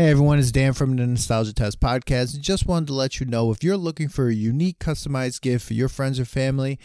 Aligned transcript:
Hey 0.00 0.12
everyone, 0.12 0.38
it's 0.38 0.50
Dan 0.50 0.72
from 0.72 0.96
the 0.96 1.06
Nostalgia 1.06 1.52
Test 1.52 1.78
Podcast. 1.78 2.40
Just 2.40 2.64
wanted 2.64 2.86
to 2.86 2.94
let 2.94 3.20
you 3.20 3.26
know 3.26 3.50
if 3.50 3.62
you're 3.62 3.76
looking 3.76 4.08
for 4.08 4.28
a 4.28 4.34
unique 4.34 4.78
customized 4.78 5.42
gift 5.42 5.66
for 5.66 5.74
your 5.74 5.90
friends 5.90 6.18
or 6.18 6.24
family, 6.24 6.78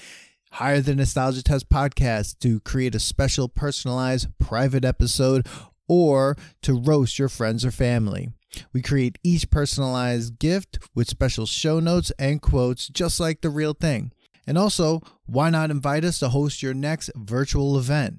hire 0.51 0.81
the 0.81 0.93
Nostalgia 0.93 1.41
Test 1.41 1.69
Podcast 1.69 2.39
to 2.39 2.59
create 2.59 2.93
a 2.93 2.99
special 2.99 3.47
personalized 3.47 4.27
private 4.37 4.83
episode 4.83 5.47
or 5.87 6.35
to 6.61 6.73
roast 6.73 7.17
your 7.17 7.29
friends 7.29 7.63
or 7.63 7.71
family. 7.71 8.33
We 8.73 8.81
create 8.81 9.17
each 9.23 9.49
personalized 9.49 10.37
gift 10.37 10.79
with 10.93 11.07
special 11.07 11.45
show 11.45 11.79
notes 11.79 12.11
and 12.19 12.41
quotes 12.41 12.89
just 12.89 13.21
like 13.21 13.39
the 13.39 13.49
real 13.49 13.73
thing. 13.73 14.11
And 14.45 14.57
also, 14.57 15.01
why 15.25 15.49
not 15.49 15.71
invite 15.71 16.03
us 16.03 16.19
to 16.19 16.27
host 16.27 16.61
your 16.61 16.73
next 16.73 17.09
virtual 17.15 17.79
event? 17.79 18.17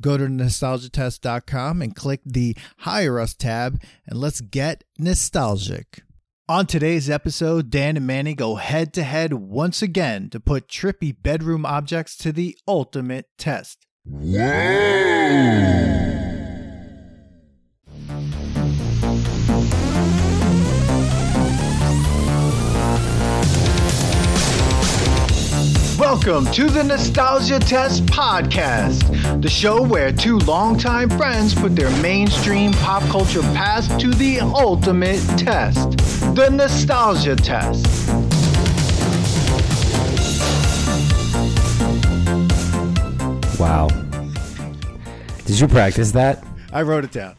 Go 0.00 0.16
to 0.16 0.24
nostalgiatest.com 0.24 1.82
and 1.82 1.94
click 1.94 2.20
the 2.24 2.56
Hire 2.78 3.20
Us 3.20 3.34
tab 3.34 3.80
and 4.06 4.18
let's 4.18 4.40
get 4.40 4.84
nostalgic. 4.98 6.02
On 6.48 6.66
today's 6.66 7.08
episode, 7.08 7.70
Dan 7.70 7.96
and 7.96 8.06
Manny 8.06 8.34
go 8.34 8.56
head 8.56 8.92
to 8.94 9.04
head 9.04 9.32
once 9.34 9.82
again 9.82 10.28
to 10.30 10.40
put 10.40 10.66
trippy 10.66 11.14
bedroom 11.22 11.64
objects 11.64 12.16
to 12.16 12.32
the 12.32 12.58
ultimate 12.66 13.26
test. 13.38 13.86
Welcome 26.12 26.46
to 26.54 26.68
the 26.68 26.82
Nostalgia 26.82 27.60
Test 27.60 28.04
Podcast, 28.06 29.40
the 29.40 29.48
show 29.48 29.80
where 29.80 30.10
two 30.10 30.38
longtime 30.38 31.08
friends 31.10 31.54
put 31.54 31.76
their 31.76 31.88
mainstream 32.02 32.72
pop 32.72 33.04
culture 33.04 33.42
past 33.54 34.00
to 34.00 34.10
the 34.10 34.40
ultimate 34.40 35.20
test 35.38 35.96
the 36.34 36.50
Nostalgia 36.50 37.36
Test. 37.36 37.86
Wow. 43.58 43.88
Did 45.44 45.60
you 45.60 45.68
practice 45.68 46.12
that? 46.12 46.42
I 46.72 46.82
wrote 46.82 47.04
it 47.04 47.12
down. 47.12 47.36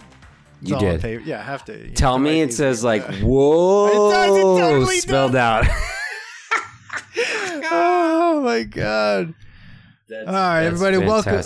It's 0.62 0.70
You 0.70 0.76
all 0.76 0.86
on 0.86 0.92
did. 0.94 1.02
paper. 1.02 1.24
Yeah, 1.26 1.40
I 1.40 1.44
have 1.44 1.66
to. 1.66 1.90
Tell 1.92 2.20
me 2.20 2.42
it 2.42 2.54
says 2.54 2.78
these- 2.80 2.84
like 2.86 3.04
whoa 3.22 3.88
It 3.88 4.14
does, 4.14 4.38
it 4.38 4.42
totally 4.42 4.98
spelled 4.98 5.32
does. 5.34 5.68
out. 5.68 5.76
Oh 7.74 8.42
my 8.44 8.64
god! 8.64 9.34
All 10.12 10.26
right, 10.26 10.64
everybody, 10.66 10.98
welcome. 10.98 11.42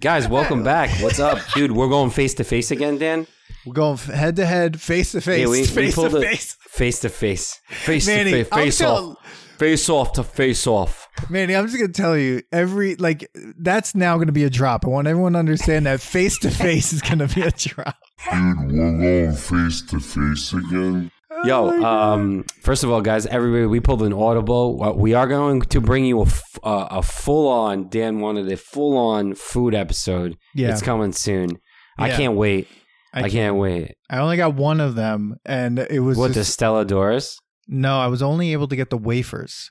Guys, 0.00 0.28
welcome 0.28 0.62
back. 0.72 0.90
What's 1.02 1.18
up, 1.18 1.38
dude? 1.54 1.72
We're 1.72 1.88
going 1.88 2.10
face 2.10 2.34
to 2.34 2.44
face 2.44 2.70
again, 2.70 2.98
Dan. 2.98 3.26
We're 3.64 3.72
going 3.72 3.96
head 3.96 4.36
to 4.36 4.44
head, 4.44 4.78
face 4.78 5.12
to 5.12 5.22
face, 5.22 5.40
Yeah, 5.40 5.46
we, 5.46 5.62
we 5.62 5.66
face 5.66 5.94
pulled 5.94 6.10
to 6.10 6.20
face. 6.20 6.52
face 6.68 7.00
to 7.00 7.08
face, 7.08 7.60
face 7.68 8.06
Manny, 8.06 8.32
to 8.32 8.44
face, 8.44 8.54
face 8.54 8.78
tell- 8.78 9.12
off, 9.12 9.56
face 9.58 9.88
off 9.88 10.12
to 10.14 10.22
face 10.22 10.66
off. 10.66 11.08
Manny, 11.30 11.56
I'm 11.56 11.64
just 11.66 11.78
gonna 11.78 11.92
tell 11.92 12.18
you 12.18 12.42
every 12.52 12.96
like 12.96 13.30
that's 13.58 13.94
now 13.94 14.18
gonna 14.18 14.32
be 14.32 14.44
a 14.44 14.50
drop. 14.50 14.84
I 14.84 14.88
want 14.88 15.06
everyone 15.08 15.32
to 15.32 15.38
understand 15.38 15.86
that 15.86 16.00
face 16.02 16.38
to 16.40 16.50
face 16.50 16.92
is 16.92 17.00
gonna 17.00 17.28
be 17.28 17.40
a 17.40 17.50
drop. 17.52 17.96
Dude, 18.30 18.58
we're 18.70 18.98
going 18.98 19.32
face 19.34 19.80
to 19.82 19.98
face 20.00 20.52
again. 20.52 21.10
Yo, 21.44 21.70
Oh 21.70 21.84
um, 21.84 22.44
first 22.62 22.84
of 22.84 22.90
all, 22.90 23.00
guys, 23.00 23.26
everybody, 23.26 23.66
we 23.66 23.80
pulled 23.80 24.02
an 24.02 24.12
audible. 24.12 24.94
We 24.96 25.14
are 25.14 25.26
going 25.26 25.62
to 25.62 25.80
bring 25.80 26.04
you 26.04 26.20
a, 26.20 26.26
f- 26.26 26.58
uh, 26.62 26.86
a 26.90 27.02
full 27.02 27.48
on. 27.48 27.88
Dan 27.88 28.20
wanted 28.20 28.50
a 28.52 28.56
full 28.56 28.96
on 28.96 29.34
food 29.34 29.74
episode. 29.74 30.36
yeah, 30.54 30.70
It's 30.70 30.80
coming 30.82 31.12
soon. 31.12 31.58
I 31.98 32.10
can't 32.10 32.34
wait. 32.34 32.68
I 33.12 33.24
I, 33.24 33.28
can't 33.30 33.56
wait. 33.56 33.94
I 34.10 34.18
only 34.18 34.36
got 34.36 34.54
one 34.54 34.80
of 34.80 34.94
them, 34.94 35.36
and 35.44 35.78
it 35.78 36.00
was 36.00 36.16
What 36.18 36.34
the 36.34 36.44
Stella 36.44 36.84
D'oros? 36.84 37.38
no. 37.68 37.98
I 37.98 38.08
was 38.08 38.22
only 38.22 38.52
able 38.52 38.68
to 38.68 38.76
get 38.76 38.90
the 38.90 38.98
wafers. 38.98 39.70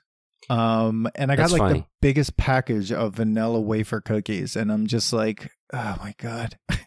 Um, 0.49 1.07
and 1.15 1.31
I 1.31 1.35
got 1.35 1.49
That's 1.49 1.59
like 1.59 1.73
the 1.73 1.85
biggest 2.01 2.35
package 2.37 2.91
of 2.91 3.15
vanilla 3.15 3.59
wafer 3.61 4.01
cookies, 4.01 4.55
and 4.55 4.71
I'm 4.71 4.87
just 4.87 5.11
like, 5.13 5.49
oh 5.73 5.95
my 6.01 6.13
god. 6.17 6.57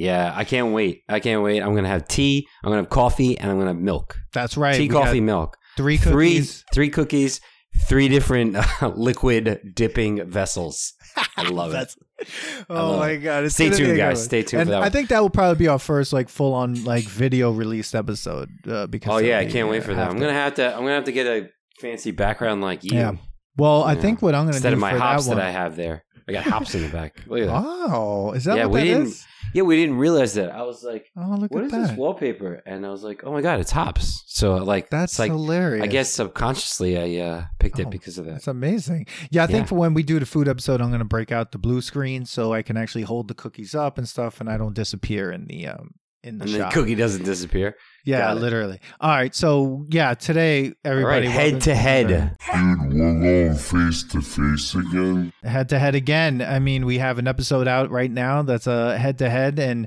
Yeah, 0.00 0.32
I 0.34 0.44
can't 0.44 0.72
wait. 0.72 1.02
I 1.08 1.20
can't 1.20 1.42
wait. 1.42 1.60
I'm 1.60 1.74
gonna 1.74 1.88
have 1.88 2.08
tea. 2.08 2.46
I'm 2.64 2.70
gonna 2.70 2.82
have 2.82 2.90
coffee, 2.90 3.38
and 3.38 3.50
I'm 3.50 3.58
gonna 3.58 3.70
have 3.74 3.78
milk. 3.80 4.16
That's 4.32 4.56
right. 4.56 4.76
tea, 4.76 4.88
coffee, 4.88 5.20
milk. 5.20 5.56
three 5.76 5.98
cookies. 5.98 6.62
three 6.72 6.88
three 6.88 6.90
cookies, 6.90 7.40
three 7.86 8.08
different 8.08 8.56
uh, 8.56 8.88
liquid 8.96 9.72
dipping 9.74 10.28
vessels. 10.30 10.94
I 11.36 11.42
love 11.48 11.70
it. 11.70 11.72
That's, 11.74 11.96
oh 12.70 12.74
love 12.90 12.98
my 13.00 13.10
it. 13.10 13.18
god! 13.18 13.50
Stay 13.52 13.68
tuned, 13.70 13.96
guys. 13.96 14.24
Stay 14.24 14.42
tuned 14.42 14.62
And 14.62 14.68
for 14.68 14.72
that. 14.72 14.78
I 14.78 14.80
one. 14.86 14.90
think 14.92 15.08
that 15.10 15.20
will 15.20 15.30
probably 15.30 15.58
be 15.58 15.68
our 15.68 15.78
first 15.78 16.12
like 16.12 16.28
full 16.28 16.54
on 16.54 16.82
like 16.84 17.04
video 17.04 17.50
released 17.50 17.94
episode 17.94 18.48
uh, 18.68 18.86
because. 18.86 19.12
Oh 19.12 19.18
yeah, 19.18 19.38
I 19.38 19.46
can't 19.46 19.68
wait 19.68 19.82
uh, 19.82 19.86
for 19.86 19.94
that. 19.94 20.08
I'm 20.08 20.14
to- 20.14 20.20
gonna 20.20 20.32
have 20.32 20.54
to. 20.54 20.66
I'm 20.72 20.80
gonna 20.80 20.94
have 20.94 21.04
to 21.04 21.12
get 21.12 21.26
a 21.26 21.48
fancy 21.78 22.10
background 22.10 22.62
like 22.62 22.84
you. 22.84 22.96
Yeah. 22.96 23.12
Well, 23.56 23.82
I 23.82 23.92
Yeah. 23.94 24.00
think 24.00 24.22
what 24.22 24.34
I'm 24.34 24.44
gonna 24.44 24.56
Instead 24.56 24.70
do 24.70 24.74
of 24.74 24.80
my 24.80 24.92
for 24.92 24.98
hops 24.98 25.26
that, 25.26 25.34
that, 25.36 25.44
I 25.46 25.50
have 25.50 25.76
there. 25.76 26.04
I 26.28 26.32
got 26.32 26.44
hops 26.44 26.74
in 26.74 26.82
the 26.82 26.88
back. 26.88 27.16
Look 27.26 27.40
at 27.40 27.46
that. 27.48 27.52
Oh, 27.92 28.32
is 28.32 28.44
that 28.44 28.56
Yeah, 28.56 28.66
what 28.66 28.74
we 28.74 28.80
that 28.80 28.84
didn't- 28.86 29.06
is? 29.08 29.26
Yeah, 29.54 29.62
we 29.62 29.76
didn't 29.76 29.96
realize 29.96 30.34
that. 30.34 30.50
I 30.50 30.62
was 30.62 30.82
like, 30.84 31.10
Oh, 31.16 31.36
look 31.38 31.50
"What 31.50 31.60
at 31.62 31.66
is 31.66 31.72
that. 31.72 31.88
this 31.88 31.96
wallpaper?" 31.96 32.62
And 32.66 32.86
I 32.86 32.90
was 32.90 33.02
like, 33.02 33.22
"Oh 33.24 33.32
my 33.32 33.40
god, 33.40 33.60
it's 33.60 33.70
hops." 33.72 34.22
So 34.26 34.56
like, 34.56 34.90
That's 34.90 35.18
like 35.18 35.30
hilarious. 35.30 35.82
I 35.82 35.86
guess 35.86 36.10
subconsciously 36.10 36.96
I 37.20 37.24
uh, 37.26 37.44
picked 37.58 37.78
it 37.78 37.86
Oh, 37.86 37.90
because 37.90 38.18
of 38.18 38.24
that. 38.26 38.32
That's 38.32 38.46
amazing. 38.48 39.06
Yeah, 39.30 39.44
I 39.44 39.46
think 39.46 39.60
Yeah. 39.64 39.64
for 39.66 39.74
when 39.76 39.94
we 39.94 40.02
do 40.02 40.18
the 40.18 40.26
food 40.26 40.48
episode, 40.48 40.80
I'm 40.80 40.88
going 40.88 41.00
to 41.00 41.04
break 41.04 41.32
out 41.32 41.52
the 41.52 41.58
blue 41.58 41.80
screen 41.80 42.24
so 42.26 42.52
I 42.52 42.62
can 42.62 42.76
actually 42.76 43.02
hold 43.02 43.28
the 43.28 43.34
cookies 43.34 43.74
up 43.74 43.98
and 43.98 44.08
stuff, 44.08 44.40
and 44.40 44.48
I 44.48 44.56
don't 44.56 44.74
disappear 44.74 45.30
in 45.30 45.46
the 45.46 45.66
um 45.68 45.94
in 46.22 46.38
the 46.38 46.44
And 46.44 46.52
the 46.54 46.58
shot. 46.58 46.72
cookie 46.72 46.94
doesn't 46.94 47.24
disappear. 47.24 47.76
yeah, 48.04 48.32
literally. 48.34 48.80
All 49.00 49.10
right, 49.10 49.34
so 49.34 49.86
yeah, 49.90 50.14
today 50.14 50.72
everybody 50.84 51.26
right, 51.26 51.34
head 51.34 51.60
to 51.62 51.74
head. 51.74 52.08
Dude, 52.08 52.92
we're 52.94 53.20
going 53.20 53.54
face 53.54 54.02
to 54.04 54.20
face 54.22 54.74
again. 54.74 55.32
head 55.42 55.68
to 55.70 55.78
head 55.78 55.94
again. 55.94 56.42
I 56.42 56.58
mean, 56.58 56.86
we 56.86 56.98
have 56.98 57.18
an 57.18 57.26
episode 57.28 57.68
out 57.68 57.90
right 57.90 58.10
now 58.10 58.42
that's 58.42 58.66
a 58.66 58.98
head 58.98 59.18
to 59.18 59.30
head, 59.30 59.58
and 59.58 59.86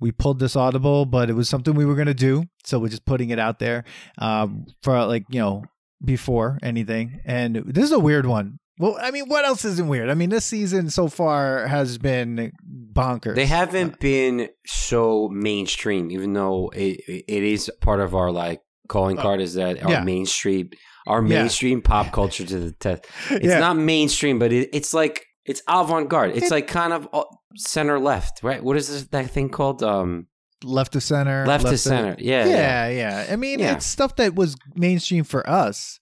we 0.00 0.10
pulled 0.12 0.38
this 0.40 0.56
audible, 0.56 1.06
but 1.06 1.30
it 1.30 1.34
was 1.34 1.48
something 1.48 1.74
we 1.74 1.84
were 1.84 1.94
going 1.94 2.06
to 2.06 2.14
do, 2.14 2.44
so 2.64 2.78
we're 2.78 2.88
just 2.88 3.04
putting 3.06 3.30
it 3.30 3.38
out 3.38 3.58
there 3.58 3.84
um, 4.18 4.66
for 4.82 5.04
like 5.06 5.24
you 5.28 5.40
know 5.40 5.64
before 6.04 6.58
anything. 6.62 7.20
And 7.24 7.56
this 7.66 7.84
is 7.84 7.92
a 7.92 7.98
weird 7.98 8.26
one. 8.26 8.58
Well, 8.78 8.98
I 9.00 9.10
mean, 9.12 9.26
what 9.28 9.44
else 9.44 9.64
isn't 9.64 9.86
weird? 9.86 10.10
I 10.10 10.14
mean, 10.14 10.30
this 10.30 10.44
season 10.44 10.90
so 10.90 11.06
far 11.08 11.66
has 11.68 11.96
been 11.98 12.52
bonkers. 12.92 13.36
They 13.36 13.46
haven't 13.46 14.00
been 14.00 14.48
so 14.66 15.28
mainstream, 15.28 16.10
even 16.10 16.32
though 16.32 16.70
it, 16.74 17.00
it 17.28 17.42
is 17.42 17.70
part 17.80 18.00
of 18.00 18.14
our 18.14 18.32
like 18.32 18.62
calling 18.88 19.16
card 19.16 19.40
is 19.40 19.54
that 19.54 19.82
our 19.84 19.90
yeah. 19.92 20.04
mainstream, 20.04 20.70
our 21.06 21.22
Yeah. 21.22 21.38
mainstream 21.40 21.82
pop 21.82 22.12
culture 22.12 22.44
to 22.44 22.58
the 22.58 22.72
test. 22.72 23.06
It's 23.30 23.46
Yeah. 23.46 23.60
not 23.60 23.76
mainstream, 23.76 24.38
but 24.40 24.52
it, 24.52 24.70
it's 24.72 24.92
like 24.92 25.24
it's 25.46 25.62
avant 25.68 26.08
garde. 26.08 26.32
It's 26.36 26.46
It- 26.46 26.50
like 26.50 26.66
kind 26.66 26.92
of 26.92 27.08
uh, 27.12 27.24
center 27.56 27.98
left, 28.00 28.42
right? 28.42 28.62
What 28.62 28.76
is 28.76 28.88
this, 28.88 29.04
that 29.08 29.30
thing 29.30 29.50
called? 29.50 29.82
Um, 29.84 30.26
left 30.64 30.94
to 30.94 31.00
center, 31.00 31.44
left, 31.46 31.66
to 31.66 31.76
center. 31.78 32.16
Yeah, 32.18 32.46
Yeah, 32.46 32.88
yeah. 32.88 32.88
yeah, 33.26 33.32
I 33.32 33.36
mean, 33.36 33.58
Yeah. 33.60 33.74
it's 33.76 33.86
stuff 33.86 34.16
that 34.16 34.34
was 34.34 34.56
mainstream 34.74 35.22
for 35.24 35.48
us. 35.48 36.00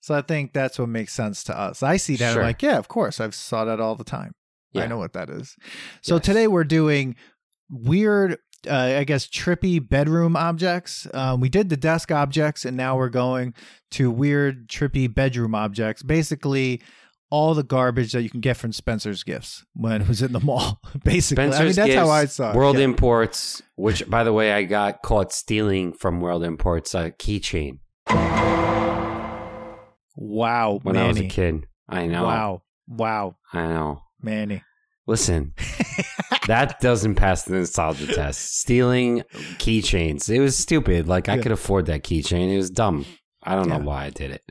So 0.00 0.14
I 0.14 0.22
think 0.22 0.52
that's 0.52 0.78
what 0.78 0.88
makes 0.88 1.12
sense 1.12 1.44
to 1.44 1.58
us. 1.58 1.82
I 1.82 1.96
see 1.96 2.16
that. 2.16 2.32
Sure. 2.32 2.42
I'm 2.42 2.48
like, 2.48 2.62
yeah, 2.62 2.78
of 2.78 2.88
course. 2.88 3.20
I've 3.20 3.34
saw 3.34 3.64
that 3.64 3.80
all 3.80 3.94
the 3.94 4.04
time. 4.04 4.32
I 4.76 4.86
know 4.86 4.98
what 4.98 5.12
that 5.12 5.30
is. 5.30 5.56
So 6.02 6.16
Yes. 6.16 6.24
today 6.24 6.46
we're 6.48 6.64
doing 6.64 7.14
weird, 7.70 8.38
uh, 8.68 8.74
I 8.98 9.04
guess, 9.04 9.26
trippy 9.28 9.86
bedroom 9.86 10.34
objects. 10.36 11.06
Um, 11.14 11.40
we 11.40 11.48
did 11.48 11.68
the 11.68 11.76
desk 11.76 12.10
objects, 12.10 12.64
and 12.64 12.76
now 12.76 12.96
we're 12.96 13.08
going 13.08 13.54
to 13.92 14.10
weird, 14.10 14.68
trippy 14.68 15.12
bedroom 15.12 15.54
objects. 15.54 16.02
Basically, 16.02 16.82
all 17.30 17.54
the 17.54 17.62
garbage 17.62 18.12
that 18.12 18.22
you 18.22 18.30
can 18.30 18.40
get 18.40 18.56
from 18.56 18.72
Spencer's 18.72 19.22
Gifts 19.22 19.64
when 19.74 20.02
it 20.02 20.08
was 20.08 20.22
in 20.22 20.32
the 20.32 20.40
mall. 20.40 20.80
Basically, 21.04 21.44
Spencer's 21.50 21.78
I 21.78 21.82
mean, 21.84 21.94
that's 21.94 22.06
how 22.06 22.10
I 22.12 22.24
saw 22.26 22.50
it. 22.50 22.56
World 22.56 22.76
Yeah. 22.78 22.84
Imports, 22.84 23.62
which 23.76 24.08
by 24.10 24.24
the 24.24 24.32
way, 24.32 24.52
I 24.52 24.64
got 24.64 25.02
caught 25.02 25.32
stealing 25.32 25.92
from 25.92 26.20
World 26.20 26.42
Imports 26.44 26.94
a 26.94 27.10
keychain 27.12 27.78
Wow, 30.16 30.80
when 30.82 30.94
Manny. 30.94 31.04
I 31.04 31.08
was 31.08 31.20
a 31.20 31.28
kid. 31.28 31.66
I 31.88 32.06
know. 32.06 32.24
Wow, 32.24 32.62
wow, 32.88 33.36
I 33.52 33.66
know. 33.68 34.00
Manny. 34.20 34.62
Listen, 35.06 35.52
that 36.46 36.80
doesn't 36.80 37.16
pass 37.16 37.42
the 37.42 37.54
nostalgia 37.56 38.06
test. 38.06 38.58
Stealing 38.60 39.22
keychains. 39.58 40.30
It 40.30 40.40
was 40.40 40.56
stupid. 40.56 41.06
Like 41.08 41.28
I 41.28 41.36
Yeah. 41.36 41.42
could 41.42 41.52
afford 41.52 41.86
that 41.86 42.04
keychain. 42.04 42.52
It 42.52 42.56
was 42.56 42.70
dumb. 42.70 43.04
I 43.42 43.54
don't 43.54 43.68
Yeah. 43.68 43.76
know 43.78 43.84
why 43.84 44.04
I 44.06 44.10
did 44.10 44.30
it. 44.30 44.42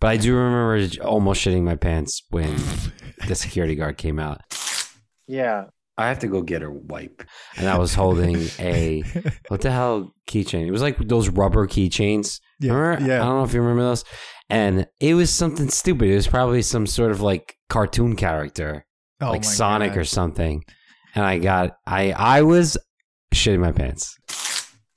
But 0.00 0.08
I 0.08 0.16
do 0.16 0.34
remember 0.36 0.86
almost 1.02 1.44
shitting 1.44 1.64
my 1.64 1.74
pants 1.74 2.22
when 2.30 2.54
the 3.26 3.34
security 3.34 3.74
guard 3.74 3.96
came 3.98 4.20
out. 4.20 4.42
Yeah. 5.26 5.64
I 5.98 6.08
have 6.08 6.18
to 6.20 6.26
go 6.26 6.42
get 6.42 6.62
a 6.62 6.70
wipe. 6.70 7.22
And 7.56 7.68
I 7.68 7.78
was 7.78 7.94
holding 7.94 8.36
a 8.58 9.02
what 9.48 9.62
the 9.62 9.70
hell 9.70 10.12
keychain? 10.28 10.66
It 10.66 10.70
was 10.70 10.82
like 10.82 10.98
those 10.98 11.28
rubber 11.28 11.66
keychains. 11.66 12.40
Yeah. 12.60 12.72
Remember? 12.74 13.12
I 13.14 13.18
don't 13.18 13.38
know 13.38 13.44
if 13.44 13.54
you 13.54 13.60
remember 13.60 13.82
those. 13.82 14.04
And 14.50 14.86
it 15.00 15.14
was 15.14 15.30
something 15.30 15.68
stupid. 15.70 16.08
It 16.08 16.14
was 16.14 16.28
probably 16.28 16.62
some 16.62 16.86
sort 16.86 17.10
of 17.10 17.20
like 17.20 17.56
cartoon 17.68 18.14
character 18.16 18.84
Oh 19.20 19.30
like 19.30 19.44
Sonic 19.44 19.92
God. 19.92 19.98
or 20.00 20.04
something. 20.04 20.62
And 21.14 21.24
I 21.24 21.38
got 21.38 21.76
I 21.86 22.12
I 22.12 22.42
was 22.42 22.76
shitting 23.34 23.60
my 23.60 23.72
pants. 23.72 24.16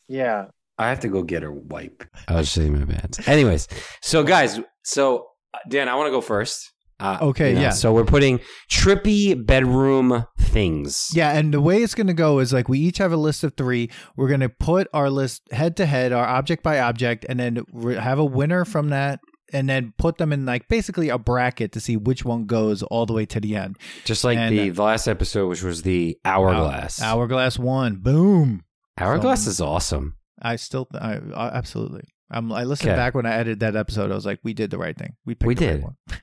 Yeah. 0.07 0.45
I 0.77 0.89
have 0.89 1.01
to 1.01 1.07
go 1.09 1.23
get 1.23 1.43
her 1.43 1.51
wipe. 1.51 2.03
I 2.27 2.35
was 2.35 2.47
shitting 2.49 2.77
my 2.77 2.85
pants. 2.93 3.27
Anyways, 3.27 3.67
so 4.01 4.23
guys, 4.23 4.59
so 4.83 5.27
uh, 5.53 5.57
Dan, 5.67 5.89
I 5.89 5.95
want 5.95 6.07
to 6.07 6.11
go 6.11 6.21
first. 6.21 6.71
Uh, 6.99 7.17
Okay, 7.21 7.49
you 7.49 7.55
know, 7.55 7.61
yeah. 7.61 7.69
So 7.69 7.93
we're 7.93 8.03
putting 8.05 8.39
trippy 8.69 9.45
bedroom 9.45 10.25
things. 10.37 11.09
Yeah, 11.13 11.31
and 11.31 11.53
the 11.53 11.61
way 11.61 11.81
it's 11.81 11.95
going 11.95 12.07
to 12.07 12.13
go 12.13 12.39
is 12.39 12.51
like 12.53 12.67
we 12.67 12.79
each 12.79 12.97
have 12.97 13.11
a 13.13 13.17
list 13.17 13.43
of 13.43 13.53
three. 13.55 13.89
We're 14.17 14.27
going 14.27 14.39
to 14.41 14.49
put 14.49 14.87
our 14.93 15.09
list 15.09 15.43
head 15.51 15.77
to 15.77 15.85
head, 15.85 16.11
our 16.11 16.25
object 16.25 16.63
by 16.63 16.79
object, 16.79 17.25
and 17.29 17.39
then 17.39 17.63
have 17.97 18.19
a 18.19 18.25
winner 18.25 18.65
from 18.65 18.89
that, 18.89 19.19
and 19.53 19.69
then 19.69 19.93
put 19.97 20.17
them 20.17 20.33
in 20.33 20.45
like 20.45 20.67
basically 20.67 21.09
a 21.09 21.17
bracket 21.17 21.71
to 21.73 21.79
see 21.79 21.95
which 21.97 22.25
one 22.25 22.45
goes 22.45 22.83
all 22.83 23.05
the 23.05 23.13
way 23.13 23.25
to 23.27 23.39
the 23.39 23.55
end. 23.55 23.77
Just 24.05 24.23
like 24.23 24.37
And, 24.37 24.57
the, 24.57 24.69
uh, 24.69 24.73
the 24.73 24.83
last 24.83 25.07
episode, 25.07 25.47
which 25.47 25.63
was 25.63 25.83
the 25.83 26.17
hourglass. 26.25 27.01
Hour- 27.01 27.21
hourglass 27.21 27.57
one. 27.57 27.95
Boom. 28.01 28.63
hourglass 28.97 29.45
So- 29.45 29.49
is 29.51 29.61
awesome. 29.61 30.15
I 30.41 30.55
still, 30.55 30.87
I, 30.93 31.19
I 31.35 31.47
absolutely. 31.49 32.03
Um, 32.31 32.51
I 32.51 32.63
listened 32.63 32.91
Okay. 32.91 32.97
back 32.97 33.15
when 33.15 33.25
I 33.25 33.33
edited 33.33 33.59
that 33.61 33.75
episode. 33.75 34.11
I 34.11 34.15
was 34.15 34.25
like, 34.25 34.39
we 34.43 34.53
did 34.53 34.69
the 34.69 34.77
right 34.77 34.95
thing. 34.97 35.15
We 35.25 35.33
picked 35.35 35.47
We 35.47 35.55
the 35.55 35.65
right 35.65 35.73
did. 35.73 35.83
one. 35.83 35.95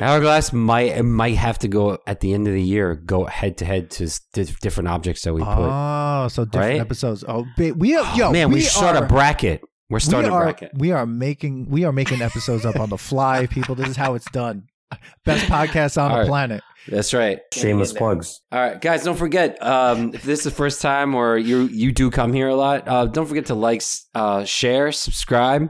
Hourglass 0.00 0.52
might 0.52 1.02
might 1.04 1.36
have 1.36 1.58
to 1.60 1.68
go 1.68 1.98
at 2.06 2.20
the 2.20 2.32
end 2.34 2.46
of 2.46 2.54
the 2.54 2.62
year, 2.62 2.94
go 2.94 3.24
head 3.24 3.58
to 3.58 3.64
head 3.64 3.90
to 3.92 4.08
different 4.60 4.88
objects 4.88 5.22
that 5.22 5.34
we 5.34 5.42
put. 5.42 5.48
Oh, 5.50 6.28
so 6.30 6.44
different 6.44 6.72
Right? 6.72 6.80
episodes. 6.80 7.24
Oh, 7.26 7.46
ba- 7.56 7.74
we 7.74 7.96
are, 7.96 8.16
yo, 8.16 8.30
Man, 8.32 8.50
we, 8.50 8.60
should 8.60 8.70
start 8.72 8.96
are, 8.96 9.04
a 9.04 9.08
bracket. 9.08 9.62
We're 9.90 9.98
starting 10.00 10.30
we 10.30 10.36
a 10.36 10.40
bracket. 10.40 10.70
We 10.74 10.90
are 10.92 11.06
making 11.06 11.68
we 11.68 11.84
are 11.84 11.92
making 11.92 12.22
episodes 12.22 12.64
up 12.64 12.76
on 12.80 12.88
the 12.90 12.98
fly, 12.98 13.46
people. 13.50 13.74
This 13.74 13.88
is 13.88 13.96
how 13.96 14.14
it's 14.14 14.30
done. 14.30 14.64
Best 15.24 15.46
podcast 15.46 16.00
on 16.00 16.10
All 16.10 16.16
the 16.16 16.22
right. 16.22 16.28
planet. 16.28 16.62
That's 16.88 17.14
right. 17.14 17.38
Shameless 17.52 17.92
plugs. 17.92 18.40
All 18.50 18.60
right, 18.60 18.80
guys, 18.80 19.04
don't 19.04 19.16
forget 19.16 19.62
um, 19.62 20.12
if 20.14 20.22
this 20.22 20.40
is 20.40 20.44
the 20.44 20.50
first 20.50 20.82
time 20.82 21.14
or 21.14 21.38
you 21.38 21.62
you 21.62 21.92
do 21.92 22.10
come 22.10 22.32
here 22.32 22.48
a 22.48 22.54
lot, 22.56 22.86
uh, 22.88 23.06
don't 23.06 23.26
forget 23.26 23.46
to 23.46 23.54
like, 23.54 23.82
uh, 24.14 24.44
share, 24.44 24.90
subscribe, 24.92 25.68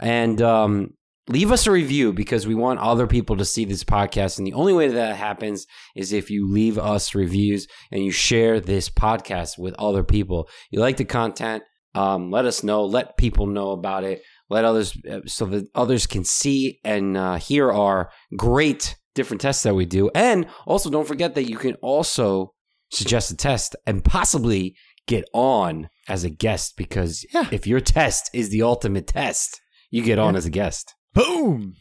and 0.00 0.40
um, 0.42 0.94
leave 1.28 1.50
us 1.50 1.66
a 1.66 1.70
review 1.70 2.12
because 2.12 2.46
we 2.46 2.54
want 2.54 2.80
other 2.80 3.06
people 3.06 3.36
to 3.36 3.44
see 3.44 3.64
this 3.64 3.84
podcast. 3.84 4.38
And 4.38 4.46
the 4.46 4.52
only 4.52 4.72
way 4.72 4.88
that 4.88 5.16
happens 5.16 5.66
is 5.96 6.12
if 6.12 6.30
you 6.30 6.50
leave 6.50 6.78
us 6.78 7.14
reviews 7.14 7.66
and 7.90 8.04
you 8.04 8.10
share 8.10 8.60
this 8.60 8.90
podcast 8.90 9.58
with 9.58 9.74
other 9.78 10.04
people. 10.04 10.48
You 10.70 10.80
like 10.80 10.96
the 10.98 11.04
content, 11.04 11.62
um, 11.94 12.30
let 12.30 12.44
us 12.44 12.62
know. 12.62 12.84
Let 12.84 13.16
people 13.16 13.46
know 13.46 13.70
about 13.70 14.04
it. 14.04 14.20
Let 14.50 14.64
others 14.64 14.94
uh, 15.10 15.20
so 15.26 15.46
that 15.46 15.66
others 15.74 16.06
can 16.06 16.24
see 16.24 16.78
and 16.84 17.16
uh, 17.16 17.36
hear 17.36 17.72
our 17.72 18.10
great 18.36 18.96
different 19.14 19.40
tests 19.40 19.62
that 19.62 19.74
we 19.74 19.86
do. 19.86 20.10
And 20.14 20.46
also, 20.66 20.90
don't 20.90 21.06
forget 21.08 21.34
that 21.36 21.48
you 21.48 21.56
can 21.56 21.74
also 21.76 22.52
suggest 22.90 23.30
a 23.30 23.36
test 23.36 23.74
and 23.86 24.04
possibly 24.04 24.74
get 25.06 25.24
on 25.32 25.88
as 26.08 26.24
a 26.24 26.30
guest 26.30 26.74
because 26.76 27.24
Yeah. 27.32 27.48
if 27.52 27.66
your 27.66 27.80
test 27.80 28.28
is 28.34 28.50
the 28.50 28.62
ultimate 28.62 29.06
test, 29.06 29.60
you 29.90 30.02
get 30.02 30.18
on 30.18 30.34
Yeah. 30.34 30.38
as 30.38 30.46
a 30.46 30.50
guest. 30.50 30.93
Boom. 31.14 31.76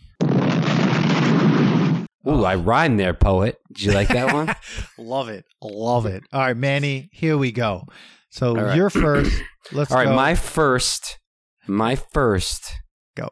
Ooh, 2.26 2.46
I 2.46 2.56
rhymed 2.56 3.00
there, 3.00 3.14
poet. 3.14 3.58
Did 3.74 3.84
you 3.84 3.92
like 3.92 4.08
that 4.10 4.34
one? 4.34 4.56
Love 4.98 5.28
it. 5.30 5.44
Love 5.62 6.06
it. 6.06 6.24
All 6.32 6.40
right, 6.40 6.56
Manny, 6.56 7.10
here 7.12 7.38
we 7.38 7.52
go. 7.52 7.84
So 8.30 8.50
All 8.58 8.64
right. 8.64 8.78
you're 8.78 8.90
first. 8.90 9.36
Let's 9.74 9.92
All 9.92 9.98
right, 9.98 10.06
go. 10.06 10.16
my 10.16 10.36
first, 10.36 11.20
my 11.68 11.96
first. 11.96 12.72
Go. 13.18 13.30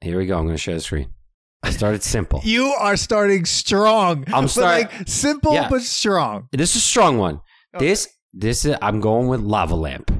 Here 0.00 0.16
we 0.18 0.26
go. 0.26 0.38
I'm 0.38 0.44
going 0.44 0.54
to 0.54 0.60
share 0.62 0.74
the 0.74 0.80
screen. 0.80 1.08
I 1.62 1.70
started 1.70 2.02
simple. 2.02 2.40
you 2.44 2.66
are 2.78 2.96
starting 2.96 3.44
strong. 3.44 4.24
I'm 4.32 4.48
starting 4.48 4.88
like 4.88 5.08
simple 5.08 5.52
Yeah. 5.54 5.68
but 5.68 5.82
strong. 5.82 6.48
This 6.52 6.70
is 6.70 6.76
a 6.76 6.80
strong 6.86 7.18
one. 7.18 7.40
Okay. 7.74 7.86
This, 7.86 8.08
this 8.32 8.64
is. 8.64 8.76
I'm 8.80 9.00
going 9.00 9.28
with 9.28 9.40
lava 9.40 9.74
lamp. 9.74 10.10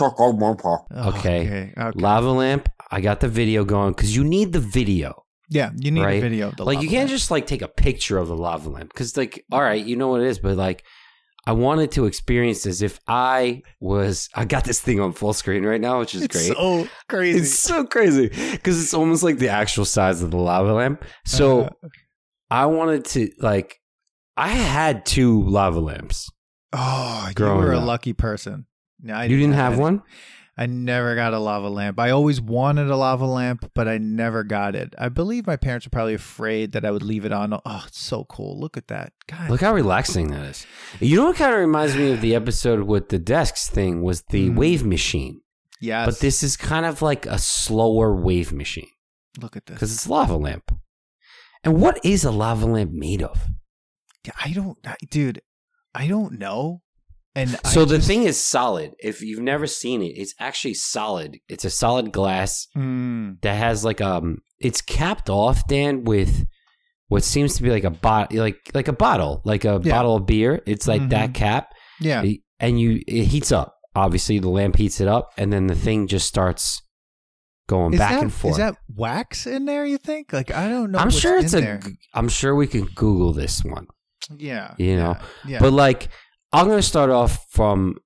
Oh, 0.00 1.08
Okay. 1.08 1.40
Okay. 1.40 1.72
okay. 1.76 1.98
Lava 2.00 2.30
lamp. 2.30 2.68
I 2.90 3.00
got 3.00 3.20
the 3.20 3.28
video 3.28 3.64
going 3.64 3.92
because 3.92 4.14
you 4.14 4.22
need 4.24 4.52
the 4.52 4.60
video. 4.60 5.24
Yeah, 5.48 5.70
you 5.76 5.90
need 5.92 6.02
a 6.02 6.20
video. 6.20 6.48
Of 6.48 6.56
the 6.56 6.64
like 6.64 6.76
lava 6.76 6.84
you 6.84 6.90
can't 6.90 7.02
lamp. 7.08 7.10
just 7.10 7.30
like 7.30 7.46
take 7.46 7.62
a 7.62 7.68
picture 7.68 8.18
of 8.18 8.28
the 8.28 8.36
lava 8.36 8.68
lamp 8.68 8.92
because 8.92 9.16
like 9.16 9.44
all 9.52 9.60
right 9.60 9.84
you 9.84 9.94
know 9.96 10.08
what 10.08 10.20
it 10.20 10.26
is 10.26 10.40
but 10.40 10.56
like 10.56 10.82
i 11.46 11.52
wanted 11.52 11.92
to 11.92 12.06
experience 12.06 12.66
as 12.66 12.82
if 12.82 12.98
i 13.06 13.62
was 13.78 14.28
i 14.34 14.44
got 14.44 14.64
this 14.64 14.80
thing 14.80 14.98
on 14.98 15.12
full 15.12 15.32
screen 15.32 15.62
right 15.64 15.80
now 15.80 16.00
which 16.00 16.16
is 16.16 16.22
It's 16.22 16.34
great 16.36 16.56
so 16.56 16.88
crazy. 17.08 17.38
it's 17.38 17.52
so 17.56 17.84
crazy 17.84 18.28
because 18.50 18.82
it's 18.82 18.92
almost 18.92 19.22
like 19.22 19.38
the 19.38 19.48
actual 19.48 19.84
size 19.84 20.20
of 20.20 20.32
the 20.32 20.36
lava 20.36 20.72
lamp 20.72 21.04
so 21.24 21.60
Uh, 21.62 21.70
i 22.50 22.66
wanted 22.66 23.04
to 23.04 23.30
like 23.38 23.80
i 24.36 24.48
had 24.48 25.06
two 25.06 25.44
lava 25.44 25.78
lamps 25.78 26.28
oh, 26.72 27.26
you 27.28 27.34
growing 27.34 27.58
were 27.64 27.72
a 27.72 27.78
up. 27.78 27.86
lucky 27.86 28.12
person. 28.14 28.66
No, 29.00 29.14
I 29.14 29.24
you 29.24 29.36
didn't 29.36 29.54
have 29.54 29.78
one 29.78 30.02
I 30.58 30.64
never 30.64 31.14
got 31.14 31.34
a 31.34 31.38
lava 31.38 31.68
lamp. 31.68 32.00
I 32.00 32.08
always 32.10 32.40
wanted 32.40 32.88
a 32.88 32.96
lava 32.96 33.26
lamp, 33.26 33.70
but 33.74 33.86
I 33.86 33.98
never 33.98 34.42
got 34.42 34.74
it. 34.74 34.94
I 34.96 35.10
believe 35.10 35.46
my 35.46 35.56
parents 35.56 35.84
were 35.86 35.90
probably 35.90 36.14
afraid 36.14 36.72
that 36.72 36.82
I 36.82 36.90
would 36.90 37.02
leave 37.02 37.26
it 37.26 37.32
on. 37.32 37.52
Oh, 37.52 37.84
it's 37.86 38.00
so 38.00 38.24
cool. 38.24 38.58
Look 38.58 38.78
at 38.78 38.88
that. 38.88 39.12
God. 39.26 39.50
look 39.50 39.60
how 39.60 39.74
relaxing 39.74 40.28
that 40.30 40.46
is 40.46 40.66
you 40.98 41.16
know 41.16 41.26
what 41.26 41.36
kind 41.36 41.52
of 41.52 41.60
reminds 41.60 41.94
me 41.94 42.10
of 42.12 42.20
the 42.22 42.34
episode 42.34 42.84
with 42.84 43.10
the 43.10 43.18
desks 43.18 43.68
thing 43.68 44.00
was 44.02 44.22
the 44.30 44.48
Mm. 44.48 44.56
wave 44.56 44.84
machine 44.86 45.40
yes. 45.80 46.06
but 46.06 46.20
this 46.20 46.42
is 46.42 46.56
kind 46.56 46.86
of 46.86 47.02
like 47.02 47.26
a 47.26 47.38
slower 47.38 48.14
wave 48.14 48.50
machine 48.52 48.88
look 49.38 49.56
at 49.56 49.66
this. 49.66 49.74
because 49.74 49.92
it's 49.92 50.06
a 50.06 50.10
lava 50.10 50.36
lamp. 50.36 50.74
And 51.64 51.80
what 51.82 52.02
is 52.04 52.24
a 52.24 52.30
lava 52.30 52.64
lamp 52.64 52.92
made 52.92 53.22
of? 53.22 53.46
I 54.42 54.52
don't, 54.52 54.78
dude, 55.10 55.42
I 55.94 56.06
don't 56.06 56.38
know. 56.38 56.82
And 57.36 57.50
So 57.66 57.82
I 57.82 57.84
the 57.84 57.96
just- 57.98 58.08
thing 58.08 58.22
is 58.24 58.36
solid. 58.42 58.92
If 58.98 59.20
you've 59.22 59.42
never 59.42 59.66
seen 59.66 60.02
it, 60.02 60.14
it's 60.16 60.34
actually 60.40 60.74
solid. 60.74 61.36
It's 61.48 61.64
a 61.64 61.70
solid 61.70 62.10
glass 62.10 62.66
Mm, 62.76 63.40
that 63.42 63.54
has 63.54 63.84
like 63.84 64.00
um, 64.00 64.38
it's 64.58 64.80
capped 64.80 65.28
off, 65.30 65.68
Dan, 65.68 66.02
with 66.04 66.46
what 67.08 67.22
seems 67.22 67.54
to 67.56 67.62
be 67.62 67.70
like 67.70 67.84
a 67.84 67.90
bot, 67.90 68.32
like 68.32 68.56
like 68.74 68.88
a 68.88 68.92
bottle, 68.92 69.42
like 69.44 69.64
a 69.64 69.80
Yeah. 69.84 69.92
bottle 69.94 70.16
of 70.16 70.26
beer. 70.26 70.62
It's 70.66 70.88
like 70.88 71.10
that 71.10 71.34
cap, 71.34 71.68
yeah. 72.00 72.24
and 72.58 72.80
you 72.80 73.02
it 73.06 73.26
heats 73.26 73.52
up. 73.52 73.74
Obviously, 73.94 74.38
the 74.38 74.48
lamp 74.48 74.76
heats 74.76 75.00
it 75.00 75.08
up, 75.08 75.30
and 75.38 75.52
then 75.52 75.66
the 75.68 75.74
thing 75.76 76.06
just 76.06 76.26
starts 76.26 76.82
going 77.68 77.92
Is 77.94 77.98
back 77.98 78.12
that, 78.12 78.22
and 78.22 78.32
forth. 78.32 78.52
Is 78.52 78.58
that 78.58 78.76
wax 78.94 79.46
in 79.46 79.64
there? 79.66 79.84
You 79.86 79.98
think? 79.98 80.32
Like 80.32 80.50
I 80.50 80.68
don't 80.68 80.90
know. 80.90 80.98
I'm 80.98 81.06
what's 81.08 81.18
sure 81.18 81.38
it's 81.38 81.54
a. 81.54 81.80
am 82.14 82.28
sure 82.28 82.54
we 82.54 82.66
can 82.66 82.86
Google 82.94 83.32
this 83.32 83.62
one. 83.62 83.86
Yeah. 84.36 84.74
you 84.78 84.96
know, 84.96 85.16
Yeah. 85.18 85.22
yeah. 85.52 85.58
But 85.60 85.72
like, 85.72 86.08
I'm 86.56 86.68
gonna 86.68 86.82
start 86.82 87.10
off 87.10 87.46
from 87.50 87.96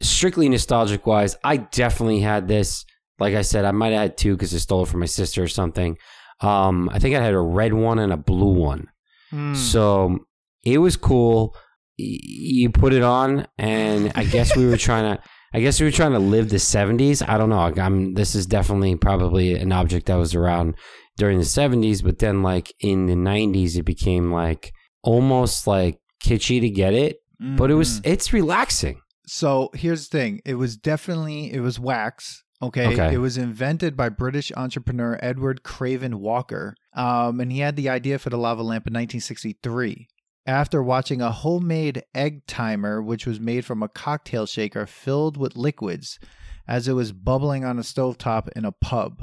strictly 0.00 0.48
nostalgic 0.48 1.06
wise. 1.06 1.36
I 1.44 1.58
definitely 1.58 2.20
had 2.20 2.48
this. 2.48 2.84
Like 3.18 3.34
I 3.34 3.42
said, 3.42 3.64
I 3.64 3.72
might 3.72 3.92
have 3.92 4.00
had 4.02 4.16
two 4.16 4.34
because 4.36 4.54
I 4.54 4.58
stole 4.58 4.84
it 4.84 4.88
from 4.88 5.00
my 5.00 5.06
sister 5.06 5.42
or 5.42 5.48
something. 5.48 5.96
Um, 6.40 6.88
I 6.92 6.98
think 6.98 7.16
I 7.16 7.22
had 7.22 7.34
a 7.34 7.40
red 7.40 7.74
one 7.74 7.98
and 7.98 8.12
a 8.12 8.16
blue 8.16 8.52
one. 8.52 8.86
Mm. 9.32 9.56
So 9.56 10.18
it 10.64 10.78
was 10.78 10.96
cool. 10.96 11.54
Y- 11.98 12.18
You 12.22 12.70
put 12.70 12.92
it 12.92 13.02
on, 13.02 13.46
and 13.58 14.12
I 14.14 14.24
guess 14.24 14.56
we 14.56 14.66
were 14.66 14.76
trying 14.88 15.16
to. 15.16 15.22
I 15.52 15.60
guess 15.60 15.80
we 15.80 15.86
were 15.86 15.90
trying 15.92 16.12
to 16.12 16.18
live 16.18 16.50
the 16.50 16.56
'70s. 16.56 17.26
I 17.28 17.38
don't 17.38 17.48
know. 17.48 17.58
I'm. 17.60 18.14
This 18.14 18.34
is 18.34 18.46
definitely 18.46 18.94
probably 18.96 19.54
an 19.54 19.72
object 19.72 20.06
that 20.06 20.14
was 20.16 20.34
around 20.34 20.74
during 21.16 21.38
the 21.38 21.44
'70s, 21.44 22.04
but 22.04 22.18
then 22.20 22.42
like 22.42 22.72
in 22.80 23.06
the 23.06 23.14
'90s, 23.14 23.76
it 23.76 23.82
became 23.84 24.30
like 24.32 24.72
almost 25.02 25.66
like 25.66 25.98
kitschy 26.24 26.60
to 26.60 26.70
get 26.70 26.94
it. 26.94 27.16
But 27.40 27.70
it 27.70 27.74
was. 27.74 28.00
Mhm. 28.00 28.06
It's 28.06 28.32
relaxing. 28.32 29.00
So 29.26 29.70
here's 29.74 30.08
the 30.08 30.18
thing. 30.18 30.40
It 30.44 30.54
was 30.54 30.76
definitely 30.76 31.52
it 31.52 31.60
was 31.60 31.78
wax. 31.78 32.42
Okay. 32.60 32.88
Okay. 32.92 33.14
It 33.14 33.18
was 33.18 33.38
invented 33.38 33.96
by 33.96 34.08
British 34.08 34.50
entrepreneur 34.56 35.18
Edward 35.22 35.62
Craven 35.62 36.18
Walker. 36.18 36.74
Um, 36.94 37.38
and 37.40 37.52
he 37.52 37.60
had 37.60 37.76
the 37.76 37.88
idea 37.88 38.18
for 38.18 38.30
the 38.30 38.38
lava 38.38 38.62
lamp 38.62 38.86
in 38.88 38.92
1963. 38.94 40.08
After 40.46 40.82
watching 40.82 41.20
a 41.20 41.30
homemade 41.30 42.02
egg 42.14 42.46
timer, 42.46 43.00
which 43.02 43.26
was 43.26 43.38
made 43.38 43.64
from 43.64 43.82
a 43.82 43.88
cocktail 43.88 44.46
shaker 44.46 44.86
filled 44.86 45.36
with 45.36 45.56
liquids, 45.56 46.18
as 46.66 46.88
it 46.88 46.94
was 46.94 47.12
bubbling 47.12 47.64
on 47.64 47.78
a 47.78 47.82
stovetop 47.82 48.48
in 48.56 48.64
a 48.64 48.72
pub. 48.72 49.22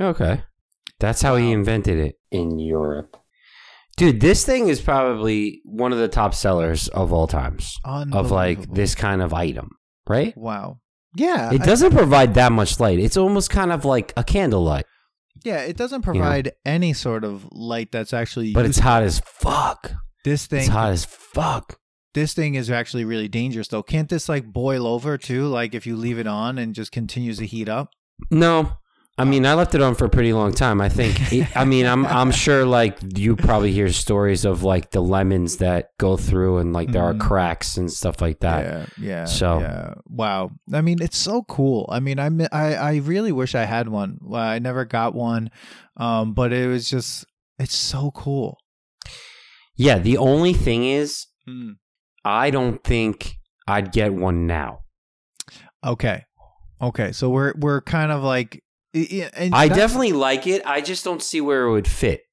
Okay, 0.00 0.42
that's 1.00 1.22
how 1.22 1.36
he 1.36 1.50
invented 1.50 1.98
it. 1.98 2.16
in 2.30 2.58
Europe. 2.58 3.16
Dude, 3.96 4.20
this 4.20 4.44
thing 4.44 4.68
is 4.68 4.80
probably 4.80 5.60
one 5.64 5.92
of 5.92 5.98
the 5.98 6.08
top 6.08 6.34
sellers 6.34 6.88
of 6.88 7.12
all 7.12 7.26
times 7.26 7.76
of 7.84 8.30
like 8.30 8.72
this 8.72 8.94
kind 8.94 9.20
of 9.22 9.34
item, 9.34 9.70
right? 10.08 10.36
Wow. 10.36 10.78
Yeah. 11.14 11.52
It 11.52 11.62
doesn't 11.62 11.92
provide 11.92 12.34
that 12.34 12.52
much 12.52 12.80
light. 12.80 12.98
It's 12.98 13.18
almost 13.18 13.50
kind 13.50 13.70
of 13.70 13.84
like 13.84 14.12
a 14.16 14.24
candlelight, 14.24 14.86
yeah, 15.44 15.60
it 15.62 15.76
doesn't 15.76 16.02
provide 16.02 16.52
any 16.64 16.92
sort 16.92 17.24
of 17.24 17.46
light 17.52 17.90
that's 17.90 18.12
actually 18.12 18.52
but 18.52 18.64
it's 18.66 18.78
hot 18.78 19.02
as 19.02 19.20
fuck. 19.20 19.92
this 20.24 20.46
thing 20.46 20.60
It's 20.60 20.68
hot 20.68 20.92
as 20.92 21.04
fuck. 21.04 21.78
this 22.14 22.32
thing 22.34 22.54
is 22.54 22.70
actually 22.70 23.04
really 23.04 23.28
dangerous 23.28 23.68
though. 23.68 23.82
Can't 23.82 24.08
this 24.08 24.28
like 24.28 24.52
boil 24.52 24.86
over 24.86 25.18
too? 25.18 25.46
Like 25.46 25.74
if 25.74 25.86
you 25.86 25.96
leave 25.96 26.18
it 26.18 26.26
on 26.26 26.58
and 26.58 26.74
just 26.74 26.92
continues 26.92 27.38
to 27.38 27.46
heat 27.46 27.68
up? 27.68 27.90
No, 28.30 28.74
I 29.18 29.24
mean, 29.24 29.44
I 29.44 29.52
left 29.54 29.74
it 29.74 29.82
on 29.82 29.94
for 29.94 30.06
a 30.06 30.08
pretty 30.08 30.32
long 30.32 30.52
time. 30.54 30.80
I 30.80 30.88
think. 30.88 31.20
It, 31.32 31.54
I 31.56 31.64
mean, 31.66 31.86
I'm 31.86 32.06
I'm 32.06 32.30
sure 32.30 32.64
like 32.64 32.96
you 33.16 33.36
probably 33.36 33.70
hear 33.72 33.88
stories 33.92 34.44
of 34.46 34.62
like 34.62 34.90
the 34.90 35.02
lemons 35.02 35.58
that 35.58 35.90
go 35.98 36.16
through 36.16 36.58
and 36.58 36.72
like 36.72 36.92
there 36.92 37.02
are 37.02 37.12
Mhm. 37.14 37.20
cracks 37.20 37.76
and 37.76 37.92
stuff 37.92 38.20
like 38.22 38.40
that. 38.40 38.64
yeah, 38.64 39.06
yeah. 39.06 39.24
So- 39.26 39.60
yeah. 39.60 39.94
wow. 40.06 40.50
I 40.72 40.80
mean, 40.80 40.98
it's 41.02 41.18
so 41.18 41.42
cool. 41.42 41.86
I 41.92 42.00
mean, 42.00 42.18
I 42.18 42.30
I 42.52 42.74
I 42.74 42.96
really 42.96 43.32
wish 43.32 43.54
I 43.54 43.64
had 43.64 43.88
one. 43.88 44.18
I 44.32 44.58
never 44.58 44.84
got 44.86 45.14
one, 45.14 45.50
um, 45.98 46.32
but 46.32 46.52
it 46.52 46.66
was 46.68 46.88
just 46.88 47.26
it's 47.58 47.76
so 47.76 48.10
cool. 48.12 48.56
Yeah. 49.76 49.98
The 49.98 50.16
only 50.16 50.54
thing 50.54 50.84
is, 50.84 51.26
I 52.24 52.50
don't 52.50 52.82
think 52.82 53.36
I'd 53.68 53.92
get 53.92 54.14
one 54.14 54.46
now. 54.46 54.80
Okay, 55.84 56.24
okay. 56.80 57.12
So 57.12 57.28
we're 57.28 57.52
we're 57.58 57.82
kind 57.82 58.10
of 58.10 58.22
like. 58.22 58.61
And 58.94 59.54
I 59.54 59.68
definitely 59.68 60.12
like 60.12 60.46
it. 60.46 60.62
I 60.66 60.80
just 60.80 61.04
don't 61.04 61.22
see 61.22 61.40
where 61.40 61.64
it 61.64 61.70
would 61.72 61.88
fit. 61.88 62.24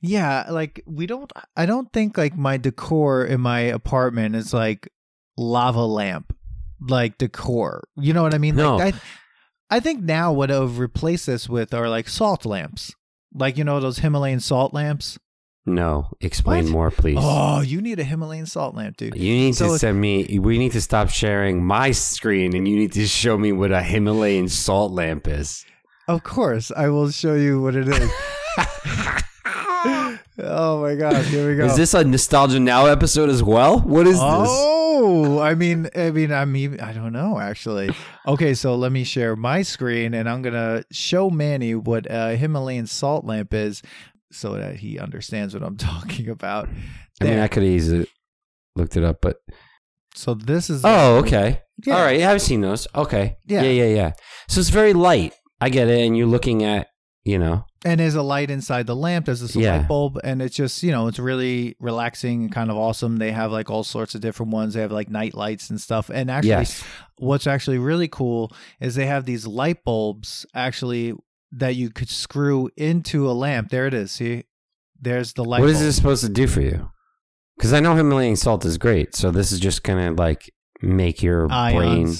Yeah, 0.00 0.46
like 0.50 0.82
we 0.86 1.06
don't 1.06 1.32
I 1.56 1.66
don't 1.66 1.92
think 1.92 2.18
like 2.18 2.36
my 2.36 2.56
decor 2.56 3.24
in 3.24 3.40
my 3.40 3.60
apartment 3.60 4.34
is 4.34 4.52
like 4.52 4.88
lava 5.36 5.84
lamp 5.84 6.34
like 6.80 7.18
decor. 7.18 7.84
You 7.96 8.12
know 8.12 8.22
what 8.22 8.34
I 8.34 8.38
mean? 8.38 8.56
No. 8.56 8.76
Like 8.76 8.94
I 8.94 9.00
I 9.70 9.80
think 9.80 10.02
now 10.02 10.32
what 10.32 10.50
I 10.50 10.58
would 10.58 10.78
replace 10.78 11.26
this 11.26 11.48
with 11.48 11.72
are 11.74 11.88
like 11.88 12.08
salt 12.08 12.44
lamps. 12.44 12.92
Like 13.32 13.56
you 13.56 13.64
know 13.64 13.78
those 13.78 13.98
Himalayan 13.98 14.40
salt 14.40 14.74
lamps? 14.74 15.18
No, 15.66 16.08
explain 16.22 16.64
What? 16.64 16.72
more, 16.72 16.90
please. 16.90 17.18
Oh, 17.20 17.60
you 17.60 17.82
need 17.82 18.00
a 18.00 18.04
Himalayan 18.04 18.46
salt 18.46 18.74
lamp, 18.74 18.96
dude. 18.96 19.14
You 19.14 19.34
need 19.34 19.54
So 19.54 19.72
to 19.72 19.78
send 19.78 20.00
me. 20.00 20.38
We 20.38 20.56
need 20.56 20.72
to 20.72 20.80
stop 20.80 21.10
sharing 21.10 21.62
my 21.62 21.90
screen, 21.90 22.56
and 22.56 22.66
you 22.66 22.74
need 22.74 22.92
to 22.92 23.06
show 23.06 23.36
me 23.36 23.52
what 23.52 23.70
a 23.70 23.82
Himalayan 23.82 24.48
salt 24.48 24.92
lamp 24.92 25.28
is. 25.28 25.66
Of 26.08 26.22
course, 26.24 26.72
I 26.74 26.88
will 26.88 27.10
show 27.10 27.34
you 27.34 27.60
what 27.60 27.74
it 27.76 27.86
is. 27.86 28.10
oh 30.38 30.80
my 30.82 30.94
god, 30.94 31.24
here 31.26 31.48
we 31.50 31.56
go. 31.56 31.66
Is 31.66 31.76
this 31.76 31.94
a 31.94 32.02
nostalgia 32.04 32.58
now 32.60 32.86
episode 32.86 33.28
as 33.28 33.42
well? 33.42 33.80
What 33.80 34.06
is 34.06 34.14
this? 34.14 34.22
Oh, 34.24 35.38
I 35.38 35.54
mean, 35.54 35.88
I 35.94 36.10
mean, 36.10 36.32
I'm 36.32 36.56
even, 36.56 36.80
I 36.80 36.92
don't 36.92 37.12
know 37.12 37.38
actually. 37.38 37.90
Okay, 38.26 38.54
so 38.54 38.74
let 38.74 38.90
me 38.90 39.04
share 39.04 39.36
my 39.36 39.62
screen, 39.62 40.14
and 40.14 40.28
I'm 40.28 40.42
gonna 40.42 40.84
show 40.90 41.30
Manny 41.30 41.74
what 41.74 42.06
a 42.08 42.36
Himalayan 42.36 42.86
salt 42.86 43.24
lamp 43.24 43.52
is, 43.54 43.82
so 44.32 44.54
that 44.54 44.76
he 44.76 44.98
understands 44.98 45.54
what 45.54 45.62
I'm 45.62 45.76
talking 45.92 46.28
about. 46.28 46.68
I 47.20 47.24
mean, 47.24 47.38
I 47.38 47.48
could 47.48 47.64
easily 47.64 48.06
looked 48.76 48.96
it 48.96 49.04
up, 49.04 49.18
but 49.20 49.36
so 50.14 50.34
this 50.34 50.70
is. 50.70 50.82
oh, 50.84 51.18
okay, 51.18 51.62
Yeah. 51.84 51.96
all 51.96 52.02
right. 52.04 52.18
Yeah, 52.18 52.30
I've 52.32 52.42
seen 52.42 52.60
those. 52.62 52.88
Okay, 52.94 53.36
Yeah. 53.46 53.62
yeah, 53.62 53.84
yeah, 53.84 53.94
yeah. 53.94 54.12
So 54.48 54.60
it's 54.60 54.70
very 54.70 54.94
light. 54.94 55.34
I 55.60 55.68
get 55.70 55.88
it, 55.88 56.06
and 56.06 56.16
you're 56.16 56.26
looking 56.26 56.62
at, 56.64 56.88
you 57.24 57.38
know, 57.38 57.64
And 57.84 58.00
there's 58.00 58.14
a 58.16 58.22
light 58.22 58.50
inside 58.50 58.86
the 58.86 58.96
lamp. 58.96 59.26
There's 59.26 59.40
this 59.40 59.54
Yeah. 59.54 59.78
light 59.78 59.88
bulb, 59.88 60.18
and 60.24 60.42
it's 60.42 60.56
just 60.56 60.82
you 60.82 60.90
know 60.90 61.06
it's 61.06 61.18
really 61.20 61.76
relaxing 61.78 62.42
and 62.42 62.52
kind 62.52 62.70
of 62.70 62.76
awesome. 62.76 63.18
They 63.18 63.30
have 63.32 63.52
like 63.52 63.70
all 63.70 63.84
sorts 63.84 64.14
of 64.16 64.20
different 64.20 64.52
ones. 64.52 64.74
They 64.74 64.80
have 64.80 64.90
like 64.92 65.08
night 65.10 65.34
lights 65.34 65.70
and 65.70 65.80
stuff. 65.80 66.10
And 66.12 66.28
actually, 66.30 66.48
yes, 66.50 66.82
what's 67.18 67.46
actually 67.46 67.78
really 67.78 68.08
cool 68.08 68.50
is 68.80 68.94
they 68.96 69.06
have 69.06 69.26
these 69.26 69.46
light 69.46 69.84
bulbs 69.84 70.44
actually 70.54 71.14
that 71.52 71.76
you 71.76 71.88
could 71.90 72.08
screw 72.10 72.68
into 72.76 73.30
a 73.30 73.32
lamp. 73.32 73.70
There 73.70 73.86
it 73.86 73.94
is. 73.94 74.10
See, 74.12 74.42
there's 75.00 75.34
the 75.34 75.44
light. 75.44 75.60
what 75.60 75.70
is 75.70 75.76
bulb. 75.76 75.84
this 75.86 75.96
supposed 75.96 76.24
to 76.24 76.28
do 76.30 76.46
for 76.48 76.60
you? 76.60 76.90
Because 77.56 77.72
I 77.72 77.80
know 77.80 77.94
Himalayan 77.94 78.36
salt 78.36 78.64
is 78.64 78.76
great, 78.78 79.14
so 79.14 79.30
this 79.30 79.52
is 79.52 79.60
just 79.60 79.82
gonna 79.84 80.12
like 80.12 80.50
make 80.82 81.22
your 81.22 81.46
brain. 81.48 82.12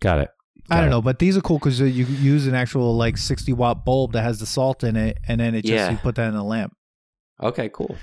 Got 0.00 0.18
it. 0.20 0.30
I 0.72 0.80
don't 0.80 0.90
know, 0.90 1.02
but 1.02 1.18
these 1.18 1.36
are 1.36 1.40
cool 1.40 1.58
because 1.58 1.80
you 1.80 1.88
use 2.04 2.46
an 2.46 2.54
actual 2.54 2.96
like 2.96 3.16
60 3.16 3.52
watt 3.52 3.84
bulb 3.84 4.12
that 4.12 4.22
has 4.22 4.38
the 4.40 4.46
salt 4.46 4.82
in 4.84 4.96
it, 4.96 5.18
and 5.28 5.40
then 5.40 5.54
it 5.54 5.62
just 5.62 5.72
Yeah. 5.74 5.90
you 5.90 5.96
put 5.98 6.14
that 6.16 6.28
in 6.28 6.34
a 6.34 6.44
lamp. 6.44 6.72
Okay, 7.42 7.68
cool. 7.68 7.96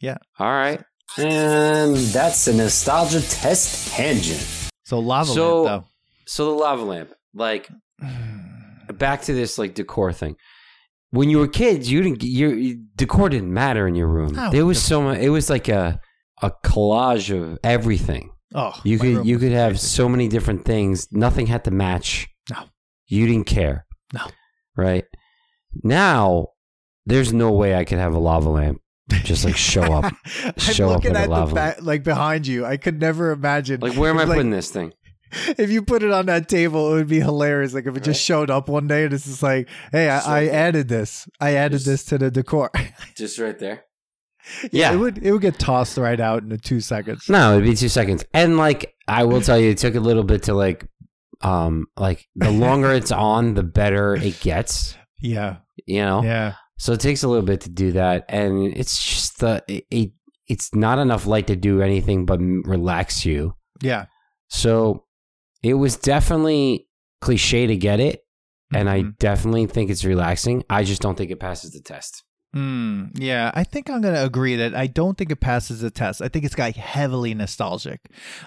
Yeah. 0.00 0.16
All 0.38 0.48
right. 0.50 0.82
And 1.18 1.96
that's 1.96 2.46
a 2.48 2.54
nostalgia 2.54 3.20
test 3.20 3.88
tangent. 3.92 4.44
So 4.84 4.98
lava 4.98 5.30
So- 5.32 5.62
lamp 5.62 5.84
though. 5.84 5.88
So 6.26 6.44
the 6.46 6.50
lava 6.58 6.82
lamp, 6.82 7.12
like 7.34 7.70
back 8.94 9.22
to 9.22 9.32
this 9.32 9.58
like 9.58 9.74
decor 9.74 10.12
thing. 10.12 10.36
When 11.10 11.30
you 11.30 11.38
were 11.38 11.48
kids, 11.48 11.90
you 11.90 12.02
didn't 12.02 12.22
your 12.22 12.74
decor 12.96 13.28
didn't 13.28 13.52
matter 13.52 13.86
in 13.86 13.94
your 13.94 14.08
room. 14.08 14.34
No, 14.34 14.50
there 14.50 14.66
was 14.66 14.78
the- 14.82 14.86
so 14.88 15.02
much. 15.02 15.18
It 15.18 15.30
was 15.30 15.48
like 15.48 15.68
a 15.68 16.00
a 16.42 16.50
collage 16.64 17.30
of 17.34 17.58
everything. 17.64 18.30
Oh, 18.54 18.72
You 18.84 18.98
could 18.98 19.26
you 19.26 19.38
could 19.38 19.52
have 19.52 19.72
crazy. 19.72 19.86
so 19.86 20.08
many 20.08 20.28
different 20.28 20.64
things. 20.64 21.08
Nothing 21.12 21.46
had 21.46 21.64
to 21.64 21.70
match. 21.70 22.28
No. 22.50 22.64
You 23.06 23.26
didn't 23.26 23.46
care. 23.46 23.86
No. 24.14 24.26
Right. 24.76 25.04
Now, 25.82 26.48
there's 27.04 27.32
no 27.32 27.52
way 27.52 27.74
I 27.74 27.84
could 27.84 27.98
have 27.98 28.14
a 28.14 28.18
lava 28.18 28.48
lamp 28.48 28.80
just 29.24 29.44
like 29.44 29.56
show 29.56 29.82
up. 29.82 30.04
I'm 30.44 30.52
show 30.58 30.88
up 30.90 30.96
looking 31.04 31.16
a 31.16 31.20
at 31.20 31.28
the 31.30 31.54
back, 31.54 31.76
like 31.82 32.02
behind 32.02 32.46
you. 32.46 32.64
I 32.64 32.76
could 32.76 33.00
never 33.00 33.30
imagine. 33.30 33.80
Like, 33.80 33.94
where 33.96 34.10
am 34.10 34.18
I 34.20 34.24
like- 34.24 34.36
putting 34.36 34.50
this 34.50 34.70
thing? 34.70 34.92
if 35.58 35.70
you 35.70 35.82
put 35.82 36.04
it 36.04 36.12
on 36.12 36.26
that 36.26 36.48
table, 36.48 36.92
it 36.92 36.94
would 36.94 37.08
be 37.08 37.18
hilarious. 37.20 37.74
Like 37.74 37.86
if 37.86 37.96
it 37.96 38.04
just 38.04 38.22
showed 38.22 38.48
up 38.48 38.68
one 38.68 38.86
day 38.86 39.04
and 39.04 39.12
it's 39.12 39.24
just 39.26 39.42
like, 39.42 39.68
hey, 39.90 40.08
I, 40.08 40.42
I 40.42 40.46
added 40.46 40.86
this. 40.88 41.28
I 41.40 41.54
added 41.54 41.78
Just- 41.78 41.86
this 41.86 42.04
to 42.06 42.18
the 42.18 42.30
decor. 42.30 42.70
Just 43.16 43.38
right 43.38 43.58
there. 43.58 43.82
Yeah, 44.72 44.92
it 44.92 44.96
would 44.96 45.18
it 45.18 45.32
would 45.32 45.42
get 45.42 45.58
tossed 45.58 45.96
right 45.98 46.18
out 46.20 46.42
in 46.42 46.56
two 46.58 46.80
seconds. 46.80 47.28
No, 47.28 47.52
it'd 47.54 47.64
be 47.64 47.74
two 47.76 47.88
seconds. 47.88 48.24
And 48.32 48.56
like 48.56 48.94
I 49.08 49.24
will 49.24 49.40
tell 49.40 49.58
you, 49.58 49.70
it 49.70 49.78
took 49.78 49.94
a 49.94 50.00
little 50.00 50.24
bit 50.24 50.44
to 50.44 50.54
like 50.54 50.86
um 51.42 51.86
like 51.96 52.26
the 52.34 52.50
longer 52.50 52.92
it's 52.92 53.12
on, 53.30 53.54
the 53.54 53.62
better 53.62 54.14
it 54.16 54.40
gets. 54.40 54.96
Yeah, 55.20 55.56
You 55.86 56.02
know? 56.02 56.22
yeah, 56.22 56.54
So 56.78 56.92
it 56.92 57.00
takes 57.00 57.22
a 57.22 57.28
little 57.28 57.44
bit 57.44 57.62
to 57.62 57.70
do 57.70 57.92
that. 57.92 58.24
And 58.28 58.76
it's 58.76 59.02
just 59.02 59.40
the 59.40 59.64
it, 59.66 59.84
it 59.90 60.10
it's 60.46 60.74
not 60.74 60.98
enough 60.98 61.26
light 61.26 61.46
to 61.48 61.56
do 61.56 61.82
anything 61.82 62.24
but 62.26 62.38
relax 62.40 63.24
you. 63.26 63.54
yeah. 63.82 64.06
So 64.48 65.04
it 65.62 65.74
was 65.74 65.96
definitely 65.96 66.86
cliche 67.20 67.66
to 67.66 67.76
get 67.76 67.98
it. 67.98 68.20
And 68.74 68.88
I 68.90 69.02
Mhm. 69.02 69.18
definitely 69.18 69.66
think 69.66 69.90
it's 69.90 70.04
relaxing. 70.04 70.62
I 70.70 70.84
just 70.84 71.00
don't 71.02 71.16
think 71.16 71.30
it 71.30 71.40
passes 71.40 71.72
the 71.72 71.80
test. 71.80 72.22
Mm, 72.54 73.10
yeah, 73.18 73.50
I 73.54 73.64
think 73.64 73.90
I'm 73.90 74.00
gonna 74.00 74.24
agree 74.24 74.56
that 74.56 74.74
I 74.74 74.86
don't 74.86 75.18
think 75.18 75.30
it 75.30 75.40
passes 75.40 75.80
the 75.80 75.90
test. 75.90 76.22
I 76.22 76.28
think 76.28 76.44
it's 76.44 76.54
got 76.54 76.74
heavily 76.74 77.34
nostalgic. 77.34 78.00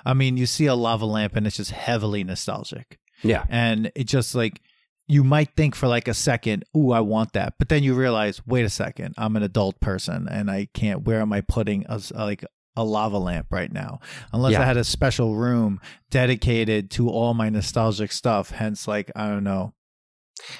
I 0.06 0.14
mean, 0.14 0.36
you 0.38 0.46
see 0.46 0.66
a 0.66 0.76
lava 0.76 1.06
lamp 1.06 1.36
and 1.36 1.46
it's 1.46 1.58
just 1.58 1.72
heavily 1.72 2.24
nostalgic. 2.24 2.98
Yeah. 3.22 3.44
and 3.50 3.92
it 3.96 4.06
just 4.06 4.34
like 4.34 4.62
you 5.06 5.24
might 5.26 5.50
think 5.58 5.76
for 5.76 5.88
like 5.88 6.08
a 6.08 6.14
second, 6.14 6.64
"Ooh, 6.78 6.92
I 6.92 7.02
want 7.02 7.34
that," 7.34 7.56
but 7.60 7.68
then 7.68 7.84
you 7.84 7.94
realize, 7.94 8.42
wait 8.48 8.64
a 8.64 8.70
second, 8.70 9.14
I'm 9.18 9.36
an 9.36 9.44
adult 9.44 9.80
person 9.82 10.28
and 10.30 10.50
I 10.50 10.70
can't. 10.74 11.04
Where 11.04 11.20
am 11.20 11.34
I 11.34 11.42
putting 11.42 11.86
a 11.90 12.00
like 12.16 12.46
a 12.76 12.84
lava 12.84 13.18
lamp 13.18 13.48
right 13.52 13.72
now? 13.72 14.00
Unless 14.32 14.54
I 14.62 14.66
had 14.66 14.78
a 14.78 14.84
special 14.84 15.36
room 15.36 15.82
dedicated 16.10 16.90
to 16.92 17.10
all 17.10 17.34
my 17.34 17.50
nostalgic 17.50 18.12
stuff. 18.12 18.52
Hence, 18.52 18.88
like 18.88 19.12
I 19.16 19.28
don't 19.30 19.44
know, 19.44 19.74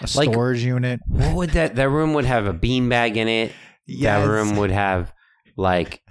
a 0.02 0.08
Like- 0.18 0.32
storage 0.32 0.64
unit. 0.64 1.00
What 1.08 1.36
would 1.36 1.50
that 1.52 1.76
that 1.76 1.90
room 1.90 2.14
would 2.14 2.26
have 2.26 2.46
a 2.48 2.54
beanbag 2.54 3.16
in 3.16 3.28
it? 3.28 3.52
Yes. 3.88 4.22
That 4.24 4.28
room 4.32 4.56
would 4.58 4.72
have 4.72 5.12
like 5.58 6.02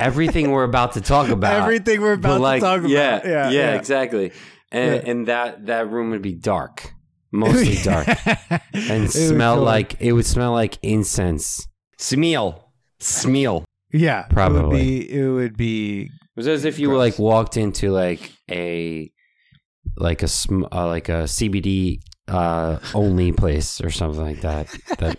everything 0.00 0.50
we're 0.52 0.64
about 0.64 0.92
to 0.92 1.00
talk 1.00 1.28
about. 1.28 1.60
Everything 1.62 2.00
we're 2.00 2.12
about 2.14 2.40
like, 2.40 2.60
to 2.60 2.66
talk 2.66 2.78
about. 2.80 2.90
Yeah, 2.90 3.20
yeah, 3.24 3.50
yeah, 3.50 3.74
exactly. 3.74 4.32
And 4.72 4.94
Yeah. 4.94 5.10
and 5.10 5.26
that 5.28 5.66
that 5.66 5.90
room 5.90 6.10
would 6.10 6.22
be 6.22 6.34
dark, 6.34 6.92
mostly 7.32 7.76
dark, 7.82 8.08
and 8.74 9.10
smell 9.10 9.56
go- 9.56 9.62
like 9.62 9.96
it 10.00 10.12
would 10.12 10.26
smell 10.26 10.52
like 10.52 10.78
incense. 10.82 11.66
Smell, 11.98 12.72
smell. 13.00 13.64
yeah, 13.92 14.20
It 14.20 14.26
would 14.28 14.34
Probably. 14.34 14.80
be. 15.00 15.12
It 15.18 15.28
would 15.28 15.56
be. 15.56 16.02
It 16.02 16.10
was 16.36 16.46
as 16.48 16.64
if 16.64 16.78
you 16.78 16.90
were 16.90 16.96
like 16.96 17.18
walked 17.18 17.56
into 17.56 17.90
like 17.90 18.32
a 18.50 19.10
like 19.96 20.22
a 20.22 20.28
sm- 20.28 20.64
uh, 20.70 20.86
like 20.86 21.08
a 21.08 21.24
CBD 21.26 22.00
uh, 22.28 22.78
only 22.94 23.32
place 23.32 23.80
or 23.80 23.90
something 23.90 24.22
like 24.22 24.40
that. 24.42 24.68
That 24.98 25.18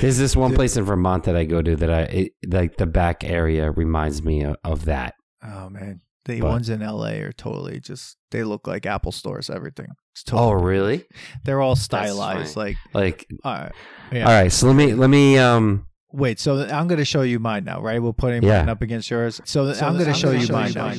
there's 0.00 0.18
this 0.18 0.34
one 0.36 0.54
place 0.54 0.76
in 0.76 0.84
Vermont 0.84 1.24
that 1.24 1.36
I 1.36 1.44
go 1.44 1.62
to 1.62 1.76
that 1.76 1.90
I 1.90 2.00
it, 2.02 2.32
like 2.46 2.76
the 2.76 2.86
back 2.86 3.24
area 3.24 3.70
reminds 3.70 4.22
me 4.22 4.42
of, 4.44 4.56
of 4.64 4.84
that. 4.86 5.14
Oh 5.42 5.68
man, 5.70 6.00
the 6.24 6.40
But- 6.40 6.48
ones 6.50 6.68
in 6.68 6.80
LA 6.80 7.20
are 7.22 7.32
totally 7.32 7.80
just. 7.80 8.16
They 8.30 8.44
look 8.44 8.66
like 8.66 8.84
Apple 8.84 9.12
stores. 9.12 9.48
Everything. 9.48 9.86
It's 10.12 10.22
Oh, 10.32 10.50
totally 10.52 10.64
really? 10.64 11.04
They're 11.44 11.60
all 11.62 11.76
stylized. 11.76 12.56
Like, 12.56 12.76
Like, 12.92 13.26
all 13.44 13.54
right, 13.54 13.72
yeah. 14.12 14.26
all 14.26 14.32
right. 14.42 14.52
So 14.52 14.66
let 14.66 14.76
me 14.76 14.92
let 14.94 15.08
me 15.10 15.38
um. 15.38 15.86
Wait, 16.10 16.38
so 16.40 16.62
I'm 16.62 16.88
going 16.88 16.98
to 16.98 17.04
show 17.04 17.20
you 17.22 17.38
mine 17.38 17.64
now, 17.64 17.80
right? 17.82 18.02
We're 18.02 18.12
putting 18.14 18.42
Yeah. 18.42 18.60
mine 18.60 18.68
up 18.70 18.80
against 18.82 19.10
yours. 19.10 19.42
So, 19.44 19.66
th- 19.66 19.82
I'm 19.82 19.92
going 19.92 20.06
to 20.06 20.14
show 20.14 20.30
you 20.30 20.48
mine 20.48 20.72
now. 20.72 20.94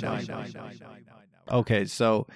Okay, 1.51 1.85
so 1.85 2.27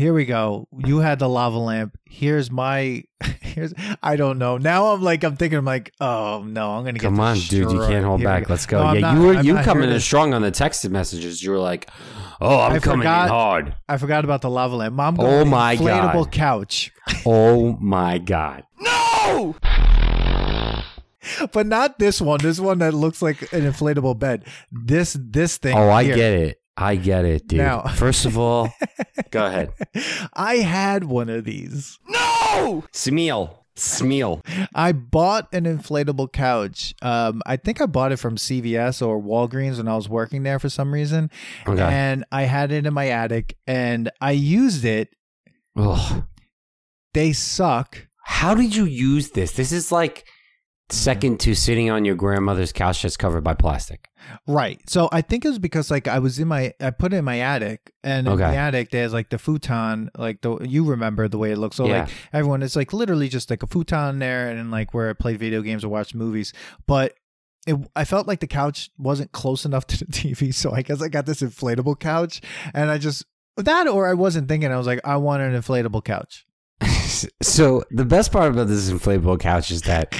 here 0.00 0.14
we 0.14 0.24
go. 0.24 0.66
You 0.86 0.98
had 1.00 1.18
the 1.18 1.28
lava 1.28 1.58
lamp. 1.58 1.96
Here's 2.06 2.50
my. 2.50 3.04
Here's 3.40 3.74
I 4.02 4.16
don't 4.16 4.38
know. 4.38 4.56
Now 4.58 4.86
I'm 4.92 5.02
like 5.02 5.24
I'm 5.24 5.36
thinking 5.36 5.58
I'm 5.58 5.64
like 5.64 5.92
oh 6.00 6.42
no 6.46 6.70
I'm 6.70 6.84
gonna 6.84 6.92
get 6.94 7.02
Come 7.02 7.18
on, 7.20 7.36
dude! 7.36 7.70
You 7.70 7.80
can't 7.80 8.04
hold 8.04 8.20
Here 8.20 8.28
back. 8.28 8.48
Let's 8.48 8.64
go. 8.64 8.82
No, 8.82 8.92
yeah, 8.92 9.00
not- 9.00 9.16
you 9.16 9.22
were 9.24 9.34
I'm 9.34 9.44
you 9.44 9.56
coming 9.56 9.90
in 9.90 10.00
strong 10.00 10.32
on 10.34 10.42
the 10.42 10.50
text 10.52 10.88
messages. 10.88 11.42
You 11.42 11.50
were 11.50 11.58
like, 11.58 11.90
"Oh, 12.40 12.60
I'm 12.60 12.72
I 12.74 12.78
coming 12.78 13.00
forgot- 13.00 13.24
in 13.26 13.28
hard." 13.32 13.74
I 13.88 13.96
forgot 13.96 14.24
about 14.24 14.40
the 14.42 14.50
lava 14.50 14.76
lamp. 14.76 14.94
Mom, 14.94 15.16
Oh 15.18 15.44
my 15.44 15.76
inflatable 15.76 16.12
God. 16.24 16.32
couch. 16.32 16.92
Oh 17.26 17.76
my 17.80 18.18
god! 18.18 18.62
No! 18.78 19.56
No. 19.64 20.82
but 21.52 21.66
not 21.66 21.98
this 21.98 22.20
one. 22.20 22.38
This 22.40 22.58
one 22.60 22.78
that 22.78 22.94
looks 22.94 23.20
like 23.20 23.42
an 23.52 23.62
inflatable 23.62 24.18
bed. 24.18 24.44
This 24.70 25.16
this 25.20 25.58
thing. 25.58 25.76
Oh, 25.76 25.90
I 25.90 26.04
here. 26.04 26.14
get 26.16 26.32
it. 26.34 26.59
I 26.80 26.96
get 26.96 27.24
it, 27.24 27.46
dude. 27.46 27.58
Now- 27.58 27.82
First 27.82 28.24
of 28.24 28.38
all, 28.38 28.72
go 29.30 29.46
ahead. 29.46 29.72
I 30.34 30.56
had 30.56 31.04
one 31.04 31.28
of 31.28 31.44
these. 31.44 31.98
No. 32.08 32.84
Smeal. 32.92 33.56
Smeal. 33.76 34.42
I 34.74 34.92
bought 34.92 35.48
an 35.54 35.64
inflatable 35.64 36.32
couch. 36.32 36.94
Um, 37.00 37.40
I 37.46 37.56
think 37.56 37.80
I 37.80 37.86
bought 37.86 38.12
it 38.12 38.16
from 38.18 38.36
CVS 38.36 39.06
or 39.06 39.20
Walgreens 39.22 39.78
when 39.78 39.88
I 39.88 39.96
was 39.96 40.08
working 40.08 40.42
there 40.42 40.58
for 40.58 40.68
some 40.68 40.92
reason, 40.92 41.30
Okay. 41.66 41.80
and 41.82 42.24
I 42.32 42.42
had 42.42 42.72
it 42.72 42.84
in 42.86 42.92
my 42.92 43.08
attic, 43.08 43.56
and 43.66 44.10
I 44.20 44.32
used 44.32 44.84
it. 44.84 45.08
Ugh. 45.76 46.24
They 47.14 47.32
suck. 47.32 48.06
How 48.24 48.54
did 48.54 48.74
you 48.76 48.84
use 48.84 49.30
this? 49.30 49.52
This 49.52 49.72
is 49.72 49.90
like 49.90 50.24
second 50.92 51.40
to 51.40 51.54
sitting 51.54 51.90
on 51.90 52.04
your 52.04 52.14
grandmother's 52.14 52.72
couch 52.72 53.02
that's 53.02 53.16
covered 53.16 53.42
by 53.42 53.54
plastic. 53.54 54.08
Right. 54.46 54.80
So 54.88 55.08
I 55.12 55.22
think 55.22 55.44
it 55.44 55.48
was 55.48 55.58
because 55.58 55.90
like 55.90 56.08
I 56.08 56.18
was 56.18 56.38
in 56.38 56.48
my 56.48 56.74
I 56.80 56.90
put 56.90 57.12
it 57.12 57.16
in 57.16 57.24
my 57.24 57.40
attic 57.40 57.92
and 58.04 58.26
in 58.28 58.36
the 58.36 58.44
attic 58.44 58.90
there's 58.90 59.12
like 59.12 59.30
the 59.30 59.38
futon 59.38 60.10
like 60.16 60.40
the 60.42 60.58
you 60.58 60.84
remember 60.84 61.26
the 61.28 61.38
way 61.38 61.52
it 61.52 61.56
looks. 61.58 61.76
So 61.76 61.86
Yeah. 61.86 62.02
like 62.02 62.10
everyone 62.32 62.62
it's 62.62 62.76
like 62.76 62.92
literally 62.92 63.28
just 63.28 63.50
like 63.50 63.62
a 63.62 63.66
futon 63.66 64.18
there 64.18 64.50
and 64.50 64.70
like 64.70 64.92
where 64.94 65.10
I 65.10 65.12
played 65.14 65.38
video 65.38 65.62
games 65.62 65.84
or 65.84 65.88
watched 65.88 66.14
movies. 66.14 66.52
But 66.86 67.14
it, 67.66 67.76
I 67.94 68.04
felt 68.04 68.26
like 68.26 68.40
the 68.40 68.46
couch 68.46 68.90
wasn't 68.98 69.32
close 69.32 69.64
enough 69.64 69.86
to 69.88 70.04
the 70.04 70.10
TV, 70.12 70.52
so 70.54 70.72
I 70.72 70.82
guess 70.82 71.02
I 71.02 71.08
got 71.08 71.26
this 71.26 71.42
inflatable 71.42 72.00
couch, 72.00 72.40
and 72.72 72.90
I 72.90 72.98
just 72.98 73.24
that 73.56 73.86
or 73.86 74.08
I 74.08 74.14
wasn't 74.14 74.48
thinking. 74.48 74.72
I 74.72 74.78
was 74.78 74.86
like, 74.86 75.00
I 75.04 75.16
want 75.16 75.42
an 75.42 75.52
inflatable 75.52 76.02
couch. 76.04 76.46
So 77.42 77.82
the 77.90 78.04
best 78.04 78.32
part 78.32 78.52
about 78.52 78.68
this 78.68 78.90
inflatable 78.90 79.40
couch 79.40 79.70
is 79.70 79.82
that, 79.82 80.14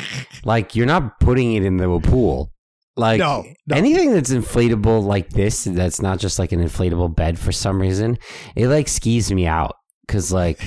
like, 0.45 0.75
you're 0.75 0.87
not 0.87 1.21
putting 1.21 1.55
it 1.55 1.65
in 1.65 1.77
the 1.77 2.01
pool. 2.01 2.53
Like 2.97 3.19
No, 3.21 3.45
no. 3.67 3.77
anything 3.77 4.13
that's 4.13 4.31
inflatable 4.31 5.03
like 5.03 5.31
this, 5.31 5.65
that's 5.65 6.03
not 6.03 6.19
just 6.19 6.39
like 6.39 6.53
an 6.53 6.63
inflatable 6.63 7.15
bed 7.15 7.39
for 7.39 7.53
some 7.53 7.81
reason, 7.81 8.19
it 8.57 8.69
like 8.69 8.89
skis 8.89 9.33
me 9.33 9.47
out 9.47 9.77
because 10.07 10.33
like 10.33 10.61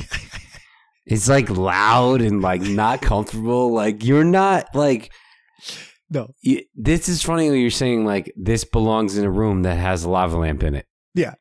it's 1.05 1.27
like 1.29 1.49
loud 1.49 2.21
and 2.21 2.41
like 2.41 2.61
not 2.61 3.01
comfortable. 3.01 3.71
Like 3.73 4.03
you're 4.03 4.23
not 4.23 4.73
like 4.73 5.11
No, 6.09 6.29
you, 6.41 6.63
this 6.73 7.07
is 7.09 7.21
funny 7.21 7.51
when 7.51 7.59
you're 7.59 7.69
saying 7.69 8.05
like 8.05 8.33
this 8.35 8.63
belongs 8.63 9.17
in 9.17 9.25
a 9.25 9.31
room 9.31 9.63
that 9.63 9.75
has 9.75 10.03
a 10.03 10.09
lava 10.09 10.37
lamp 10.37 10.63
in 10.63 10.73
it. 10.75 10.87
Yeah. 11.13 11.33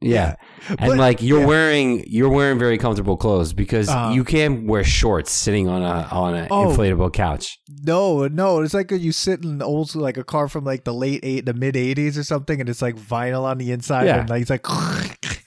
Yeah. 0.00 0.36
And 0.68 0.78
But- 0.78 0.96
like 0.98 1.22
you're 1.22 1.40
yeah. 1.40 1.46
wearing 1.46 2.04
you're 2.06 2.28
wearing 2.28 2.58
very 2.58 2.78
comfortable 2.78 3.16
clothes 3.16 3.52
because 3.52 3.88
Uh-huh. 3.88 4.12
you 4.12 4.22
can't 4.24 4.66
wear 4.66 4.84
shorts 4.84 5.32
sitting 5.32 5.68
on 5.68 5.82
a 5.82 6.06
on 6.12 6.34
an 6.34 6.48
Oh. 6.50 6.66
inflatable 6.66 7.12
couch. 7.12 7.58
no, 7.82 8.28
no. 8.28 8.60
It's 8.60 8.74
like 8.74 8.90
you 8.92 9.12
sit 9.12 9.42
in 9.44 9.60
old 9.62 9.94
like 9.94 10.16
a 10.16 10.24
car 10.24 10.48
from 10.48 10.64
like 10.64 10.84
the 10.84 10.94
late 10.94 11.20
eight, 11.24 11.46
the 11.46 11.54
mid 11.54 11.74
'80s 11.74 12.16
or 12.16 12.22
something, 12.22 12.60
and 12.60 12.68
it's 12.68 12.80
like 12.82 12.96
vinyl 12.96 13.42
on 13.42 13.58
the 13.58 13.72
inside, 13.72 14.06
Yeah. 14.06 14.20
and 14.20 14.30
like 14.30 14.42
it's 14.42 14.50
like. 14.50 14.66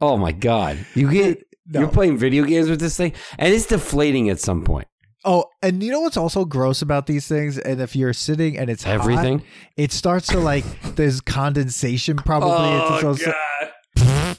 Oh 0.00 0.16
my 0.16 0.32
god. 0.32 0.78
You 0.94 1.10
get 1.10 1.38
No. 1.66 1.80
you're 1.80 1.88
playing 1.90 2.16
video 2.18 2.44
games 2.44 2.68
with 2.70 2.80
this 2.80 2.96
thing 2.96 3.12
and 3.38 3.52
it's 3.52 3.66
deflating 3.66 4.28
at 4.30 4.40
some 4.40 4.64
point. 4.64 4.88
Oh, 5.24 5.44
and 5.62 5.82
you 5.82 5.90
know 5.92 6.00
what's 6.00 6.16
also 6.16 6.44
gross 6.46 6.80
about 6.80 7.06
these 7.06 7.28
things? 7.28 7.58
And 7.58 7.80
if 7.80 7.94
you're 7.94 8.14
sitting 8.14 8.56
and 8.56 8.70
it's 8.70 8.84
hot, 8.84 8.94
Everything. 8.94 9.42
it 9.76 9.92
starts 9.92 10.26
to 10.28 10.38
like 10.38 10.64
there's 10.96 11.20
condensation 11.20 12.16
probably. 12.16 12.50
it's 12.78 13.04
Oh, 13.04 13.08
also, 13.08 13.32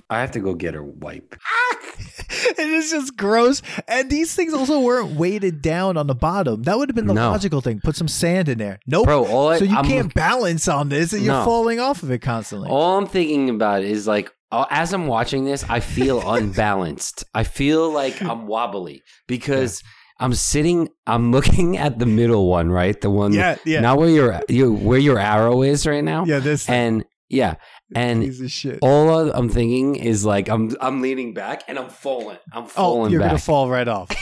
I 0.09 0.21
have 0.21 0.31
to 0.31 0.39
go 0.39 0.53
get 0.55 0.75
a 0.75 0.81
wipe. 0.83 1.35
it 2.29 2.59
is 2.59 2.89
just 2.91 3.15
gross. 3.15 3.61
And 3.87 4.09
these 4.09 4.33
things 4.35 4.53
also 4.53 4.79
weren't 4.79 5.11
weighted 5.15 5.61
down 5.61 5.97
on 5.97 6.07
the 6.07 6.15
bottom. 6.15 6.63
That 6.63 6.77
would 6.77 6.89
have 6.89 6.95
been 6.95 7.07
the 7.07 7.13
No. 7.13 7.31
logical 7.31 7.61
thing. 7.61 7.79
Put 7.83 7.95
some 7.95 8.07
sand 8.07 8.49
in 8.49 8.57
there. 8.57 8.79
Nope. 8.87 9.05
Bro, 9.05 9.25
all 9.27 9.49
I, 9.49 9.59
so 9.59 9.65
you 9.65 9.75
I'm 9.75 9.85
can't 9.85 10.13
balance 10.13 10.67
on 10.67 10.89
this, 10.89 11.13
and 11.13 11.23
you're 11.23 11.43
falling 11.45 11.79
off 11.79 12.03
of 12.03 12.11
it 12.11 12.19
constantly. 12.19 12.69
all 12.69 12.97
I'm 12.97 13.05
thinking 13.07 13.49
about 13.49 13.83
is 13.83 14.07
like 14.07 14.31
uh, 14.51 14.65
as 14.71 14.93
I'm 14.93 15.05
watching 15.05 15.45
this, 15.45 15.63
I 15.69 15.79
feel 15.79 16.27
unbalanced. 16.33 17.23
I 17.35 17.43
feel 17.43 17.91
like 17.91 18.19
I'm 18.21 18.47
wobbly 18.47 19.03
because 19.27 19.83
I'm 20.19 20.33
sitting. 20.33 20.89
I'm 21.05 21.31
looking 21.31 21.77
at 21.77 21.99
the 21.99 22.05
middle 22.07 22.48
one, 22.50 22.72
right? 22.72 23.00
The 23.00 23.11
one, 23.11 23.31
yeah, 23.33 23.57
yeah, 23.63 23.81
not 23.81 24.00
where 24.00 24.09
your 24.09 24.41
you 24.50 24.74
where 24.74 24.98
your 25.00 25.19
arrow 25.19 25.61
is 25.61 25.85
right 25.85 26.03
now. 26.03 26.25
yeah. 26.25 26.39
This 26.39 26.67
and 26.67 27.05
yeah, 27.29 27.55
and 27.95 28.21
piece 28.23 28.41
of 28.41 28.51
shit. 28.51 28.79
all 28.81 29.31
I'm 29.31 29.49
thinking 29.49 29.95
is 29.95 30.25
like 30.25 30.49
I'm 30.49 30.75
I'm 30.81 31.01
leaning 31.01 31.33
back 31.33 31.63
and 31.67 31.77
I'm 31.79 31.89
falling. 31.89 32.37
I'm 32.53 32.63
Oh, 32.63 32.67
falling 32.67 33.11
you're 33.11 33.21
back. 33.21 33.29
gonna 33.31 33.39
fall 33.39 33.69
right 33.69 33.87
off. 33.87 34.09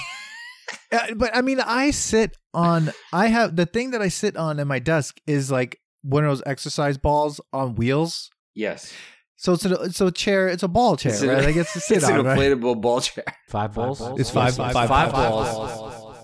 Uh, 0.92 1.14
but 1.16 1.36
I 1.36 1.42
mean, 1.42 1.60
I 1.62 1.92
sit 1.92 2.36
on. 2.54 2.92
I 3.14 3.28
have 3.28 3.56
the 3.58 3.66
thing 3.66 3.92
that 3.92 4.02
I 4.02 4.08
sit 4.10 4.36
on 4.38 4.58
in 4.60 4.68
my 4.70 4.80
desk 4.80 5.18
is 5.28 5.50
like 5.52 5.80
one 6.02 6.24
of 6.26 6.30
those 6.30 6.44
exercise 6.46 6.98
balls 6.98 7.40
on 7.54 7.76
wheels. 7.76 8.30
yes, 8.56 8.94
So 9.38 9.54
it's 9.54 9.66
a 9.66 9.74
it's 9.84 10.00
a 10.02 10.12
chair. 10.12 10.48
It's 10.48 10.64
a 10.64 10.68
ball 10.70 10.96
chair, 10.98 11.12
It's 11.14 11.22
an- 11.22 11.30
right? 11.30 11.46
I 11.46 11.52
get 11.54 11.68
to 11.68 11.80
sit 11.82 11.98
it's 11.98 12.06
on. 12.10 12.20
an 12.22 12.26
right? 12.26 12.38
inflatable 12.40 12.82
ball 12.82 13.02
chair. 13.02 13.24
Five 13.50 13.74
balls. 13.74 14.02
It's 14.20 14.30
five- 14.30 14.56
five- 14.56 14.74
five- 14.74 14.88
five 14.90 15.12
balls. 15.12 16.16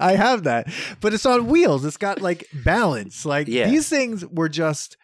I 0.00 0.16
have 0.16 0.44
that, 0.44 0.68
but 1.00 1.12
it's 1.12 1.26
on 1.26 1.46
wheels. 1.46 1.84
It's 1.84 1.98
got 1.98 2.20
like 2.22 2.46
balance. 2.64 3.24
Like 3.26 3.46
Yeah. 3.48 3.68
these 3.68 3.88
things 3.90 4.24
were 4.26 4.48
just 4.48 4.96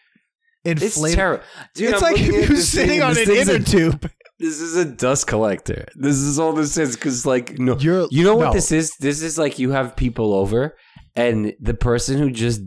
It's 0.71 1.15
terrible. 1.15 1.43
Dude, 1.75 1.91
it's 1.95 2.03
I'm 2.03 2.13
like 2.13 2.21
looking 2.21 2.35
at 2.37 2.41
you 2.43 2.47
this 2.57 2.69
sitting 2.69 3.03
on 3.03 3.11
an 3.11 3.25
thing's 3.27 3.49
a- 3.49 3.55
inner 3.57 3.65
tube. 3.65 4.11
This 4.41 4.61
is 4.61 4.77
a 4.77 4.85
dust 4.85 5.27
collector. 5.27 5.87
This 5.97 6.15
is 6.17 6.39
all 6.39 6.53
this 6.53 6.77
is 6.77 6.95
because, 6.95 7.27
like, 7.27 7.59
no, 7.59 7.77
You're 7.77 8.07
you 8.11 8.23
know 8.23 8.37
what 8.37 8.45
no. 8.47 8.53
this 8.53 8.71
is? 8.71 8.93
This 9.01 9.21
is 9.23 9.37
like 9.39 9.59
you 9.59 9.73
have 9.73 9.97
people 9.97 10.33
over, 10.33 10.77
and 11.17 11.55
the 11.61 11.75
person 11.75 12.19
who 12.19 12.31
just 12.31 12.61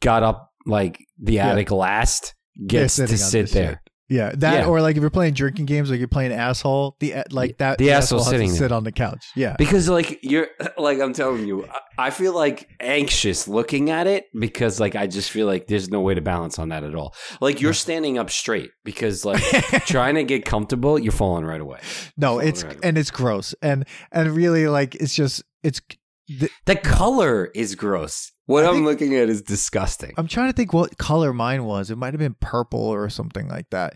got 0.00 0.24
up 0.24 0.50
like 0.66 0.98
the 1.22 1.34
Yeah. 1.34 1.50
attic 1.50 1.70
last 1.70 2.34
gets 2.66 2.96
to 2.96 3.16
sit 3.16 3.50
there. 3.52 3.80
Yeah, 4.08 4.32
that 4.36 4.52
Yeah. 4.60 4.66
or 4.66 4.82
like 4.82 4.96
if 4.96 5.00
you're 5.00 5.08
playing 5.10 5.32
drinking 5.34 5.64
games, 5.64 5.90
like 5.90 5.98
you're 5.98 6.08
playing 6.08 6.32
asshole, 6.32 6.96
the 7.00 7.14
uh, 7.14 7.22
like 7.30 7.56
that 7.58 7.78
The 7.78 7.90
asshole 7.92 8.18
has 8.18 8.26
to 8.26 8.30
sitting 8.32 8.50
sit 8.50 8.70
on 8.70 8.84
the 8.84 8.92
couch. 8.92 9.24
Yeah, 9.34 9.56
Because 9.58 9.88
like 9.88 10.18
you're 10.22 10.48
like 10.78 11.00
I'm 11.00 11.12
telling 11.14 11.46
you, 11.46 11.66
I- 11.66 11.80
I 11.96 12.10
feel 12.10 12.34
like 12.34 12.68
anxious 12.80 13.46
looking 13.48 13.88
at 13.88 14.06
it 14.08 14.24
because 14.38 14.80
like 14.80 14.96
I 14.96 15.06
just 15.06 15.30
feel 15.30 15.46
like 15.46 15.68
there's 15.68 15.88
no 15.88 16.00
way 16.00 16.12
to 16.14 16.20
balance 16.20 16.58
on 16.58 16.68
that 16.70 16.82
at 16.84 16.94
all. 16.94 17.14
Like 17.40 17.60
you're 17.60 17.72
standing 17.72 18.18
up 18.18 18.30
straight 18.30 18.70
because 18.84 19.24
like 19.24 19.40
trying 19.86 20.16
to 20.16 20.24
get 20.24 20.44
comfortable, 20.44 20.98
you're 20.98 21.12
falling 21.12 21.44
right 21.44 21.60
away. 21.60 21.78
no, 22.16 22.40
it's 22.40 22.64
right 22.64 22.72
away. 22.74 22.80
and 22.82 22.98
it's 22.98 23.10
gross 23.12 23.54
and 23.62 23.86
and 24.12 24.30
really 24.32 24.66
like 24.68 24.96
it's 24.96 25.14
just 25.14 25.42
it's. 25.62 25.80
The, 26.28 26.48
The 26.66 26.76
color 26.76 27.50
is 27.54 27.74
gross. 27.74 28.32
What 28.46 28.64
I 28.64 28.68
I'm 28.68 28.74
think- 28.76 28.86
looking 28.86 29.14
at 29.16 29.28
is 29.28 29.42
disgusting. 29.42 30.12
I'm 30.16 30.26
trying 30.28 30.48
to 30.48 30.52
think 30.54 30.72
what 30.72 30.96
color 30.98 31.32
mine 31.32 31.64
was. 31.64 31.90
It 31.90 31.96
might 31.98 32.12
have 32.14 32.18
been 32.20 32.36
purple 32.40 32.80
or 32.80 33.08
something 33.10 33.48
like 33.48 33.70
that, 33.70 33.94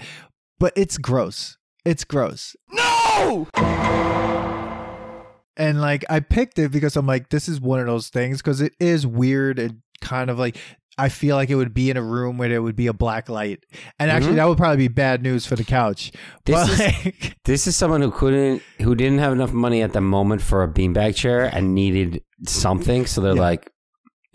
but 0.59 0.73
it's 0.77 0.99
gross. 0.99 1.57
It's 1.85 2.05
gross. 2.05 2.55
No! 2.71 3.47
And 5.57 5.81
like 5.81 6.05
I 6.09 6.21
picked 6.21 6.59
it 6.59 6.71
because 6.71 6.97
I'm 6.97 7.07
like, 7.07 7.31
this 7.31 7.49
is 7.49 7.61
one 7.61 7.81
of 7.81 7.87
those 7.87 8.09
things 8.11 8.39
because 8.39 8.61
it 8.61 8.75
is 8.79 9.07
weird 9.07 9.59
and 9.59 9.83
kind 10.01 10.31
of 10.31 10.39
like 10.39 10.57
I 10.99 11.09
feel 11.09 11.37
like 11.37 11.49
it 11.49 11.55
would 11.55 11.73
be 11.73 11.91
in 11.91 11.97
a 11.97 12.03
room 12.03 12.39
where 12.39 12.49
there 12.49 12.61
would 12.61 12.75
be 12.77 12.89
a 12.89 12.93
black 12.93 13.29
light. 13.29 13.65
And 13.99 14.11
actually 14.11 14.33
Mhm. 14.33 14.37
that 14.37 14.49
would 14.49 14.59
probably 14.59 14.77
be 14.77 14.89
bad 14.89 15.23
news 15.23 15.47
for 15.47 15.55
the 15.57 15.65
couch. 15.65 16.11
This 16.45 16.57
but 16.57 16.71
is- 16.71 16.79
like, 16.81 17.37
This 17.45 17.67
is 17.67 17.77
someone 17.77 18.03
who 18.03 18.11
couldn't, 18.11 18.63
who 18.83 18.95
didn't 18.95 19.19
have 19.19 19.33
enough 19.33 19.53
money 19.53 19.81
at 19.83 19.93
the 19.93 20.01
moment 20.01 20.43
for 20.43 20.63
a 20.63 20.69
beanbag 20.69 21.15
chair 21.15 21.45
and 21.45 21.75
needed 21.75 22.23
something. 22.47 23.07
So 23.07 23.21
they're 23.21 23.35
Yeah. 23.37 23.41
like, 23.41 23.71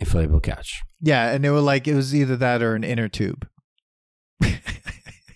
inflatable 0.02 0.42
couch. 0.42 0.82
yeah, 1.00 1.30
and 1.32 1.44
they 1.44 1.50
were 1.50 1.60
like 1.60 1.86
it 1.86 1.94
was 1.94 2.14
either 2.14 2.36
that 2.36 2.62
or 2.62 2.74
an 2.74 2.82
inner 2.84 3.08
tube. 3.08 3.46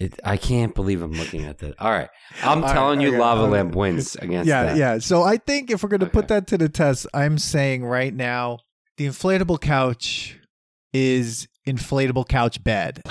It, 0.00 0.20
I 0.22 0.36
can't 0.36 0.76
believe 0.76 1.02
I'm 1.02 1.10
looking 1.12 1.44
at 1.44 1.58
that. 1.58 1.74
All 1.80 1.90
right, 1.90 2.08
I'm 2.44 2.58
All 2.58 2.62
right, 2.64 2.72
telling 2.72 3.00
you, 3.00 3.08
okay, 3.08 3.18
lava 3.18 3.42
okay. 3.42 3.50
lamp 3.50 3.74
wins 3.74 4.14
against 4.14 4.46
yeah, 4.48 4.62
that. 4.66 4.76
yeah. 4.76 4.98
So 4.98 5.24
I 5.24 5.38
think 5.38 5.72
if 5.72 5.82
we're 5.82 5.88
gonna 5.88 6.06
put 6.06 6.28
that 6.28 6.46
to 6.48 6.58
the 6.58 6.68
test, 6.68 7.08
I'm 7.12 7.36
saying 7.36 7.84
right 7.84 8.14
now 8.14 8.60
the 8.96 9.06
inflatable 9.06 9.60
couch 9.60 10.38
is 10.92 11.48
inflatable 11.66 12.27
couch 12.29 12.62
bed. 12.64 13.03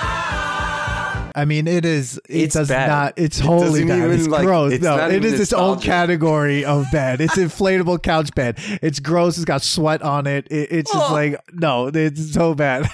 I 1.35 1.45
mean, 1.45 1.67
it 1.67 1.85
is. 1.85 2.19
It 2.29 2.43
It's 2.45 2.55
does 2.55 2.69
bad. 2.69 2.87
not. 2.87 3.13
It's 3.17 3.39
It 3.39 3.43
wholly 3.45 3.81
doesn't 3.85 3.87
bad. 3.87 4.09
It's 4.11 4.27
like- 4.27 4.43
gross. 4.45 4.73
it's 4.73 4.83
no, 4.83 4.97
not 4.97 5.11
it 5.11 5.17
even 5.17 5.33
is 5.35 5.39
its 5.39 5.53
own 5.53 5.59
nostalgic. 5.75 5.85
category 5.85 6.65
of 6.65 6.87
bed. 6.91 7.21
It's 7.21 7.35
inflatable 7.35 8.01
couch 8.01 8.33
bed. 8.33 8.57
It's 8.81 8.99
gross. 8.99 9.37
It's 9.37 9.45
got 9.45 9.61
sweat 9.61 10.01
on 10.01 10.25
it. 10.25 10.47
it 10.49 10.71
it's 10.71 10.91
just 10.91 11.09
Oh. 11.11 11.13
like 11.13 11.39
no. 11.53 11.87
It's 11.93 12.33
so 12.33 12.55
bad. 12.55 12.89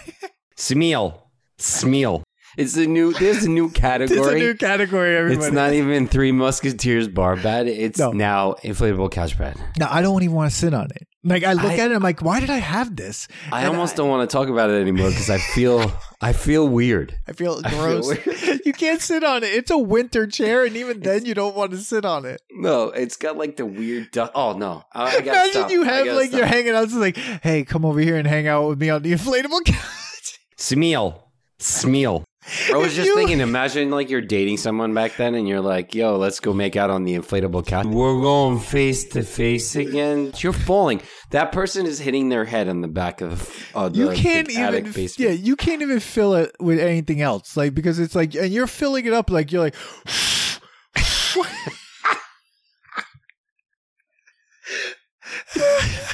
Smeal, 0.58 1.20
smeal. 1.58 2.24
It's 2.58 2.76
a 2.76 2.86
new. 2.86 3.14
There's 3.14 3.46
a 3.46 3.50
new 3.50 3.70
category. 3.72 4.20
it's 4.20 4.28
a 4.28 4.36
new 4.36 4.54
category. 4.56 5.16
Everybody. 5.16 5.46
It's 5.48 5.54
not 5.56 5.72
even 5.74 6.08
Three 6.08 6.32
Musketeers 6.34 7.08
bar 7.08 7.38
bed. 7.38 7.68
It's 7.68 7.98
No. 8.00 8.12
now 8.12 8.56
inflatable 8.64 9.10
couch 9.10 9.38
bed. 9.38 9.56
No, 9.80 9.88
I 9.90 10.02
don't 10.02 10.22
even 10.22 10.36
want 10.36 10.52
to 10.52 10.56
sit 10.58 10.74
on 10.74 10.88
it. 10.96 11.08
Like 11.26 11.44
I 11.46 11.54
look 11.54 11.66
I- 11.72 11.78
at 11.78 11.92
it, 11.92 11.96
I'm 11.96 12.04
like, 12.04 12.22
why 12.22 12.40
did 12.42 12.50
I 12.50 12.58
have 12.58 12.96
this? 12.98 13.28
I 13.52 13.60
And 13.62 13.70
almost 13.70 13.96
don't 13.96 14.10
want 14.10 14.30
to 14.30 14.34
talk 14.34 14.50
about 14.50 14.70
it 14.70 14.82
anymore 14.82 15.10
because 15.10 15.30
I 15.30 15.38
feel 15.38 15.92
I 16.22 16.34
feel 16.34 16.68
weird. 16.68 17.18
I 17.28 17.32
feel 17.32 17.62
I 17.64 17.70
feel 17.70 17.80
gross. 17.80 18.08
weird. 18.08 18.62
you 18.66 18.74
can't 18.74 19.02
sit 19.02 19.24
on 19.24 19.44
it. 19.44 19.48
It's 19.54 19.72
a 19.72 19.78
winter 19.78 20.28
chair, 20.28 20.66
and 20.66 20.76
even 20.76 21.00
then, 21.00 21.26
you 21.26 21.34
don't 21.34 21.56
want 21.56 21.72
to 21.72 21.78
sit 21.78 22.04
on 22.04 22.26
it. 22.26 22.42
No, 22.52 22.90
it's 22.90 23.16
got 23.16 23.38
like 23.38 23.56
the 23.56 23.66
weird. 23.66 24.12
Du- 24.12 24.32
oh 24.36 24.58
no! 24.58 24.84
I, 24.92 25.04
I 25.04 25.12
gotta 25.22 25.30
Imagine 25.30 25.52
stop. 25.54 25.72
you 25.72 25.84
have 25.84 26.06
gotta 26.06 26.18
like 26.18 26.28
stop. 26.30 26.38
you're 26.40 26.48
hanging 26.48 26.74
out. 26.76 26.84
It's 26.84 26.94
like, 26.94 27.16
hey, 27.18 27.64
come 27.64 27.86
over 27.86 28.00
here 28.02 28.18
and 28.18 28.28
hang 28.28 28.48
out 28.48 28.68
with 28.68 28.82
me 28.82 28.90
on 28.90 29.02
the 29.02 29.14
inflatable 29.18 29.64
couch. 29.66 30.40
Smeal. 30.58 31.22
Smeal. 31.60 32.24
I 32.72 32.76
was 32.78 32.88
If 32.88 32.96
just 32.96 33.08
you- 33.08 33.16
thinking, 33.16 33.40
imagine 33.40 33.90
like 33.90 34.10
you're 34.10 34.20
dating 34.22 34.58
someone 34.58 34.94
back 34.94 35.16
then 35.16 35.34
and 35.36 35.48
you're 35.48 35.62
like, 35.62 35.96
yo, 35.96 36.18
let's 36.18 36.40
go 36.40 36.54
make 36.54 36.76
out 36.76 36.90
on 36.90 37.04
the 37.04 37.16
inflatable 37.16 37.66
couch. 37.66 37.86
We're 37.86 38.20
going 38.22 38.60
face 38.60 39.06
to 39.10 39.24
face 39.24 39.76
again. 39.76 40.34
You're 40.38 40.52
falling. 40.54 41.02
That 41.32 41.52
person 41.52 41.86
is 41.86 42.00
hitting 42.00 42.30
their 42.30 42.46
head 42.46 42.68
on 42.68 42.82
the 42.82 42.88
back 42.90 43.22
of 43.22 43.50
uh, 43.74 43.90
the, 43.90 43.98
You 43.98 44.12
can't 44.12 44.48
the 44.48 44.58
attic 44.58 44.82
even, 44.82 44.92
basement. 44.92 45.30
yeah, 45.30 45.36
you 45.36 45.56
can't 45.56 45.82
even 45.82 46.00
fill 46.00 46.36
it 46.36 46.52
with 46.60 46.80
anything 46.80 47.22
else, 47.22 47.56
like 47.56 47.74
because 47.74 47.98
it's 48.00 48.14
like, 48.16 48.36
and 48.36 48.52
you're 48.52 48.68
filling 48.68 49.06
it 49.06 49.14
up 49.14 49.30
like 49.30 49.52
you're 49.52 49.62
like. 49.64 49.76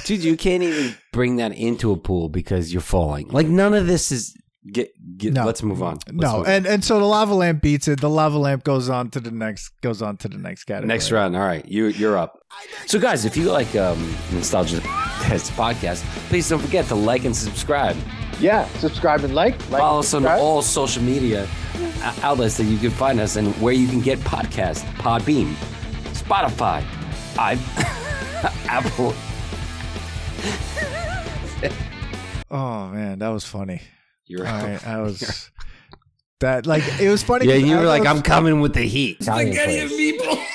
Dude, 0.05 0.23
you 0.23 0.37
can't 0.37 0.63
even 0.63 0.95
bring 1.13 1.35
that 1.37 1.51
into 1.53 1.91
a 1.91 1.97
pool 1.97 2.29
because 2.29 2.73
you're 2.73 2.81
falling. 2.81 3.27
Like 3.29 3.47
none 3.47 3.73
of 3.73 3.85
this 3.87 4.11
is 4.11 4.35
get 4.71 4.91
get 5.17 5.33
No. 5.33 5.45
let's 5.45 5.63
move 5.63 5.81
on. 5.81 5.93
Let's 6.07 6.11
no, 6.11 6.37
move 6.39 6.47
on. 6.47 6.51
and 6.53 6.65
and 6.65 6.83
so 6.83 6.99
the 6.99 7.05
lava 7.05 7.33
lamp 7.33 7.61
beats 7.61 7.87
it. 7.87 8.01
The 8.01 8.09
lava 8.09 8.37
lamp 8.37 8.63
goes 8.63 8.89
on 8.89 9.09
to 9.11 9.19
the 9.19 9.31
next 9.31 9.69
goes 9.81 10.01
on 10.01 10.17
to 10.17 10.27
the 10.27 10.37
next 10.37 10.65
category. 10.65 10.87
Next 10.87 11.11
round. 11.11 11.35
All 11.35 11.41
right, 11.45 11.65
you 11.65 11.87
you're 11.87 12.17
up. 12.17 12.39
So 12.87 12.99
guys, 12.99 13.25
if 13.25 13.37
you 13.37 13.51
like 13.51 13.75
um 13.75 14.15
Nostalgia 14.33 14.81
Test 15.21 15.51
podcast, 15.53 16.03
please 16.29 16.47
don't 16.49 16.59
forget 16.59 16.85
to 16.87 16.95
like 16.95 17.25
and 17.25 17.35
subscribe. 17.35 17.95
Yeah, 18.39 18.67
subscribe 18.79 19.23
and 19.23 19.35
like. 19.35 19.53
like 19.69 19.81
Follow 19.81 19.99
us 19.99 20.13
on 20.13 20.25
all 20.25 20.61
social 20.61 21.03
media 21.03 21.47
uh, 22.01 22.15
outlets 22.23 22.55
that 22.57 22.63
you 22.65 22.77
can 22.77 22.91
find 22.91 23.19
us 23.19 23.35
and 23.35 23.53
where 23.61 23.73
you 23.73 23.85
can 23.87 23.99
get 24.01 24.17
podcasts, 24.19 24.83
Podbean, 24.95 25.53
Spotify, 26.13 26.83
I 27.37 27.57
Apple. 28.67 29.13
Oh 32.51 32.87
man, 32.87 33.19
that 33.19 33.27
was 33.29 33.43
funny. 33.45 33.81
You're 34.29 34.47
All 34.47 34.53
up. 34.55 34.63
right, 34.63 34.87
I 34.87 35.01
was 35.01 35.49
that 36.39 36.65
like 36.65 36.83
it 37.01 37.09
was 37.09 37.23
funny. 37.23 37.47
Yeah, 37.47 37.59
'cause 37.59 37.69
you 37.69 37.75
were 37.77 37.83
like, 37.85 38.03
was- 38.03 38.09
I'm 38.17 38.21
coming 38.21 38.61
with 38.61 38.73
the 38.73 38.83
heat. 38.83 39.17
Italian 39.19 39.53
place. 39.89 40.37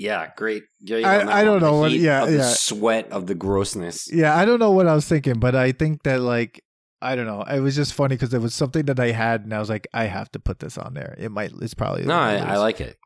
Yeah, 0.00 0.28
great. 0.36 0.62
great 0.86 1.04
I- 1.04 1.40
I 1.40 1.44
don't 1.44 1.60
know 1.60 1.80
what- 1.80 1.90
heat 1.90 2.02
yeah, 2.02 2.24
the 2.24 2.36
yeah. 2.36 2.52
sweat 2.54 3.10
of 3.10 3.26
the 3.26 3.34
grossness. 3.34 4.08
Yeah, 4.12 4.36
I 4.36 4.44
don't 4.44 4.60
know 4.60 4.70
what 4.70 4.86
I 4.86 4.94
was 4.94 5.06
thinking, 5.08 5.40
but 5.40 5.56
I 5.56 5.72
think 5.72 6.04
that 6.04 6.20
like 6.20 6.62
I 7.02 7.14
don't 7.16 7.26
know. 7.26 7.42
It 7.42 7.60
was 7.60 7.74
just 7.76 7.94
funny 7.94 8.14
because 8.16 8.32
it 8.34 8.40
was 8.40 8.54
something 8.54 8.84
that 8.86 8.98
I 8.98 9.10
had, 9.12 9.42
and 9.42 9.52
I 9.54 9.58
was 9.60 9.68
like, 9.68 9.86
I 9.94 10.04
have 10.04 10.30
to 10.32 10.40
put 10.40 10.58
this 10.60 10.76
on 10.78 10.94
there. 10.94 11.14
It 11.18 11.30
might. 11.30 11.52
It's 11.60 11.74
probably 11.74 12.04
No, 12.04 12.14
I, 12.14 12.36
I 12.36 12.56
like 12.56 12.80
it. 12.80 12.96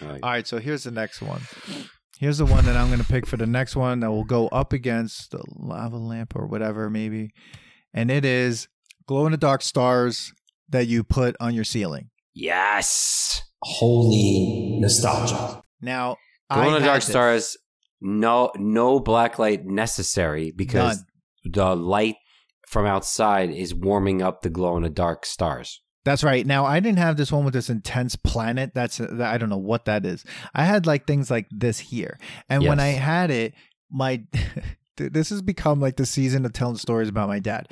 I 0.00 0.04
like 0.04 0.16
it. 0.16 0.22
All 0.24 0.30
right, 0.30 0.46
so 0.46 0.58
here's 0.58 0.84
the 0.84 0.92
next 0.92 1.20
one. 1.20 1.40
Here's 2.18 2.38
the 2.38 2.46
one 2.46 2.64
that 2.66 2.76
I'm 2.76 2.88
going 2.88 3.00
to 3.00 3.06
pick 3.06 3.26
for 3.26 3.36
the 3.36 3.46
next 3.46 3.74
one 3.74 4.00
that 4.00 4.10
will 4.10 4.22
go 4.24 4.46
up 4.48 4.72
against 4.72 5.30
the 5.32 5.42
lava 5.56 5.96
lamp 5.96 6.36
or 6.36 6.46
whatever, 6.46 6.88
maybe. 6.90 7.30
And 7.92 8.10
it 8.10 8.24
is 8.24 8.68
glow 9.06 9.26
in 9.26 9.32
the 9.32 9.38
dark 9.38 9.62
stars 9.62 10.32
that 10.68 10.86
you 10.86 11.02
put 11.02 11.36
on 11.40 11.54
your 11.54 11.64
ceiling. 11.64 12.10
Yes. 12.34 13.42
Holy 13.62 14.78
nostalgia. 14.80 15.62
Now, 15.80 16.16
glow 16.50 16.68
in 16.68 16.74
the 16.74 16.86
dark 16.86 17.02
this. 17.02 17.08
stars. 17.08 17.56
No, 18.00 18.50
no 18.56 19.00
black 19.00 19.38
light 19.38 19.66
necessary 19.66 20.52
because 20.54 21.04
None. 21.44 21.52
the 21.52 21.76
light 21.76 22.16
from 22.66 22.86
outside 22.86 23.50
is 23.50 23.74
warming 23.74 24.22
up 24.22 24.42
the 24.42 24.48
glow 24.48 24.76
in 24.76 24.84
the 24.84 24.88
dark 24.88 25.26
stars. 25.26 25.82
That's 26.04 26.24
right. 26.24 26.46
Now, 26.46 26.64
I 26.64 26.80
didn't 26.80 26.98
have 26.98 27.18
this 27.18 27.30
one 27.30 27.44
with 27.44 27.52
this 27.52 27.68
intense 27.68 28.16
planet. 28.16 28.72
That's 28.74 28.98
that, 28.98 29.20
I 29.20 29.36
don't 29.36 29.50
know 29.50 29.58
what 29.58 29.84
that 29.84 30.06
is. 30.06 30.24
I 30.54 30.64
had 30.64 30.86
like 30.86 31.06
things 31.06 31.30
like 31.30 31.46
this 31.50 31.78
here, 31.78 32.18
and 32.48 32.64
when 32.64 32.80
I 32.80 32.88
had 32.88 33.30
it, 33.30 33.52
my 33.90 34.22
Dude, 34.96 35.14
this 35.14 35.30
has 35.30 35.42
become 35.42 35.80
like 35.80 35.96
the 35.96 36.06
season 36.06 36.44
of 36.44 36.52
telling 36.52 36.76
stories 36.76 37.08
about 37.08 37.28
my 37.28 37.38
dad. 37.38 37.68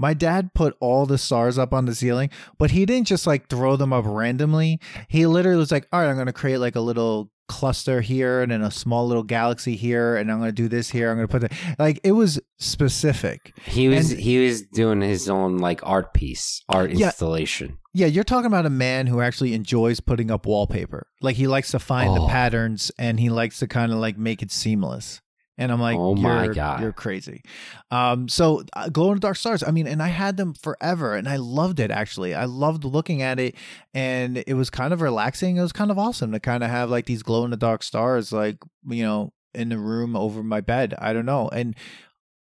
My 0.00 0.14
dad 0.14 0.54
put 0.54 0.76
all 0.80 1.04
the 1.04 1.18
stars 1.18 1.58
up 1.58 1.74
on 1.74 1.84
the 1.84 1.94
ceiling, 1.94 2.30
but 2.58 2.70
he 2.70 2.86
didn't 2.86 3.06
just 3.06 3.26
like 3.26 3.48
throw 3.48 3.76
them 3.76 3.92
up 3.92 4.04
randomly. 4.06 4.80
He 5.08 5.26
literally 5.26 5.58
was 5.58 5.70
like, 5.70 5.86
"All 5.92 6.00
right, 6.00 6.08
I'm 6.08 6.14
going 6.16 6.26
to 6.26 6.32
create 6.32 6.56
like 6.56 6.74
a 6.74 6.80
little 6.80 7.30
cluster 7.48 8.00
here 8.00 8.42
and 8.42 8.52
then 8.52 8.62
a 8.62 8.70
small 8.70 9.08
little 9.08 9.24
galaxy 9.24 9.74
here 9.74 10.14
and 10.16 10.30
I'm 10.30 10.38
going 10.38 10.48
to 10.48 10.52
do 10.54 10.68
this 10.68 10.88
here. 10.88 11.10
I'm 11.10 11.16
going 11.18 11.28
to 11.28 11.32
put 11.38 11.42
that." 11.42 11.78
Like 11.78 12.00
it 12.02 12.12
was 12.12 12.40
specific. 12.58 13.52
He 13.66 13.88
was 13.88 14.12
And- 14.12 14.20
he 14.20 14.44
was 14.44 14.62
doing 14.62 15.00
his 15.02 15.28
own 15.28 15.58
like 15.58 15.80
art 15.82 16.14
piece, 16.14 16.62
art 16.68 16.90
Yeah. 16.92 17.06
installation. 17.06 17.76
Yeah, 17.92 18.06
you're 18.06 18.24
talking 18.24 18.46
about 18.46 18.66
a 18.66 18.70
man 18.70 19.06
who 19.06 19.20
actually 19.20 19.52
enjoys 19.52 20.00
putting 20.00 20.30
up 20.30 20.46
wallpaper. 20.46 21.08
Like 21.20 21.36
he 21.36 21.46
likes 21.46 21.70
to 21.72 21.78
find 21.78 22.16
the 22.16 22.22
Oh. 22.22 22.28
patterns 22.28 22.90
and 22.98 23.20
he 23.20 23.28
likes 23.28 23.58
to 23.58 23.66
kind 23.66 23.92
of 23.92 23.98
like 23.98 24.16
make 24.16 24.42
it 24.42 24.50
seamless. 24.50 25.20
And 25.60 25.70
I'm 25.70 25.80
like, 25.80 25.98
Oh 25.98 26.14
my 26.14 26.44
you're, 26.44 26.54
God. 26.54 26.80
you're 26.80 26.92
crazy. 26.92 27.42
Um, 27.90 28.28
so 28.30 28.62
uh, 28.72 28.88
glow 28.88 29.08
in 29.08 29.16
the 29.16 29.20
dark 29.20 29.36
stars. 29.36 29.62
I 29.62 29.70
mean, 29.70 29.86
and 29.86 30.02
I 30.02 30.08
had 30.08 30.38
them 30.38 30.54
forever, 30.54 31.14
and 31.14 31.28
I 31.28 31.36
loved 31.36 31.80
it. 31.80 31.90
Actually, 31.90 32.34
I 32.34 32.46
loved 32.46 32.82
looking 32.82 33.20
at 33.20 33.38
it, 33.38 33.54
and 33.92 34.42
it 34.46 34.54
was 34.54 34.70
kind 34.70 34.94
of 34.94 35.02
relaxing. 35.02 35.58
It 35.58 35.62
was 35.62 35.72
kind 35.72 35.90
of 35.90 35.98
awesome 35.98 36.32
to 36.32 36.40
kind 36.40 36.64
of 36.64 36.70
have 36.70 36.88
like 36.88 37.04
these 37.04 37.22
glow 37.22 37.44
in 37.44 37.50
the 37.50 37.58
dark 37.58 37.82
stars, 37.82 38.32
like 38.32 38.56
you 38.88 39.02
know, 39.02 39.34
in 39.54 39.68
the 39.68 39.78
room 39.78 40.16
over 40.16 40.42
my 40.42 40.62
bed. 40.62 40.94
I 40.98 41.12
don't 41.12 41.26
know, 41.26 41.50
and 41.50 41.76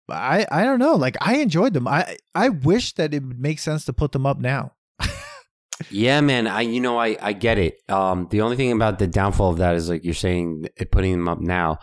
I 0.09 0.47
I 0.49 0.63
don't 0.63 0.79
know. 0.79 0.95
Like 0.95 1.17
I 1.21 1.39
enjoyed 1.39 1.75
them. 1.75 1.89
I 1.89 2.17
I 2.35 2.49
wish 2.49 2.95
that 2.95 3.13
it 3.13 3.25
would 3.25 3.41
make 3.41 3.59
sense 3.59 3.85
to 3.87 3.93
put 3.93 4.13
them 4.13 4.25
up 4.25 4.39
now. 4.39 4.75
Yeah, 5.91 6.21
man. 6.21 6.47
I 6.47 6.61
you 6.61 6.81
know 6.81 6.99
I 6.99 7.17
I 7.21 7.33
get 7.33 7.59
it. 7.59 7.79
Um, 7.89 8.29
the 8.31 8.43
only 8.43 8.57
thing 8.57 8.71
about 8.71 8.99
the 8.99 9.07
downfall 9.07 9.51
of 9.51 9.59
that 9.59 9.75
is 9.77 9.89
like 9.89 10.05
you're 10.05 10.15
saying 10.15 10.67
putting 10.93 11.13
them 11.13 11.29
up 11.29 11.41
now. 11.41 11.79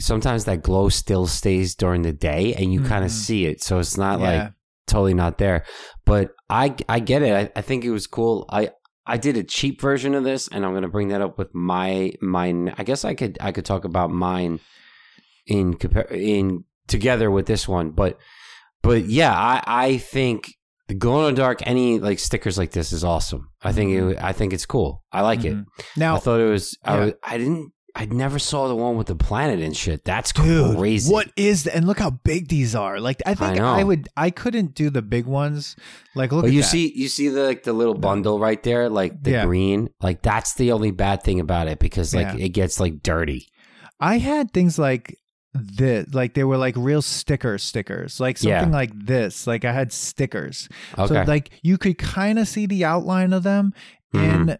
Sometimes 0.00 0.44
that 0.46 0.62
glow 0.62 0.88
still 0.88 1.26
stays 1.26 1.74
during 1.74 2.02
the 2.02 2.12
day, 2.12 2.54
and 2.54 2.72
you 2.72 2.80
kind 2.80 3.02
Mhm. 3.02 3.06
of 3.06 3.10
see 3.12 3.46
it, 3.46 3.62
so 3.62 3.78
it's 3.78 3.96
not 3.96 4.18
Yeah. 4.20 4.26
like 4.44 4.52
totally 4.86 5.14
not 5.14 5.38
there. 5.38 5.64
But 6.04 6.30
I 6.48 6.74
I 6.88 6.98
get 7.00 7.22
it. 7.22 7.32
I, 7.54 7.58
I 7.58 7.62
think 7.62 7.84
it 7.84 7.90
was 7.90 8.06
cool. 8.06 8.46
I 8.50 8.70
I 9.06 9.16
did 9.16 9.36
a 9.36 9.42
cheap 9.44 9.80
version 9.80 10.14
of 10.14 10.24
this, 10.24 10.48
and 10.48 10.64
I'm 10.64 10.74
gonna 10.74 10.88
bring 10.88 11.08
that 11.08 11.20
up 11.20 11.38
with 11.38 11.54
my 11.54 12.12
mine. 12.20 12.74
I 12.78 12.84
guess 12.84 13.04
I 13.04 13.14
could 13.14 13.36
I 13.40 13.52
could 13.52 13.64
talk 13.64 13.84
about 13.84 14.10
mine 14.10 14.60
in 15.46 15.74
compar- 15.74 16.10
in 16.12 16.64
together 16.86 17.30
with 17.30 17.46
this 17.46 17.68
one, 17.68 17.90
but 17.90 18.18
but 18.82 19.04
yeah, 19.06 19.34
I 19.36 19.62
I 19.66 19.96
think 19.98 20.48
the 20.88 20.94
glow 20.94 21.28
in 21.28 21.34
the 21.34 21.40
dark 21.42 21.60
any 21.66 21.98
like 22.00 22.18
stickers 22.18 22.58
like 22.58 22.72
this 22.72 22.92
is 22.92 23.04
awesome. 23.04 23.48
I 23.62 23.72
think 23.72 23.92
it 23.92 24.18
I 24.22 24.32
think 24.32 24.52
it's 24.52 24.66
cool. 24.66 25.04
I 25.12 25.20
like 25.22 25.44
it. 25.44 25.54
Mhm. 25.54 25.64
Now, 25.96 26.16
I 26.16 26.18
thought 26.18 26.40
it 26.40 26.50
was. 26.50 26.76
I, 26.84 26.94
Yeah. 26.98 27.04
was- 27.04 27.14
I 27.22 27.38
didn't. 27.38 27.72
I 27.96 28.04
never 28.06 28.38
saw 28.38 28.68
the 28.68 28.74
one 28.76 28.96
with 28.96 29.08
the 29.08 29.16
planet 29.16 29.60
and 29.60 29.76
shit. 29.76 30.04
That's 30.04 30.32
Dude, 30.32 30.76
crazy. 30.76 31.12
what 31.12 31.30
is 31.36 31.64
the, 31.64 31.74
and 31.74 31.86
look 31.86 31.98
how 31.98 32.10
big 32.10 32.48
these 32.48 32.74
are. 32.74 33.00
Like 33.00 33.20
I 33.26 33.34
think 33.34 33.56
know. 33.56 33.66
I, 33.66 33.82
would 33.82 34.08
I 34.16 34.30
couldn't 34.30 34.74
do 34.74 34.90
the 34.90 35.02
big 35.02 35.26
ones. 35.26 35.74
Like 36.14 36.30
look 36.32 36.46
you 36.46 36.60
that. 36.62 36.68
see, 36.68 36.92
you 36.94 37.08
see 37.08 37.28
the 37.28 37.42
like 37.42 37.64
the 37.64 37.72
little 37.72 37.94
bundle 37.94 38.38
right 38.38 38.62
there, 38.62 38.88
like 38.88 39.22
the 39.22 39.32
Yeah. 39.32 39.44
green. 39.46 39.90
Like 40.00 40.22
that's 40.22 40.54
the 40.54 40.72
only 40.72 40.90
bad 40.92 41.22
thing 41.22 41.40
about 41.40 41.66
it 41.68 41.78
because 41.78 42.14
like 42.14 42.28
Yeah. 42.38 42.44
it 42.46 42.50
gets 42.50 42.78
like 42.78 43.02
dirty. 43.02 43.48
I 43.98 44.18
had 44.18 44.52
things 44.52 44.78
like 44.78 45.16
this, 45.52 46.14
like 46.14 46.34
they 46.34 46.44
were 46.44 46.56
like 46.56 46.74
real 46.76 47.02
sticker 47.02 47.58
stickers, 47.58 48.20
like 48.20 48.40
Yeah. 48.42 48.60
something 48.60 48.72
like 48.72 48.92
this. 48.94 49.46
Like 49.48 49.64
I 49.64 49.72
had 49.72 49.92
stickers, 49.92 50.68
Okay. 50.96 51.08
so 51.14 51.22
like 51.26 51.50
you 51.62 51.76
could 51.76 51.98
kind 51.98 52.38
of 52.38 52.46
see 52.46 52.66
the 52.66 52.84
outline 52.84 53.32
of 53.32 53.42
them 53.42 53.72
Mm-hmm. 54.14 54.50
in, 54.50 54.58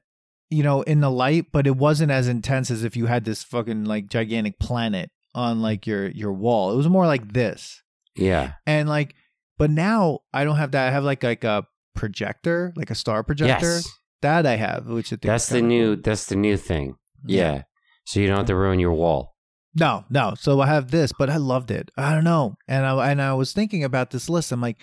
you 0.50 0.62
know, 0.62 0.82
in 0.82 1.00
the 1.00 1.10
light, 1.10 1.46
but 1.52 1.66
it 1.66 1.76
wasn't 1.76 2.10
as 2.10 2.28
intense 2.28 2.70
as 2.70 2.84
if 2.84 2.96
you 2.96 3.06
had 3.06 3.24
this 3.24 3.42
fucking 3.42 3.84
like 3.84 4.08
gigantic 4.08 4.58
planet 4.58 5.10
on 5.34 5.62
like 5.62 5.86
your 5.86 6.08
your 6.08 6.32
wall. 6.32 6.72
It 6.72 6.76
was 6.76 6.88
more 6.88 7.06
like 7.06 7.32
this, 7.32 7.82
yeah. 8.16 8.52
and 8.66 8.88
like, 8.88 9.14
but 9.58 9.70
now 9.70 10.20
I 10.32 10.44
don't 10.44 10.56
have 10.56 10.72
that. 10.72 10.88
I 10.88 10.90
have 10.90 11.04
like 11.04 11.22
like 11.22 11.44
a 11.44 11.66
projector, 11.94 12.72
like 12.76 12.90
a 12.90 12.94
star 12.94 13.22
projector. 13.22 13.76
Yes. 13.76 13.88
That 14.22 14.44
I 14.44 14.56
have, 14.56 14.86
which 14.86 15.06
I 15.06 15.16
think 15.16 15.22
That's 15.22 15.48
the 15.48 15.62
new. 15.62 15.94
cool. 15.94 16.02
That's 16.02 16.26
the 16.26 16.36
new 16.36 16.58
thing. 16.58 16.96
Yeah. 17.24 17.62
So 18.04 18.20
you 18.20 18.26
don't 18.26 18.36
have 18.36 18.46
to 18.46 18.56
ruin 18.56 18.78
your 18.78 18.92
wall. 18.92 19.34
No, 19.74 20.04
no. 20.10 20.34
So 20.36 20.60
I 20.60 20.66
have 20.66 20.90
this, 20.90 21.12
but 21.18 21.30
I 21.30 21.36
loved 21.36 21.70
it. 21.70 21.90
I 21.96 22.12
don't 22.12 22.24
know. 22.24 22.56
And 22.66 22.84
I 22.84 23.10
and 23.10 23.22
I 23.22 23.34
was 23.34 23.52
thinking 23.52 23.84
about 23.84 24.10
this 24.10 24.28
list. 24.28 24.52
I'm 24.52 24.60
like, 24.60 24.78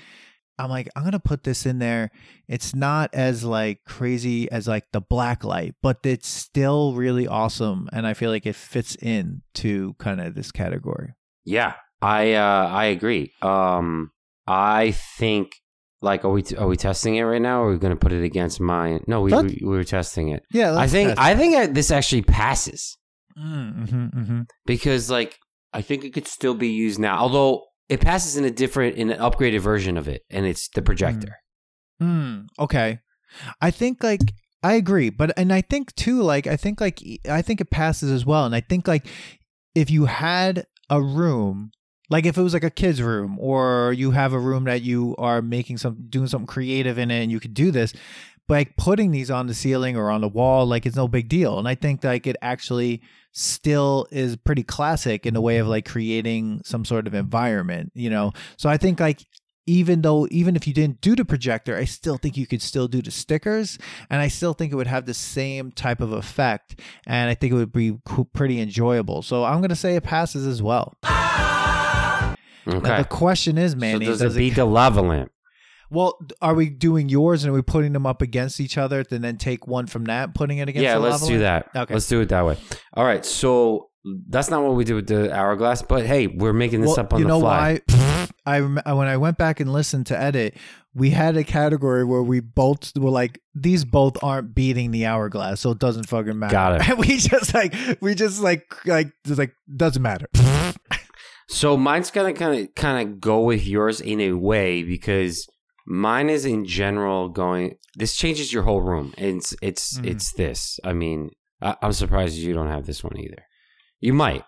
I'm 0.60 0.70
like, 0.70 0.90
I'm 0.96 1.04
gonna 1.04 1.20
put 1.20 1.44
this 1.44 1.66
in 1.66 1.80
there. 1.80 2.12
It's 2.48 2.74
not 2.74 3.14
as 3.14 3.44
like 3.44 3.80
crazy 3.86 4.50
as 4.52 4.68
like 4.68 4.86
the 4.92 5.02
black 5.02 5.44
light, 5.44 5.76
but 5.82 5.98
it's 6.04 6.28
still 6.28 6.94
really 6.94 7.28
awesome. 7.28 7.88
And 7.94 8.08
I 8.08 8.14
feel 8.14 8.32
like 8.32 8.46
it 8.46 8.56
fits 8.56 8.96
in 8.96 9.42
to 9.56 9.96
kind 10.00 10.22
of 10.22 10.36
this 10.36 10.52
category. 10.52 11.14
Yeah. 11.46 11.74
I 12.02 12.34
uh 12.34 12.68
I 12.72 12.86
agree. 12.86 13.34
Um 13.42 14.12
I 14.48 14.92
think 15.18 15.52
Like, 16.02 16.24
are 16.26 16.32
we 16.32 16.44
are 16.58 16.68
we 16.68 16.78
testing 16.78 17.16
it 17.16 17.24
right 17.24 17.42
now, 17.42 17.62
or 17.62 17.70
are 17.70 17.72
we 17.72 17.80
going 17.80 17.94
to 17.94 18.00
put 18.00 18.14
it 18.14 18.24
against 18.24 18.60
mine? 18.62 19.04
No, 19.08 19.22
we 19.22 19.34
we, 19.34 19.60
we 19.64 19.76
were 19.78 19.84
testing 19.84 20.30
it. 20.30 20.44
Yeah, 20.54 20.78
I 20.78 20.88
think. 20.88 21.18
I 21.18 21.36
think 21.36 21.56
I, 21.56 21.66
this 21.66 21.90
actually 21.90 22.22
passes 22.22 22.96
Mm-hmm, 23.38 24.06
mm-hmm. 24.20 24.42
because, 24.66 25.10
like, 25.10 25.38
I 25.74 25.82
think 25.82 26.04
it 26.04 26.14
could 26.14 26.28
still 26.28 26.54
be 26.56 26.70
used 26.70 27.00
now. 27.00 27.18
Although 27.18 27.66
it 27.90 28.02
passes 28.02 28.38
in 28.38 28.46
a 28.46 28.52
different, 28.52 28.96
in 28.96 29.10
an 29.10 29.20
upgraded 29.20 29.60
version 29.62 29.98
of 29.98 30.08
it, 30.08 30.24
and 30.30 30.46
it's 30.46 30.68
the 30.70 30.82
projector. 30.82 31.38
Mm, 32.02 32.48
okay. 32.60 33.00
I 33.62 33.72
think 33.72 34.04
like 34.04 34.34
I 34.64 34.74
agree, 34.74 35.10
but 35.10 35.38
and 35.38 35.54
I 35.54 35.62
think 35.62 35.96
too 35.96 36.22
like 36.22 36.48
I 36.48 36.58
think 36.58 36.82
like 36.82 37.02
I 37.30 37.42
think 37.42 37.62
it 37.62 37.70
passes 37.70 38.12
as 38.12 38.26
well, 38.26 38.46
and 38.46 38.56
I 38.56 38.62
think 38.62 38.88
like 38.88 39.08
if 39.76 39.90
you 39.90 40.06
had 40.06 40.66
a 40.90 41.02
room 41.02 41.72
like 42.10 42.26
if 42.26 42.38
it 42.38 42.42
was 42.42 42.54
like 42.54 42.64
a 42.64 42.70
kid's 42.70 43.02
room 43.02 43.38
or 43.40 43.94
you 43.94 44.12
have 44.12 44.34
a 44.34 44.40
room 44.40 44.64
that 44.66 44.82
you 44.82 45.16
are 45.18 45.42
making 45.42 45.78
some 45.78 46.06
doing 46.10 46.28
something 46.28 46.48
creative 46.48 46.98
in 46.98 47.12
it 47.12 47.22
and 47.22 47.32
you 47.32 47.40
could 47.40 47.54
do 47.54 47.72
this 47.72 47.94
like 48.50 48.78
putting 48.78 49.12
these 49.12 49.30
on 49.30 49.48
the 49.48 49.54
ceiling 49.54 49.98
or 49.98 50.10
on 50.10 50.22
the 50.22 50.28
wall 50.28 50.66
like 50.66 50.86
it's 50.86 50.96
no 50.96 51.08
big 51.08 51.28
deal. 51.30 51.60
And 51.60 51.68
i 51.68 51.76
think 51.76 52.04
like 52.04 52.28
it 52.28 52.36
actually 52.42 53.02
still 53.32 54.08
is 54.12 54.36
pretty 54.36 54.64
classic 54.64 55.26
in 55.26 55.34
the 55.34 55.42
way 55.42 55.58
of 55.58 55.68
like 55.68 55.88
creating 55.88 56.62
some 56.64 56.84
sort 56.86 57.08
of 57.08 57.14
environment 57.14 57.92
you 57.94 58.10
know? 58.10 58.32
So 58.58 58.70
i 58.70 58.78
think 58.78 59.00
like 59.00 59.26
even 59.70 60.02
though 60.02 60.28
even 60.32 60.56
if 60.56 60.66
you 60.66 60.74
didn't 60.74 61.02
do 61.02 61.16
the 61.16 61.26
projector 61.26 61.76
i 61.76 61.84
still 61.84 62.18
think 62.18 62.38
you 62.38 62.48
could 62.48 62.62
still 62.62 62.88
do 62.88 63.02
the 63.02 63.12
stickers. 63.12 63.78
And 64.10 64.22
i 64.22 64.28
still 64.28 64.54
think 64.54 64.72
it 64.72 64.76
would 64.76 64.88
have 64.88 65.06
the 65.06 65.14
same 65.14 65.72
type 65.72 66.02
of 66.02 66.12
effect. 66.12 66.80
And 67.06 67.30
i 67.30 67.34
think 67.34 67.54
it 67.54 67.56
would 67.56 67.74
be 67.74 67.98
pretty 68.34 68.60
enjoyable. 68.62 69.22
So 69.22 69.44
i'm 69.44 69.60
going 69.60 69.70
to 69.70 69.76
say 69.76 69.96
it 69.96 70.04
passes 70.04 70.48
as 70.48 70.62
well. 70.62 70.98
Okay. 72.68 72.80
now, 72.80 72.98
the 72.98 73.06
question 73.06 73.58
is 73.58 73.72
so 73.72 73.78
manny 73.78 74.06
does, 74.06 74.20
does 74.20 74.36
it 74.36 74.40
beat 74.40 74.56
the 74.56 74.66
lava 74.66 75.02
lamp? 75.02 75.32
Well 75.90 76.18
are 76.42 76.54
we 76.54 76.70
doing 76.70 77.10
yours 77.10 77.44
and 77.44 77.52
are 77.52 77.56
we 77.56 77.62
putting 77.62 77.94
them 77.94 78.06
up 78.06 78.22
against 78.22 78.60
each 78.60 78.78
other 78.78 79.04
and 79.10 79.24
then 79.24 79.38
take 79.38 79.68
one 79.68 79.88
from 79.88 80.06
that 80.06 80.34
putting 80.34 80.58
it 80.58 80.70
against 80.70 80.84
Yeah, 80.84 80.98
let's 80.98 81.26
do 81.28 81.40
that. 81.40 81.70
Okay. 81.76 81.94
Let's 81.94 82.08
do 82.08 82.22
it 82.22 82.30
that 82.30 82.46
way. 82.46 82.58
All 82.94 83.06
right. 83.06 83.26
So 83.26 83.90
that's 84.30 84.50
not 84.50 84.64
what 84.64 84.74
we 84.76 84.84
did 84.86 84.94
with 84.94 85.08
the 85.08 85.34
hourglass, 85.34 85.82
but 85.82 86.06
hey, 86.06 86.28
we're 86.28 86.54
making 86.54 86.82
this 86.82 86.90
Well, 86.90 87.02
up 87.02 87.14
on 87.14 87.20
you 87.20 87.26
the 87.26 87.30
know 87.30 87.40
fly. 87.40 87.82
why? 87.88 88.28
I 88.46 88.62
when 88.62 89.08
I 89.08 89.18
went 89.18 89.38
back 89.38 89.60
and 89.60 89.74
listened 89.74 90.06
to 90.08 90.18
edit, 90.18 90.56
we 90.94 91.10
had 91.10 91.36
a 91.36 91.44
category 91.44 92.06
where 92.06 92.24
we 92.24 92.40
both 92.40 92.94
were 92.98 93.10
like, 93.10 93.42
these 93.54 93.84
both 93.84 94.24
aren't 94.24 94.56
beating 94.56 94.92
the 94.92 95.06
hourglass, 95.06 95.60
so 95.60 95.72
it 95.72 95.80
doesn't 95.80 96.06
fucking 96.08 96.40
matter. 96.40 96.52
Got 96.54 96.76
it. 96.82 96.90
And 96.90 97.00
we 97.06 97.18
just 97.18 97.54
like, 97.54 97.76
we 98.02 98.16
just 98.16 98.42
like, 98.42 98.64
like, 98.86 99.12
just 99.26 99.38
like, 99.40 99.54
doesn't 99.76 100.02
matter. 100.02 100.28
So 101.50 101.78
mine's 101.78 102.12
gonna 102.12 102.34
kind 102.34 102.60
of 102.60 102.76
kind 102.76 103.08
of 103.08 103.22
go 103.22 103.40
with 103.40 103.66
yours 103.66 104.02
in 104.02 104.20
a 104.20 104.34
way 104.34 104.84
because 104.84 105.48
mine 105.88 106.30
is 106.30 106.46
in 106.46 106.66
general 106.66 107.30
going. 107.30 107.78
This 107.96 108.16
changes 108.16 108.52
your 108.54 108.64
whole 108.64 108.82
room. 108.82 109.14
And 109.18 109.38
it's 109.38 109.56
it's 109.62 109.98
Mhm. 109.98 110.06
it's 110.12 110.34
this. 110.34 110.80
I 110.84 110.94
mean, 110.94 111.30
I, 111.62 111.76
I'm 111.82 111.94
surprised 111.94 112.36
you 112.36 112.54
don't 112.54 112.68
have 112.68 112.86
this 112.86 113.04
one 113.04 113.18
either. 113.18 113.44
You 114.00 114.14
might, 114.14 114.44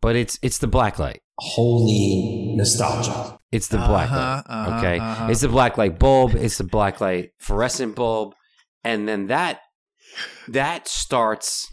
but 0.00 0.16
it's 0.16 0.38
it's 0.42 0.58
the 0.58 0.66
black 0.66 0.98
light. 0.98 1.20
Holy 1.38 2.54
nostalgia. 2.56 3.38
It's 3.52 3.68
the 3.68 3.78
black 3.78 4.10
Uh-huh, 4.10 4.16
light. 4.18 4.42
uh-huh, 4.46 4.78
okay, 4.78 4.98
uh-huh. 4.98 5.28
it's 5.30 5.40
the 5.42 5.48
black 5.48 5.78
light 5.78 5.98
bulb. 5.98 6.34
It's 6.34 6.58
the 6.58 6.64
black 6.64 7.00
light 7.00 7.30
fluorescent 7.38 7.94
bulb, 7.94 8.34
and 8.82 9.06
then 9.08 9.26
that 9.28 9.60
that 10.48 10.88
starts 10.88 11.66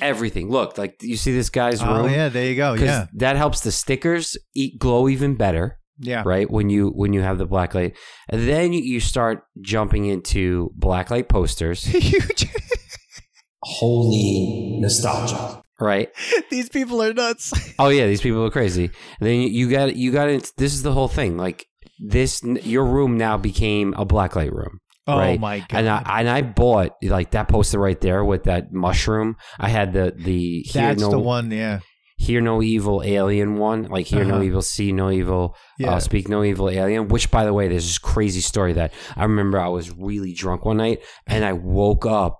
everything. 0.00 0.48
Look, 0.48 0.78
like 0.78 0.96
you 1.02 1.16
see 1.16 1.32
this 1.32 1.50
guy's 1.50 1.82
Oh 1.82 1.94
room. 2.04 2.10
yeah, 2.12 2.28
there 2.28 2.46
you 2.48 2.56
go. 2.56 2.74
'Cause 2.74 2.82
Yeah, 2.86 3.06
that 3.14 3.36
helps 3.36 3.60
the 3.60 3.72
stickers 3.72 4.36
eat 4.54 4.78
glow 4.78 5.08
even 5.08 5.34
better 5.34 5.78
yeah. 6.02 6.22
right 6.26 6.50
when 6.50 6.68
you 6.68 6.88
when 6.90 7.12
you 7.14 7.22
have 7.22 7.38
the 7.38 7.46
black 7.46 7.74
light 7.74 7.96
and 8.28 8.46
then 8.46 8.72
you, 8.72 8.82
you 8.82 9.00
start 9.00 9.44
jumping 9.62 10.04
into 10.04 10.70
black 10.74 11.10
light 11.10 11.28
posters 11.28 11.84
Huge. 11.86 12.46
Holy 13.62 14.78
nostalgia. 14.80 15.62
right 15.80 16.08
These 16.50 16.68
people 16.68 17.00
are 17.02 17.12
nuts. 17.14 17.52
oh 17.78 17.88
yeah 17.88 18.06
these 18.06 18.20
people 18.20 18.44
are 18.44 18.50
crazy 18.50 18.84
and 19.20 19.28
then 19.28 19.40
you, 19.40 19.48
you 19.48 19.70
got 19.70 19.94
you 19.96 20.10
got 20.12 20.28
it 20.28 20.52
this 20.56 20.74
is 20.74 20.82
the 20.82 20.92
whole 20.92 21.08
thing 21.08 21.36
like 21.36 21.66
this 22.00 22.42
your 22.42 22.84
room 22.84 23.16
now 23.16 23.36
became 23.36 23.94
a 23.96 24.04
black 24.04 24.34
light 24.36 24.52
room 24.52 24.78
Oh 25.06 25.18
Right. 25.18 25.40
my 25.40 25.58
god. 25.58 25.66
and 25.78 25.88
I 25.88 26.20
and 26.20 26.28
I 26.28 26.42
bought 26.42 26.92
like 27.02 27.32
that 27.32 27.48
poster 27.48 27.78
right 27.80 28.00
there 28.00 28.24
with 28.24 28.44
that 28.44 28.72
mushroom. 28.72 29.34
I 29.58 29.68
had 29.68 29.92
the 29.92 30.14
the 30.16 30.60
hear 30.60 30.82
That's 30.82 31.00
no 31.02 31.10
the 31.10 31.18
one. 31.18 31.50
Yeah. 31.50 31.80
Hear 32.22 32.40
no 32.40 32.62
evil 32.62 33.02
alien 33.04 33.56
one, 33.56 33.84
like 33.94 34.06
hear 34.06 34.24
no 34.24 34.34
Uh-huh. 34.36 34.44
evil, 34.44 34.62
see 34.62 34.92
no 34.92 35.10
evil, 35.10 35.56
Yeah. 35.78 35.92
uh, 35.94 36.00
speak 36.00 36.28
no 36.28 36.42
evil 36.44 36.68
alien. 36.70 37.08
Which, 37.08 37.30
by 37.30 37.44
the 37.44 37.52
way, 37.52 37.68
there's 37.68 37.86
this 37.86 37.98
crazy 37.98 38.40
story 38.40 38.72
that 38.74 38.92
I 39.16 39.22
remember. 39.24 39.58
I 39.60 39.68
was 39.68 39.90
really 40.08 40.32
drunk 40.32 40.64
one 40.64 40.76
night 40.78 41.00
and 41.26 41.44
I 41.44 41.52
woke 41.52 42.06
up 42.06 42.38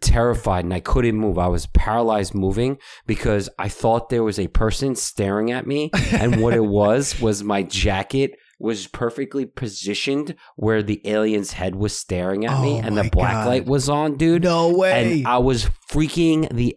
terrified 0.00 0.64
and 0.64 0.72
I 0.74 0.80
couldn't 0.80 1.16
move. 1.16 1.38
I 1.38 1.48
was 1.48 1.66
paralyzed 1.66 2.34
moving 2.34 2.78
because 3.06 3.48
I 3.58 3.68
thought 3.68 4.10
there 4.10 4.22
was 4.22 4.38
a 4.38 4.46
person 4.48 4.94
staring 4.94 5.50
at 5.50 5.66
me, 5.66 5.90
and 6.12 6.40
what 6.42 6.54
it 6.54 6.64
was 6.80 7.20
was 7.20 7.42
my 7.42 7.62
jacket 7.62 8.32
was 8.60 8.88
perfectly 8.88 9.44
positioned 9.46 10.34
where 10.56 10.82
the 10.82 11.00
alien's 11.06 11.52
head 11.52 11.74
was 11.76 11.96
staring 11.96 12.44
at 12.44 12.60
me, 12.60 12.74
Oh 12.78 12.86
and 12.86 12.96
the 12.96 13.08
black 13.10 13.44
God. 13.44 13.46
light 13.46 13.66
was 13.66 13.88
on, 13.88 14.16
dude. 14.16 14.42
no 14.44 14.76
way. 14.76 15.18
And 15.20 15.26
I 15.28 15.38
was 15.38 15.68
freaking 15.90 16.52
the 16.52 16.76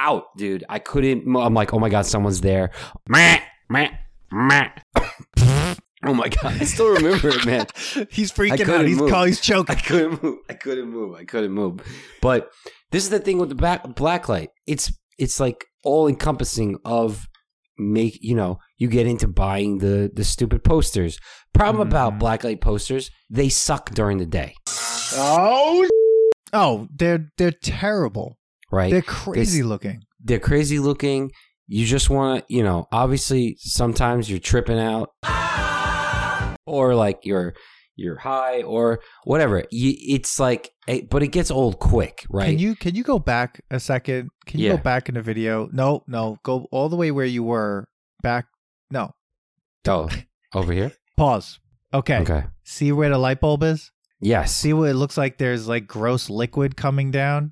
out, 0.00 0.24
dude. 0.36 0.64
I 0.68 0.78
couldn't. 0.78 1.24
I'm 1.36 1.54
like, 1.54 1.72
oh 1.74 1.78
my 1.78 1.88
god, 1.88 2.06
someone's 2.06 2.40
there. 2.40 2.70
Meh, 3.08 3.40
meh, 3.68 3.90
meh. 4.32 4.70
oh 6.04 6.14
my 6.14 6.28
god, 6.28 6.60
I 6.60 6.64
still 6.64 6.88
remember 6.88 7.28
it, 7.28 7.44
man. 7.46 7.66
he's 8.10 8.32
freaking 8.32 8.52
out. 8.52 8.66
couldn't 8.66 8.86
He's 8.86 8.98
move. 8.98 9.10
call, 9.10 9.24
he's 9.24 9.50
I 9.50 9.74
couldn't 9.74 10.22
move. 10.22 10.38
I 10.48 10.54
couldn't 10.54 10.88
move. 10.90 11.14
I 11.14 11.24
couldn't 11.24 11.52
move. 11.52 11.80
But 12.22 12.50
this 12.90 13.04
is 13.04 13.10
the 13.10 13.18
thing 13.20 13.38
with 13.38 13.50
the 13.50 13.54
back 13.54 13.94
black 13.94 14.28
light. 14.28 14.50
It's 14.66 14.92
it's 15.18 15.38
like 15.38 15.66
all 15.84 16.08
encompassing 16.08 16.78
of 16.84 17.26
make 17.78 18.18
you 18.20 18.34
know 18.34 18.58
you 18.78 18.88
get 18.88 19.06
into 19.06 19.28
buying 19.28 19.78
the 19.78 20.10
the 20.14 20.24
stupid 20.24 20.64
posters. 20.64 21.18
Problem 21.52 21.86
about 21.86 22.14
Mhm. 22.14 22.18
black 22.20 22.44
light 22.44 22.60
posters, 22.60 23.10
they 23.28 23.48
suck 23.48 23.90
during 23.90 24.18
the 24.18 24.26
day, 24.26 24.54
Oh, 25.16 25.86
Oh, 26.52 26.88
they're 26.96 27.28
they're 27.38 27.52
terrible. 27.52 28.36
Right? 28.70 28.90
They're 28.90 29.02
crazy 29.02 29.62
looking. 29.62 30.02
they're 30.22 30.38
crazy 30.38 30.78
looking. 30.78 31.32
You 31.68 31.86
just 31.86 32.10
want 32.10 32.46
to, 32.48 32.54
you 32.54 32.62
know, 32.64 32.86
obviously 32.90 33.56
sometimes 33.60 34.28
you're 34.28 34.40
tripping 34.40 34.78
out 34.78 35.10
or 36.66 36.94
like 36.94 37.20
you're 37.24 37.54
you're 37.96 38.16
high 38.18 38.62
or 38.62 39.00
whatever. 39.24 39.64
You, 39.70 39.94
it's 40.16 40.40
like 40.40 40.70
eh, 40.88 41.02
but 41.08 41.22
it 41.22 41.28
gets 41.28 41.50
old 41.50 41.78
quick, 41.78 42.24
right? 42.30 42.46
Can 42.46 42.58
you 42.58 42.74
can 42.74 42.94
you 42.94 43.02
go 43.02 43.18
back 43.18 43.60
a 43.70 43.78
second? 43.78 44.30
Can 44.46 44.60
you 44.60 44.66
Yeah. 44.70 44.76
go 44.76 44.82
back 44.82 45.08
in 45.08 45.14
the 45.14 45.22
video? 45.22 45.68
No, 45.72 46.02
no. 46.06 46.38
Go 46.42 46.66
all 46.72 46.88
the 46.88 46.96
way 46.96 47.10
where 47.10 47.26
you 47.26 47.42
were. 47.44 47.86
Back. 48.22 48.46
No. 48.90 49.12
Oh, 49.86 50.08
over 50.54 50.72
here? 50.72 50.92
Pause. 51.16 51.58
Okay. 51.94 52.18
Okay. 52.18 52.44
See 52.64 52.92
where 52.92 53.08
the 53.10 53.18
light 53.18 53.40
bulb 53.40 53.62
is? 53.62 53.90
Yes. 54.20 54.54
See 54.54 54.72
what 54.72 54.90
it 54.90 54.94
looks 54.94 55.16
like 55.16 55.38
there's 55.38 55.68
like 55.68 55.86
gross 55.86 56.28
liquid 56.28 56.76
coming 56.76 57.10
down? 57.10 57.50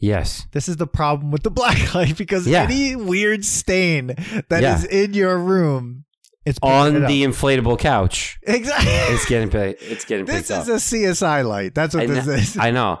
Yes. 0.00 0.46
This 0.52 0.68
is 0.68 0.76
the 0.78 0.86
problem 0.86 1.30
with 1.30 1.42
the 1.42 1.50
black 1.60 1.94
light 1.94 2.16
because 2.16 2.46
Yeah. 2.46 2.62
any 2.62 2.96
weird 2.96 3.44
stain 3.44 4.08
that 4.48 4.64
is 4.64 4.86
Yeah. 4.90 5.04
in 5.04 5.14
your 5.14 5.38
room, 5.38 6.04
it's 6.46 6.58
On 6.62 6.96
it 6.96 7.06
the 7.06 7.22
inflatable 7.22 7.78
couch, 7.78 8.38
exactly. 8.42 8.90
it's 9.14 9.26
getting 9.26 9.50
pi- 9.56 9.76
it's 9.78 10.06
getting 10.06 10.24
this 10.24 10.48
picked 10.48 10.50
is 10.62 10.68
up. 10.70 10.76
a 10.76 10.78
CSI 10.80 11.46
light. 11.46 11.74
That's 11.74 11.94
what 11.94 12.04
I 12.04 12.06
this 12.06 12.24
kn- 12.24 12.38
is. 12.38 12.56
I 12.56 12.70
know. 12.70 12.98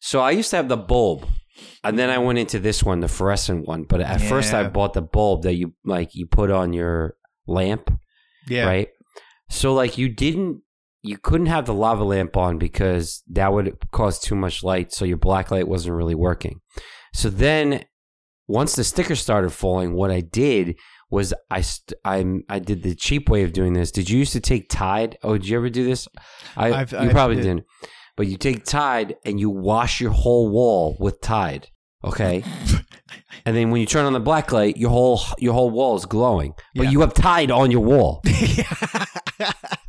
So 0.00 0.20
I 0.20 0.32
used 0.32 0.50
to 0.50 0.56
have 0.56 0.68
the 0.68 0.76
bulb, 0.76 1.26
and 1.84 1.98
then 1.98 2.10
I 2.10 2.18
went 2.18 2.38
into 2.38 2.58
this 2.58 2.82
one, 2.82 3.00
the 3.00 3.08
fluorescent 3.08 3.66
one. 3.66 3.84
But 3.84 4.00
at 4.00 4.20
first, 4.20 4.52
I 4.52 4.64
bought 4.68 4.94
the 4.94 5.02
bulb 5.02 5.42
that 5.42 5.54
you 5.54 5.74
like 5.84 6.14
you 6.14 6.26
put 6.26 6.50
on 6.50 6.72
your 6.72 7.16
lamp, 7.46 7.90
yeah. 8.48 8.66
right? 8.66 8.88
So 9.48 9.74
like 9.74 9.98
you 9.98 10.08
didn't, 10.08 10.62
you 11.02 11.18
couldn't 11.18 11.46
have 11.46 11.66
the 11.66 11.74
lava 11.74 12.04
lamp 12.04 12.36
on 12.36 12.58
because 12.58 13.22
that 13.30 13.52
would 13.52 13.76
cause 13.90 14.18
too 14.20 14.34
much 14.36 14.62
light. 14.62 14.92
So 14.92 15.04
your 15.04 15.16
black 15.16 15.50
light 15.50 15.66
wasn't 15.68 15.96
really 15.96 16.14
working. 16.14 16.60
So 17.14 17.28
then, 17.28 17.84
once 18.48 18.74
the 18.76 18.84
sticker 18.84 19.16
started 19.16 19.50
falling, 19.50 19.94
what 19.94 20.10
I 20.10 20.20
did 20.20 20.76
was 21.10 21.34
I 21.50 21.60
st- 21.60 21.98
I'm 22.04 22.42
I 22.48 22.58
did 22.58 22.82
the 22.82 22.94
cheap 22.94 23.28
way 23.28 23.42
of 23.42 23.52
doing 23.52 23.72
this. 23.72 23.90
Did 23.90 24.08
you 24.10 24.18
used 24.18 24.32
to 24.32 24.40
take 24.40 24.68
Tide? 24.68 25.18
Oh, 25.22 25.32
did 25.36 25.46
you 25.48 25.56
ever 25.56 25.68
do 25.70 25.84
this? 25.84 26.08
I 26.56 26.72
I've- 26.72 26.94
you 26.96 27.02
I've 27.02 27.10
probably 27.10 27.36
did. 27.36 27.42
didn't. 27.42 27.64
But 28.16 28.26
you 28.28 28.36
take 28.36 28.64
Tide 28.64 29.16
and 29.24 29.40
you 29.40 29.48
wash 29.50 30.00
your 30.00 30.10
whole 30.12 30.50
wall 30.50 30.96
with 31.00 31.20
Tide. 31.20 31.68
Okay. 32.04 32.42
and 33.46 33.56
then 33.56 33.70
when 33.70 33.80
you 33.80 33.86
turn 33.86 34.04
on 34.06 34.12
the 34.12 34.20
black 34.20 34.52
light, 34.52 34.76
your 34.76 34.90
whole 34.90 35.20
your 35.38 35.52
whole 35.54 35.70
wall 35.70 35.96
is 35.96 36.04
glowing. 36.06 36.54
But 36.74 36.84
Yeah. 36.84 36.90
you 36.90 37.00
have 37.00 37.14
Tide 37.14 37.50
on 37.50 37.70
your 37.70 37.80
wall. 37.84 38.22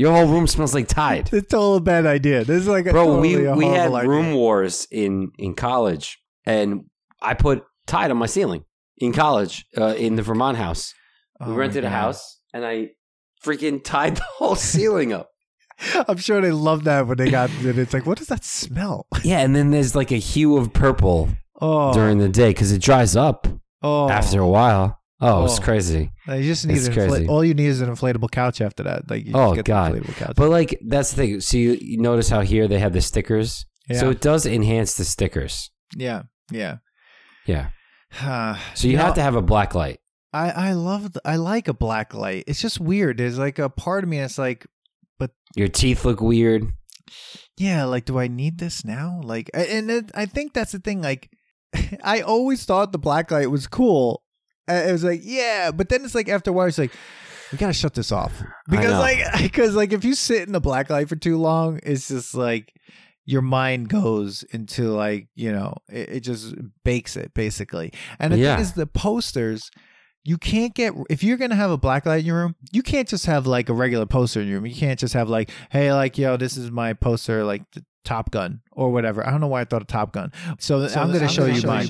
Your 0.00 0.12
whole 0.14 0.26
room 0.28 0.46
smells 0.46 0.74
like 0.74 0.88
Tide. 0.88 1.28
It's 1.32 1.32
a 1.32 1.42
total 1.42 1.80
bad 1.80 2.06
idea. 2.06 2.44
This 2.44 2.62
is 2.62 2.68
like 2.68 2.86
a 2.86 2.92
Bro, 2.92 3.06
totally 3.06 3.36
we 3.36 3.44
a 3.46 3.54
we 3.54 3.66
had 3.66 3.92
idea. 3.92 4.08
room 4.08 4.32
wars 4.34 4.86
in 4.90 5.30
in 5.38 5.54
college, 5.54 6.18
and 6.46 6.84
I 7.20 7.34
put 7.34 7.64
Tide 7.86 8.10
on 8.10 8.16
my 8.16 8.26
ceiling 8.26 8.64
in 8.98 9.12
college 9.12 9.64
uh, 9.76 9.94
in 9.96 10.16
the 10.16 10.22
Vermont 10.22 10.56
house. 10.56 10.94
Oh 11.40 11.46
we 11.46 11.52
my 11.52 11.58
rented 11.58 11.84
a 11.84 11.90
house, 11.90 12.40
and 12.54 12.64
I 12.64 12.90
freaking 13.44 13.82
tied 13.84 14.16
the 14.16 14.24
whole 14.38 14.54
ceiling 14.72 15.12
up. 15.12 15.28
I'm 16.08 16.18
sure 16.18 16.40
they 16.40 16.50
loved 16.52 16.84
that 16.84 17.06
when 17.06 17.16
they 17.18 17.30
got 17.30 17.50
it. 17.62 17.78
It's 17.78 17.94
like, 17.94 18.04
what 18.06 18.18
does 18.18 18.28
that 18.28 18.44
smell? 18.44 19.06
Yeah, 19.24 19.40
and 19.40 19.54
then 19.56 19.70
there's 19.70 19.94
like 19.94 20.12
a 20.12 20.16
hue 20.18 20.56
of 20.58 20.72
purple 20.72 21.28
Oh, 21.60 21.92
during 21.92 22.18
the 22.18 22.28
day 22.28 22.50
because 22.50 22.72
it 22.72 22.80
dries 22.82 23.16
up 23.16 23.46
oh. 23.82 24.08
after 24.08 24.40
a 24.40 24.48
while. 24.48 24.98
Oh, 25.22 25.44
it's 25.44 25.58
Oh. 25.58 25.62
crazy. 25.62 26.10
You 26.36 26.44
just 26.44 26.66
need 26.66 26.76
It's 26.76 26.86
an 26.88 26.94
crazy. 26.94 27.26
all 27.28 27.44
you 27.44 27.54
need 27.54 27.66
is 27.66 27.80
an 27.80 27.88
inflatable 27.88 28.30
couch 28.30 28.60
after 28.60 28.82
that. 28.84 29.10
Like, 29.10 29.24
you 29.26 29.32
Oh, 29.34 29.54
just 29.54 29.56
get 29.56 29.64
the 29.64 29.68
God. 29.68 29.92
inflatable 29.94 30.16
couch. 30.16 30.32
But 30.36 30.50
like 30.50 30.78
that's 30.86 31.10
the 31.10 31.16
thing. 31.16 31.40
So 31.40 31.56
you, 31.56 31.72
you 31.80 31.98
notice 31.98 32.28
how 32.28 32.40
here 32.40 32.66
they 32.68 32.78
have 32.78 32.92
the 32.92 33.00
stickers. 33.00 33.66
So 33.92 34.10
it 34.10 34.20
does 34.20 34.46
enhance 34.46 34.94
the 34.94 35.04
stickers. 35.04 35.70
yeah, 35.96 36.22
yeah. 36.52 36.76
Yeah. 37.46 37.70
Uh, 38.22 38.56
So 38.74 38.86
you 38.88 38.98
have 38.98 39.14
to 39.14 39.22
have 39.22 39.34
a 39.34 39.42
black 39.42 39.74
light. 39.74 39.98
I 40.32 40.50
I 40.50 40.72
love 40.74 41.12
the, 41.14 41.20
I 41.24 41.36
like 41.36 41.66
a 41.66 41.74
black 41.74 42.14
light. 42.14 42.44
It's 42.46 42.60
just 42.60 42.78
weird. 42.80 43.18
There's 43.18 43.38
like 43.38 43.58
a 43.58 43.68
part 43.68 44.04
of 44.04 44.10
me 44.10 44.18
that's 44.18 44.38
like, 44.38 44.64
but 45.18 45.32
Your 45.56 45.66
teeth 45.68 46.04
look 46.04 46.20
weird. 46.20 46.72
yeah, 47.58 47.84
like 47.84 48.04
do 48.04 48.18
I 48.20 48.28
need 48.28 48.58
this 48.58 48.84
now? 48.84 49.20
Like, 49.24 49.50
and 49.54 49.90
it, 49.90 50.10
I 50.14 50.26
think 50.26 50.52
that's 50.54 50.70
the 50.72 50.78
thing. 50.78 51.02
Like, 51.02 51.30
I 52.04 52.20
always 52.20 52.64
thought 52.64 52.92
the 52.92 52.98
black 52.98 53.30
light 53.32 53.50
was 53.50 53.66
cool. 53.66 54.22
It 54.72 54.92
was 54.92 55.04
like, 55.04 55.20
yeah, 55.24 55.70
but 55.70 55.88
then 55.88 56.04
it's 56.04 56.14
like 56.14 56.28
after 56.28 56.50
a 56.50 56.52
while, 56.52 56.66
it's 56.66 56.78
like. 56.78 56.92
We 57.52 57.58
gotta 57.58 57.72
shut 57.72 57.94
this 57.94 58.12
off 58.12 58.32
because, 58.68 58.92
like, 59.00 59.18
because 59.42 59.74
like 59.74 59.92
if 59.92 60.04
you 60.04 60.14
sit 60.14 60.46
in 60.46 60.52
the 60.52 60.60
black 60.60 60.88
light 60.88 61.08
for 61.08 61.16
too 61.16 61.36
long, 61.36 61.80
it's 61.82 62.06
just 62.06 62.32
like 62.32 62.72
your 63.24 63.42
mind 63.42 63.88
goes 63.88 64.44
into 64.52 64.90
like 64.92 65.26
you 65.34 65.50
know 65.50 65.74
it, 65.88 66.08
it 66.10 66.20
just 66.20 66.54
bakes 66.84 67.16
it 67.16 67.34
basically. 67.34 67.92
And 68.20 68.32
the 68.32 68.38
Yeah. 68.38 68.54
thing 68.54 68.62
is, 68.62 68.72
the 68.74 68.86
posters 68.86 69.68
you 70.22 70.38
can't 70.38 70.74
get 70.74 70.92
if 71.08 71.24
you're 71.24 71.38
gonna 71.38 71.56
have 71.56 71.72
a 71.72 71.76
black 71.76 72.06
light 72.06 72.20
in 72.20 72.26
your 72.26 72.36
room, 72.36 72.54
you 72.70 72.84
can't 72.84 73.08
just 73.08 73.26
have 73.26 73.48
like 73.48 73.68
a 73.68 73.72
regular 73.74 74.06
poster 74.06 74.40
in 74.40 74.46
your 74.46 74.58
room. 74.58 74.66
You 74.66 74.76
can't 74.76 75.00
just 75.00 75.14
have 75.14 75.28
like, 75.28 75.50
hey, 75.70 75.92
like 75.92 76.16
yo, 76.18 76.36
this 76.36 76.56
is 76.56 76.70
my 76.70 76.92
poster, 76.92 77.42
like 77.42 77.68
the 77.72 77.84
Top 78.04 78.30
Gun 78.30 78.60
or 78.70 78.92
whatever. 78.92 79.26
I 79.26 79.30
don't 79.32 79.40
know 79.40 79.48
why 79.48 79.62
I 79.62 79.64
thought 79.64 79.82
of 79.82 79.88
Top 79.88 80.12
Gun. 80.12 80.30
So, 80.60 80.86
I'm 80.86 81.10
gonna 81.12 81.28
show 81.28 81.46
you 81.46 81.62
mine. 81.66 81.88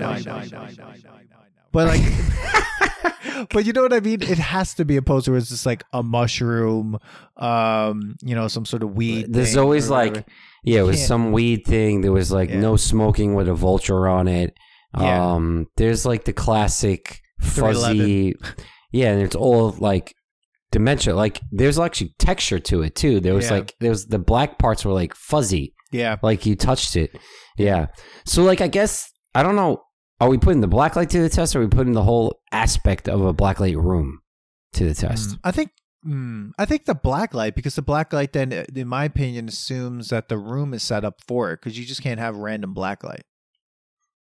But 1.73 1.87
like, 1.89 3.49
but 3.51 3.65
you 3.65 3.73
know 3.73 3.83
what 3.83 3.93
I 3.93 4.01
mean? 4.01 4.23
It 4.23 4.39
has 4.39 4.75
to 4.75 4.85
be 4.85 4.97
a 4.97 5.03
poster 5.03 5.31
where 5.33 5.39
it's 5.39 5.49
just 5.51 5.67
like 5.67 5.85
a 5.93 6.03
mushroom, 6.03 6.99
um, 7.37 8.17
you 8.23 8.35
know, 8.35 8.49
some 8.49 8.65
sort 8.65 8.83
of 8.83 8.95
weed. 8.95 9.27
There's 9.33 9.57
always 9.57 9.89
like 9.89 10.27
yeah, 10.65 10.81
it 10.81 10.85
was 10.85 11.05
some 11.05 11.33
weed 11.33 11.63
thing. 11.67 12.01
There 12.03 12.13
was 12.13 12.31
like 12.31 12.51
Yeah. 12.51 12.61
no 12.61 12.77
smoking 12.77 13.35
with 13.35 13.49
a 13.49 13.55
vulture 13.55 14.09
on 14.09 14.29
it. 14.29 14.55
Yeah. 14.99 15.35
Um 15.35 15.67
there's 15.77 16.05
like 16.05 16.25
the 16.25 16.33
classic 16.33 17.21
fuzzy 17.41 18.35
Yeah, 18.93 19.13
and 19.13 19.23
it's 19.23 19.37
all 19.37 19.75
like 19.79 20.15
dementia. 20.73 21.15
Like 21.15 21.41
there's 21.53 21.79
actually 21.79 22.15
texture 22.19 22.59
to 22.59 22.83
it 22.83 22.95
too. 22.97 23.21
There 23.21 23.35
was 23.35 23.47
Yeah. 23.47 23.53
like 23.59 23.75
there 23.81 23.91
was 23.91 24.07
the 24.07 24.19
black 24.19 24.59
parts 24.59 24.85
were 24.85 24.93
like 24.93 25.15
fuzzy. 25.15 25.75
yeah, 25.93 26.17
like 26.23 26.47
you 26.47 26.57
touched 26.57 26.97
it. 26.97 27.17
Yeah. 27.57 27.87
So 28.25 28.43
like 28.43 28.61
I 28.61 28.69
guess 28.69 29.11
I 29.35 29.43
don't 29.43 29.57
know. 29.57 29.83
Are 30.21 30.29
we 30.29 30.39
putting 30.39 30.61
the 30.61 30.69
blacklight 30.69 31.09
to 31.11 31.23
the 31.23 31.29
test, 31.29 31.57
or 31.57 31.61
are 31.61 31.63
we 31.63 31.69
putting 31.69 31.95
the 31.95 32.03
whole 32.03 32.41
aspect 32.53 33.09
of 33.09 33.23
a 33.23 33.33
blacklight 33.33 33.77
room 33.77 34.21
to 34.75 34.85
the 34.85 34.95
test? 34.95 35.31
Mm, 35.31 35.39
I 35.45 35.51
think. 35.51 35.71
Mm, 36.07 36.53
I 36.59 36.65
think 36.65 36.87
the 36.87 36.95
black 36.95 37.35
light 37.35 37.55
because 37.55 37.75
the 37.75 37.83
black 37.83 38.11
light 38.13 38.33
then, 38.33 38.55
uh, 38.55 38.65
in 38.75 38.89
my 38.89 39.05
opinion, 39.05 39.49
assumes 39.49 40.09
that 40.09 40.31
the 40.31 40.39
room 40.39 40.73
is 40.73 40.83
set 40.83 41.05
up 41.05 41.21
for 41.29 41.53
it 41.53 41.61
because 41.61 41.79
you 41.79 41.85
just 41.85 42.03
can't 42.03 42.19
have 42.19 42.37
random 42.37 42.73
black 42.73 43.05
light. 43.05 43.25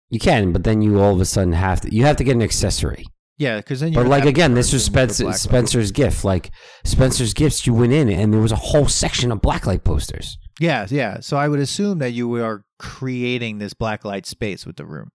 You 0.09 0.19
can, 0.19 0.53
but 0.53 0.63
then 0.63 0.81
you 0.81 1.01
all 1.01 1.13
of 1.13 1.19
a 1.19 1.25
sudden 1.25 1.53
have 1.53 1.81
to. 1.81 1.93
You 1.93 2.05
have 2.05 2.15
to 2.17 2.23
get 2.23 2.35
an 2.35 2.41
accessory. 2.41 3.05
Yeah, 3.37 3.57
because 3.57 3.81
then. 3.81 3.93
But 3.93 4.07
like 4.07 4.25
again, 4.25 4.53
this 4.53 4.73
was 4.73 4.83
Spencer, 4.83 5.31
Spencer's 5.33 5.91
gift. 5.91 6.23
Like 6.23 6.51
Spencer's 6.85 7.33
gifts, 7.33 7.67
you 7.67 7.73
went 7.73 7.93
in 7.93 8.09
and 8.09 8.33
there 8.33 8.41
was 8.41 8.51
a 8.51 8.57
whole 8.57 8.87
section 8.87 9.31
of 9.31 9.41
blacklight 9.41 9.83
posters. 9.83 10.37
Yeah, 10.59 10.87
yeah. 10.89 11.19
So 11.19 11.37
I 11.37 11.47
would 11.47 11.59
assume 11.59 11.99
that 11.99 12.11
you 12.11 12.33
are 12.35 12.65
creating 12.79 13.59
this 13.59 13.73
black 13.73 14.03
light 14.03 14.25
space 14.25 14.65
with 14.65 14.77
the 14.77 14.85
room. 14.85 15.11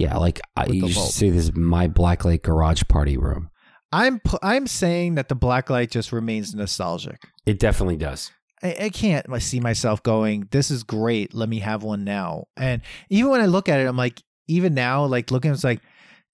Yeah, 0.00 0.16
like 0.16 0.40
I, 0.56 0.64
you 0.64 0.88
see 0.88 1.28
this 1.28 1.44
is 1.44 1.54
my 1.54 1.86
blacklight 1.86 2.40
garage 2.40 2.84
party 2.88 3.18
room. 3.18 3.50
I'm 3.92 4.22
I'm 4.42 4.66
saying 4.66 5.16
that 5.16 5.28
the 5.28 5.36
blacklight 5.36 5.90
just 5.90 6.10
remains 6.10 6.54
nostalgic. 6.54 7.20
It 7.44 7.58
definitely 7.58 7.98
does. 7.98 8.30
I, 8.62 8.76
I 8.84 8.88
can't 8.88 9.26
see 9.42 9.60
myself 9.60 10.02
going, 10.02 10.48
this 10.52 10.70
is 10.70 10.84
great. 10.84 11.34
Let 11.34 11.50
me 11.50 11.58
have 11.58 11.82
one 11.82 12.04
now. 12.04 12.46
And 12.56 12.80
even 13.10 13.30
when 13.30 13.42
I 13.42 13.46
look 13.46 13.68
at 13.68 13.78
it, 13.78 13.86
I'm 13.86 13.98
like, 13.98 14.22
even 14.48 14.72
now, 14.72 15.04
like 15.04 15.30
looking, 15.30 15.52
it's 15.52 15.64
like, 15.64 15.82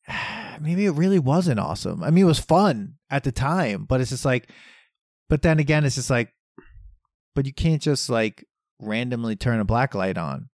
maybe 0.61 0.87
it 0.87 0.92
really 0.92 1.18
wasn't 1.18 1.59
awesome. 1.59 2.05
I 2.05 2.11
mean, 2.12 2.22
it 2.22 2.29
was 2.29 2.38
fun 2.38 2.94
at 3.11 3.24
the 3.24 3.33
time, 3.33 3.85
but 3.85 4.00
it's 4.00 4.11
just 4.11 4.24
like, 4.24 4.48
but 5.29 5.42
then 5.42 5.59
again, 5.59 5.85
it's 5.85 5.96
just 5.96 6.11
like, 6.11 6.33
but 7.35 7.46
you 7.46 7.52
can't 7.52 7.83
just 7.83 8.09
like 8.09 8.44
randomly 8.79 9.35
turn 9.35 9.59
a 9.59 9.64
black 9.64 9.92
light 9.96 10.18
on. 10.18 10.50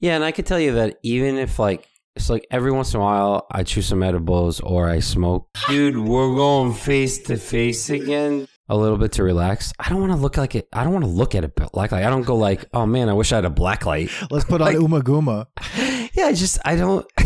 Yeah, 0.00 0.14
and 0.14 0.24
I 0.24 0.32
could 0.32 0.46
tell 0.46 0.60
you 0.60 0.72
that 0.72 0.98
even 1.02 1.36
if 1.36 1.58
like 1.58 1.86
it's 2.16 2.28
like 2.30 2.46
every 2.50 2.72
once 2.72 2.92
in 2.94 3.00
a 3.00 3.02
while 3.02 3.46
I 3.50 3.62
chew 3.62 3.82
some 3.82 4.02
edibles 4.02 4.60
or 4.60 4.88
I 4.88 5.00
smoke. 5.00 5.48
Dude, 5.68 5.96
we're 5.98 6.34
going 6.34 6.72
face 6.74 7.22
to 7.24 7.36
face 7.36 7.90
again. 7.90 8.48
A 8.68 8.76
little 8.76 8.98
bit 8.98 9.12
to 9.12 9.22
relax. 9.22 9.72
I 9.78 9.88
don't 9.90 10.00
want 10.00 10.10
to 10.12 10.18
look 10.18 10.36
like 10.36 10.56
it. 10.56 10.66
I 10.72 10.82
don't 10.82 10.92
want 10.92 11.04
to 11.04 11.10
look 11.10 11.36
at 11.36 11.44
it 11.44 11.52
like 11.72 11.92
like 11.92 12.04
I 12.04 12.10
don't 12.10 12.22
go 12.22 12.34
like, 12.34 12.64
oh 12.74 12.84
man, 12.86 13.08
I 13.08 13.12
wish 13.12 13.30
I 13.32 13.36
had 13.36 13.44
a 13.44 13.50
black 13.50 13.86
light. 13.86 14.10
Let's 14.30 14.44
put 14.44 14.60
on 14.60 14.66
Like- 14.66 14.76
Ummagumma. 14.78 15.46
Yeah, 16.16 16.26
I 16.28 16.32
just 16.32 16.58
I 16.64 16.76
don't. 16.76 17.06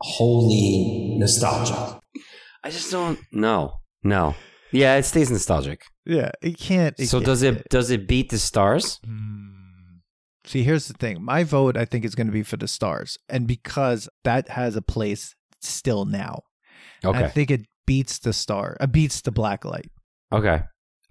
Holy 0.00 1.16
nostalgia. 1.18 2.00
I 2.62 2.70
just 2.70 2.90
don't. 2.90 3.18
No, 3.32 3.80
no. 4.02 4.34
Yeah, 4.72 4.96
it 4.96 5.04
stays 5.04 5.30
nostalgic. 5.30 5.82
Yeah, 6.04 6.30
it 6.42 6.58
can't. 6.58 6.98
so 6.98 7.18
can't- 7.18 7.24
does 7.26 7.42
it? 7.42 7.68
Does 7.70 7.90
it 7.90 8.06
beat 8.06 8.30
the 8.30 8.38
stars? 8.38 9.00
Hmm. 9.04 9.41
See, 10.44 10.64
here's 10.64 10.88
the 10.88 10.94
thing. 10.94 11.22
My 11.22 11.44
vote, 11.44 11.76
I 11.76 11.84
think, 11.84 12.04
is 12.04 12.14
going 12.14 12.26
to 12.26 12.32
be 12.32 12.42
for 12.42 12.56
the 12.56 12.66
stars, 12.68 13.16
and 13.28 13.46
because 13.46 14.08
that 14.24 14.48
has 14.50 14.74
a 14.76 14.82
place 14.82 15.34
still 15.60 16.04
now, 16.04 16.42
I 17.04 17.28
think 17.28 17.50
it 17.50 17.62
beats 17.86 18.18
the 18.18 18.32
star. 18.32 18.76
It 18.80 18.90
beats 18.92 19.20
the 19.20 19.30
black 19.32 19.64
light. 19.64 19.90
Okay. 20.32 20.62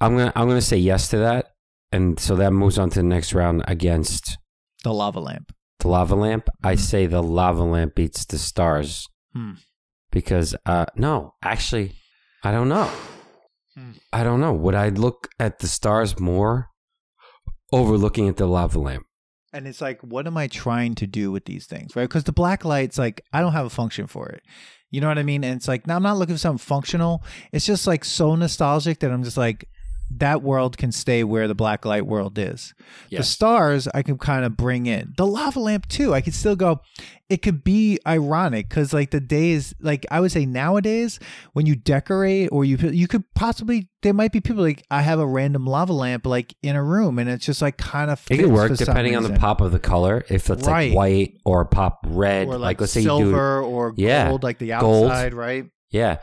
I'm 0.01 0.17
gonna 0.17 0.33
I'm 0.35 0.47
gonna 0.47 0.61
say 0.61 0.77
yes 0.77 1.09
to 1.09 1.17
that, 1.19 1.47
and 1.91 2.19
so 2.19 2.35
that 2.37 2.51
moves 2.51 2.77
on 2.79 2.89
to 2.91 2.99
the 2.99 3.03
next 3.03 3.33
round 3.33 3.63
against 3.67 4.37
The 4.83 4.93
lava 4.93 5.19
lamp. 5.19 5.51
the 5.79 5.87
lava 5.89 6.15
lamp. 6.15 6.49
I 6.63 6.73
Mhm. 6.75 6.79
say 6.79 7.05
the 7.05 7.21
lava 7.21 7.63
lamp 7.63 7.95
beats 7.95 8.25
the 8.25 8.37
stars 8.39 9.07
Hmm. 9.33 9.53
because 10.11 10.55
uh 10.65 10.87
no, 10.95 11.35
actually, 11.43 11.93
I 12.43 12.51
don't 12.51 12.67
know. 12.69 12.89
Hmm. 13.75 13.91
I 14.11 14.23
don't 14.23 14.39
know. 14.41 14.53
Would 14.53 14.75
I 14.75 14.89
look 14.89 15.29
at 15.39 15.59
the 15.59 15.67
stars 15.67 16.19
more 16.19 16.67
over 17.71 17.97
looking 17.97 18.27
at 18.27 18.37
the 18.37 18.47
lava 18.47 18.79
lamp? 18.79 19.05
And 19.53 19.67
it's 19.67 19.81
like, 19.81 20.01
what 20.01 20.27
am 20.27 20.37
I 20.37 20.47
trying 20.47 20.95
to 20.95 21.07
do 21.07 21.31
with 21.31 21.45
these 21.45 21.65
things, 21.65 21.95
right? 21.95 22.07
Because 22.07 22.23
the 22.23 22.31
black 22.31 22.63
light's 22.63 22.97
like, 22.97 23.25
I 23.33 23.41
don't 23.41 23.51
have 23.51 23.65
a 23.65 23.69
function 23.69 24.07
for 24.07 24.29
it. 24.29 24.43
You 24.91 25.01
know 25.01 25.07
what 25.07 25.17
I 25.17 25.23
mean? 25.23 25.43
And 25.43 25.55
it's 25.55 25.67
like, 25.67 25.87
no, 25.87 25.95
I'm 25.95 26.03
not 26.03 26.17
looking 26.17 26.35
for 26.35 26.39
something 26.39 26.57
functional. 26.57 27.23
It's 27.51 27.65
just 27.65 27.87
like 27.87 28.05
so 28.05 28.35
nostalgic 28.35 28.99
that 28.99 29.11
I'm 29.11 29.23
just 29.23 29.37
like, 29.37 29.67
that 30.19 30.41
world 30.41 30.77
can 30.77 30.91
stay 30.91 31.23
where 31.23 31.47
the 31.47 31.55
black 31.55 31.85
light 31.85 32.05
world 32.05 32.37
is. 32.37 32.73
The 33.09 33.23
stars 33.23 33.87
I 33.93 34.01
can 34.03 34.17
kind 34.17 34.45
of 34.45 34.57
bring 34.57 34.85
in. 34.85 35.13
The 35.17 35.25
lava 35.25 35.59
lamp 35.59 35.87
too. 35.87 36.13
I 36.13 36.21
could 36.21 36.33
still 36.35 36.55
go. 36.55 36.81
It 37.29 37.41
could 37.41 37.63
be 37.63 37.97
ironic 38.05 38.67
because 38.67 38.93
like 38.93 39.11
the 39.11 39.21
days, 39.21 39.73
like 39.79 40.05
I 40.11 40.19
would 40.19 40.31
say 40.33 40.45
nowadays, 40.45 41.17
when 41.53 41.65
you 41.65 41.75
decorate 41.77 42.49
or 42.51 42.65
you 42.65 42.75
you 42.77 43.07
could 43.07 43.23
possibly 43.35 43.89
there 44.01 44.13
might 44.13 44.33
be 44.33 44.41
people 44.41 44.63
like 44.63 44.83
I 44.91 45.01
have 45.01 45.19
a 45.19 45.25
random 45.25 45.65
lava 45.65 45.93
lamp 45.93 46.25
like 46.25 46.53
in 46.61 46.75
a 46.75 46.83
room 46.83 47.19
and 47.19 47.29
it's 47.29 47.45
just 47.45 47.61
like 47.61 47.77
kind 47.77 48.11
of 48.11 48.21
It 48.29 48.37
can 48.37 48.51
work 48.51 48.75
depending 48.75 49.15
on 49.15 49.23
the 49.23 49.33
pop 49.39 49.61
of 49.61 49.71
the 49.71 49.79
color. 49.79 50.25
If 50.29 50.49
it's 50.49 50.67
Right. 50.67 50.89
like 50.89 50.97
white 50.97 51.33
or 51.45 51.63
pop 51.65 51.99
red, 52.07 52.47
or 52.47 52.53
like, 52.53 52.61
like, 52.61 52.81
let's 52.81 52.93
say 52.93 53.01
you 53.01 53.07
do 53.07 53.17
silver 53.23 53.61
or 53.61 53.93
Yeah, 53.95 54.27
gold, 54.27 54.43
like 54.43 54.57
the 54.59 54.69
gold. 54.79 55.09
outside, 55.09 55.33
right? 55.33 55.65
Yeah. 55.89 56.17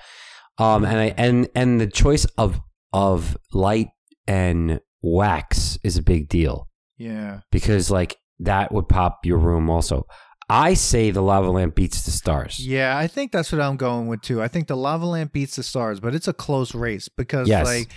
Um 0.58 0.84
and 0.84 0.98
I 0.98 1.14
and 1.16 1.48
and 1.54 1.80
the 1.80 1.86
choice 1.86 2.26
of 2.36 2.60
of 2.92 3.36
light 3.52 3.88
and 4.26 4.80
wax 5.02 5.78
is 5.82 5.96
a 5.96 6.02
big 6.02 6.28
deal 6.28 6.68
Yeah. 6.98 7.40
because 7.50 7.90
like 7.90 8.16
that 8.40 8.72
would 8.72 8.88
pop 8.88 9.20
your 9.24 9.38
room 9.38 9.68
also. 9.70 10.06
I 10.50 10.74
say 10.74 11.10
the 11.10 11.20
lava 11.22 11.50
lamp 11.50 11.74
beats 11.74 12.02
the 12.02 12.10
stars. 12.10 12.58
Yeah, 12.58 12.96
I 12.96 13.06
think 13.06 13.32
that's 13.32 13.52
what 13.52 13.60
I'm 13.60 13.76
going 13.76 14.06
with 14.06 14.22
too. 14.22 14.40
I 14.42 14.48
think 14.48 14.66
the 14.68 14.76
lava 14.76 15.04
lamp 15.04 15.32
beats 15.32 15.56
the 15.56 15.62
stars, 15.62 16.00
but 16.00 16.14
it's 16.14 16.28
a 16.28 16.32
close 16.32 16.74
race 16.74 17.08
because 17.08 17.48
Yes. 17.48 17.66
like 17.66 17.88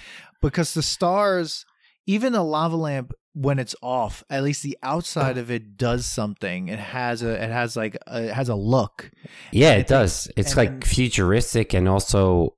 because 0.42 0.74
the 0.74 0.82
stars, 0.84 1.66
even 2.08 2.34
the 2.34 2.44
lava 2.44 2.76
lamp 2.76 3.14
when 3.34 3.58
it's 3.60 3.76
off, 3.82 4.22
at 4.30 4.44
least 4.44 4.64
the 4.64 4.78
outside 4.84 5.38
of 5.38 5.50
it 5.50 5.78
does 5.78 6.06
something. 6.06 6.68
It 6.68 6.80
has 6.80 7.24
a 7.24 7.42
it 7.42 7.50
has 7.50 7.78
like 7.78 7.96
a, 8.08 8.24
it 8.26 8.34
has 8.34 8.50
a 8.50 8.56
look. 8.56 9.10
Yeah, 9.54 9.74
it 9.76 9.88
does. 9.88 10.30
It's 10.36 10.50
and 10.52 10.58
like 10.58 10.70
then- 10.72 10.82
futuristic 10.82 11.74
and 11.74 11.88
also 11.88 12.56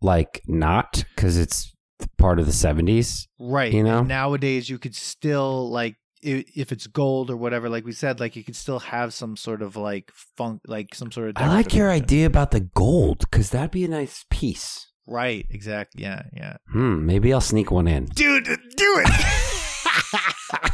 like 0.00 0.42
not 0.46 1.04
because 1.14 1.36
it's 1.36 1.72
part 2.16 2.38
of 2.38 2.46
the 2.46 2.52
70s. 2.52 3.26
Right. 3.38 3.72
You 3.72 3.82
know? 3.82 4.00
And 4.00 4.08
nowadays 4.08 4.68
you 4.68 4.78
could 4.78 4.94
still 4.94 5.70
like 5.70 5.96
if 6.20 6.72
it's 6.72 6.86
gold 6.88 7.30
or 7.30 7.36
whatever, 7.36 7.68
like 7.68 7.84
we 7.84 7.92
said, 7.92 8.18
like 8.18 8.34
you 8.34 8.42
could 8.42 8.56
still 8.56 8.80
have 8.80 9.14
some 9.14 9.36
sort 9.36 9.62
of 9.62 9.76
like 9.76 10.10
funk, 10.36 10.60
like 10.66 10.94
some 10.94 11.12
sort 11.12 11.28
of. 11.28 11.34
I 11.36 11.48
like 11.48 11.74
your 11.74 11.88
to 11.88 11.94
idea 11.94 12.26
about 12.26 12.50
the 12.50 12.60
gold 12.60 13.20
because 13.20 13.50
that'd 13.50 13.70
be 13.70 13.84
a 13.84 13.88
nice 13.88 14.24
piece. 14.30 14.90
Right. 15.06 15.46
Exactly. 15.50 16.02
Yeah. 16.02 16.22
Yeah. 16.34 16.56
Hmm. 16.70 17.06
Maybe 17.06 17.32
I'll 17.32 17.40
sneak 17.40 17.70
one 17.70 17.88
in. 17.88 18.06
Dude, 18.06 18.44
do 18.44 19.02
it. 19.04 19.10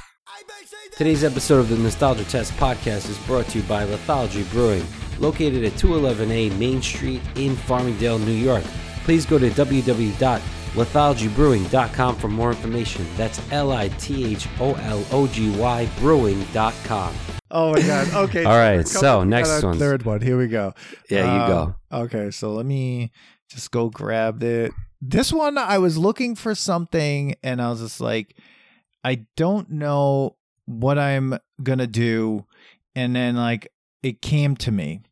Today's 0.97 1.25
episode 1.25 1.59
of 1.59 1.69
the 1.69 1.77
Nostalgia 1.77 2.25
Test 2.25 2.53
podcast 2.53 3.11
is 3.11 3.19
brought 3.27 3.47
to 3.49 3.59
you 3.59 3.65
by 3.65 3.85
Lithology 3.85 4.49
Brewing, 4.53 4.87
located 5.19 5.65
at 5.65 5.73
211A 5.73 6.57
Main 6.57 6.81
Street 6.81 7.21
in 7.37 7.57
Farmingdale, 7.57 8.25
New 8.25 8.31
York. 8.31 8.63
Please 9.05 9.27
go 9.27 9.39
to 9.39 9.51
www.lithologybrewing.com 9.51 12.17
for 12.17 12.29
more 12.29 12.51
information. 12.51 13.07
That's 13.17 13.41
L 13.53 13.73
I 13.73 13.89
T 13.89 14.25
H 14.33 14.47
O 14.61 14.75
L 14.75 15.05
O 15.13 15.27
G 15.27 15.51
Y 15.59 15.89
brewing.com. 15.99 17.15
oh 17.51 17.73
my 17.75 17.81
god. 17.83 18.09
Okay. 18.25 18.45
All 18.45 18.57
right, 18.57 18.87
so 18.89 19.23
next 19.25 19.63
one. 19.63 19.79
Third 19.79 20.05
one. 20.05 20.21
Here 20.21 20.39
we 20.39 20.49
go. 20.49 20.73
Yeah, 21.11 21.25
you 21.25 21.31
Um, 21.43 21.49
go. 21.49 21.75
Okay, 22.05 22.31
so 22.31 22.53
let 22.55 22.65
me 22.67 23.11
just 23.51 23.71
go 23.71 23.89
grab 23.91 24.43
it. 24.43 24.73
This 25.01 25.33
one, 25.33 25.59
I 25.59 25.79
was 25.79 25.99
looking 25.99 26.35
for 26.35 26.55
something, 26.55 27.35
and 27.43 27.61
I 27.61 27.69
was 27.71 27.81
just 27.81 28.01
like, 28.01 28.37
I 29.05 29.27
don't 29.37 29.71
know 29.71 30.37
what 30.65 30.99
I'm 30.99 31.39
gonna 31.63 31.87
do, 31.87 32.47
and 32.97 33.15
then 33.15 33.37
like 33.37 33.69
it 34.03 34.23
came 34.23 34.57
to 34.57 34.73
me, 34.73 35.03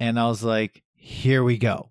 and 0.00 0.18
I 0.18 0.26
was 0.28 0.42
like, 0.42 0.82
here 0.94 1.44
we 1.44 1.58
go, 1.58 1.90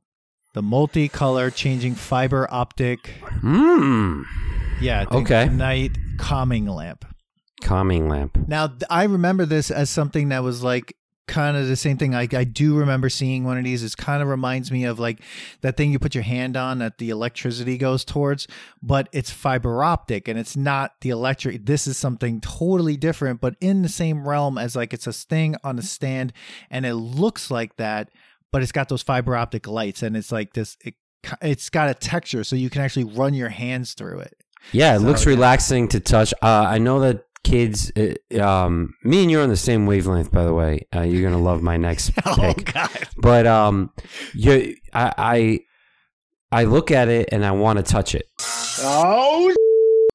the 0.53 0.61
multicolor 0.61 1.53
changing 1.53 1.95
fiber 1.95 2.47
optic, 2.51 3.07
Hmm. 3.41 4.23
yeah, 4.81 5.05
Okay. 5.11 5.47
night 5.49 5.97
calming 6.17 6.65
lamp. 6.67 7.05
Calming 7.61 8.09
lamp. 8.09 8.37
Now 8.47 8.73
I 8.89 9.03
remember 9.03 9.45
this 9.45 9.69
as 9.71 9.89
something 9.89 10.29
that 10.29 10.43
was 10.43 10.63
like 10.63 10.95
kind 11.27 11.55
of 11.55 11.67
the 11.67 11.75
same 11.75 11.95
thing. 11.97 12.11
Like 12.11 12.33
I 12.33 12.43
do 12.43 12.75
remember 12.75 13.07
seeing 13.07 13.43
one 13.45 13.57
of 13.57 13.63
these. 13.63 13.83
It 13.83 13.95
kind 13.95 14.21
of 14.21 14.27
reminds 14.27 14.71
me 14.71 14.83
of 14.83 14.99
like 14.99 15.21
that 15.61 15.77
thing 15.77 15.91
you 15.91 15.99
put 15.99 16.15
your 16.15 16.23
hand 16.23 16.57
on 16.57 16.79
that 16.79 16.97
the 16.97 17.09
electricity 17.11 17.77
goes 17.77 18.03
towards, 18.03 18.47
but 18.81 19.07
it's 19.13 19.29
fiber 19.29 19.83
optic 19.83 20.27
and 20.27 20.37
it's 20.39 20.57
not 20.57 20.93
the 21.01 21.09
electric. 21.09 21.65
This 21.67 21.87
is 21.87 21.95
something 21.97 22.41
totally 22.41 22.97
different, 22.97 23.39
but 23.39 23.55
in 23.61 23.83
the 23.83 23.89
same 23.89 24.27
realm 24.27 24.57
as 24.57 24.75
like 24.75 24.91
it's 24.93 25.07
a 25.07 25.13
thing 25.13 25.55
on 25.63 25.77
a 25.79 25.83
stand 25.83 26.33
and 26.69 26.85
it 26.85 26.95
looks 26.95 27.49
like 27.51 27.77
that, 27.77 28.09
but 28.51 28.61
it's 28.61 28.71
got 28.71 28.89
those 28.89 29.01
fiber 29.01 29.35
optic 29.35 29.67
lights 29.67 30.03
and 30.03 30.15
it's 30.17 30.31
like 30.31 30.53
this. 30.53 30.77
It, 30.83 30.95
it's 31.41 31.69
got 31.69 31.89
a 31.89 31.93
texture, 31.93 32.43
so 32.43 32.55
you 32.55 32.69
can 32.69 32.81
actually 32.81 33.03
run 33.03 33.33
your 33.33 33.49
hands 33.49 33.93
through 33.93 34.19
it. 34.19 34.33
Yeah, 34.71 34.95
it 34.95 34.99
So, 34.99 35.05
looks 35.05 35.23
yeah. 35.25 35.29
relaxing 35.31 35.87
to 35.89 35.99
touch. 35.99 36.33
Uh, 36.41 36.65
I 36.67 36.77
know 36.79 36.99
that 37.01 37.25
kids, 37.43 37.91
uh, 37.95 38.39
um, 38.43 38.93
me 39.03 39.21
and 39.23 39.31
you're 39.31 39.41
on 39.43 39.49
the 39.49 39.57
same 39.57 39.85
wavelength, 39.85 40.31
by 40.31 40.43
the 40.43 40.53
way. 40.53 40.87
Uh, 40.95 41.01
you're 41.01 41.23
gonna 41.23 41.41
love 41.41 41.61
my 41.61 41.77
next 41.77 42.11
Oh 42.25 42.35
pick. 42.35 42.73
God! 42.73 42.89
But 43.17 43.45
um, 43.47 43.91
you, 44.33 44.75
I, 44.93 45.13
I, 46.51 46.61
I 46.61 46.63
look 46.65 46.91
at 46.91 47.07
it 47.07 47.29
and 47.31 47.45
I 47.45 47.51
want 47.51 47.77
to 47.77 47.83
touch 47.83 48.13
it, 48.15 48.25
Oh 48.79 49.53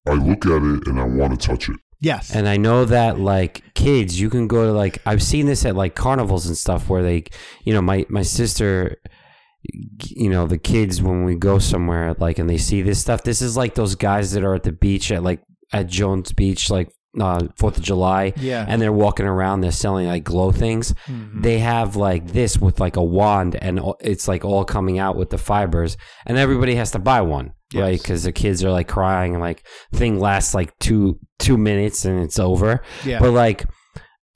I 0.08 0.12
look 0.12 0.44
at 0.46 0.62
it 0.62 0.86
and 0.86 1.00
I 1.00 1.04
want 1.04 1.40
to 1.40 1.46
touch 1.48 1.68
it. 1.68 1.76
Yes. 2.00 2.34
and 2.34 2.48
I 2.48 2.56
know 2.56 2.84
that 2.84 3.18
like 3.18 3.74
kids, 3.74 4.20
you 4.20 4.30
can 4.30 4.46
go 4.48 4.66
to 4.66 4.72
like 4.72 5.00
I've 5.06 5.22
seen 5.22 5.46
this 5.46 5.64
at 5.64 5.76
like 5.76 5.94
carnivals 5.94 6.46
and 6.46 6.56
stuff 6.56 6.88
where 6.88 7.02
they, 7.02 7.24
you 7.64 7.72
know, 7.72 7.82
my 7.82 8.06
my 8.08 8.22
sister. 8.22 8.96
You 10.04 10.30
know 10.30 10.46
the 10.46 10.58
kids 10.58 11.02
when 11.02 11.24
we 11.24 11.34
go 11.34 11.58
somewhere 11.58 12.14
like 12.20 12.38
and 12.38 12.48
they 12.48 12.56
see 12.56 12.82
this 12.82 13.00
stuff. 13.00 13.24
This 13.24 13.42
is 13.42 13.56
like 13.56 13.74
those 13.74 13.96
guys 13.96 14.30
that 14.32 14.44
are 14.44 14.54
at 14.54 14.62
the 14.62 14.70
beach 14.70 15.10
at 15.10 15.24
like 15.24 15.42
at 15.72 15.88
Jones 15.88 16.32
Beach, 16.32 16.70
like 16.70 16.88
uh, 17.20 17.48
Fourth 17.56 17.78
of 17.78 17.82
July, 17.82 18.32
yeah. 18.36 18.64
and 18.68 18.80
they're 18.80 18.92
walking 18.92 19.26
around. 19.26 19.60
They're 19.60 19.72
selling 19.72 20.06
like 20.06 20.24
glow 20.24 20.52
things. 20.52 20.94
Mhm. 21.06 21.42
They 21.42 21.58
have 21.58 21.96
like 21.96 22.28
this 22.28 22.58
with 22.58 22.80
like 22.80 22.96
a 22.96 23.02
wand, 23.04 23.56
and 23.60 23.80
it's 24.00 24.28
like 24.28 24.44
all 24.44 24.64
coming 24.64 24.98
out 24.98 25.16
with 25.16 25.30
the 25.30 25.38
fibers, 25.38 25.96
and 26.26 26.36
everybody 26.38 26.74
has 26.76 26.90
to 26.92 26.98
buy 26.98 27.20
one, 27.22 27.52
right? 27.74 27.98
Because 28.00 28.24
the 28.24 28.32
kids 28.32 28.62
are 28.64 28.70
like 28.70 28.88
crying, 28.88 29.32
and 29.34 29.42
like 29.42 29.66
thing 29.92 30.18
lasts 30.20 30.54
like 30.54 30.78
two 30.78 31.18
two 31.38 31.56
minutes, 31.56 32.04
and 32.04 32.20
it's 32.22 32.38
over. 32.38 32.82
yeah. 33.04 33.18
But 33.18 33.30
like, 33.32 33.64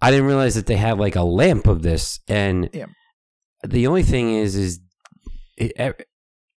I 0.00 0.10
didn't 0.10 0.26
realize 0.26 0.54
that 0.54 0.66
they 0.66 0.76
had 0.76 0.98
like 0.98 1.16
a 1.16 1.22
lamp 1.22 1.66
of 1.66 1.82
this, 1.82 2.20
and 2.28 2.68
Yeah. 2.72 2.86
the 3.66 3.86
only 3.86 4.02
thing 4.02 4.34
is, 4.34 4.56
is 4.56 4.80
it, 5.56 6.06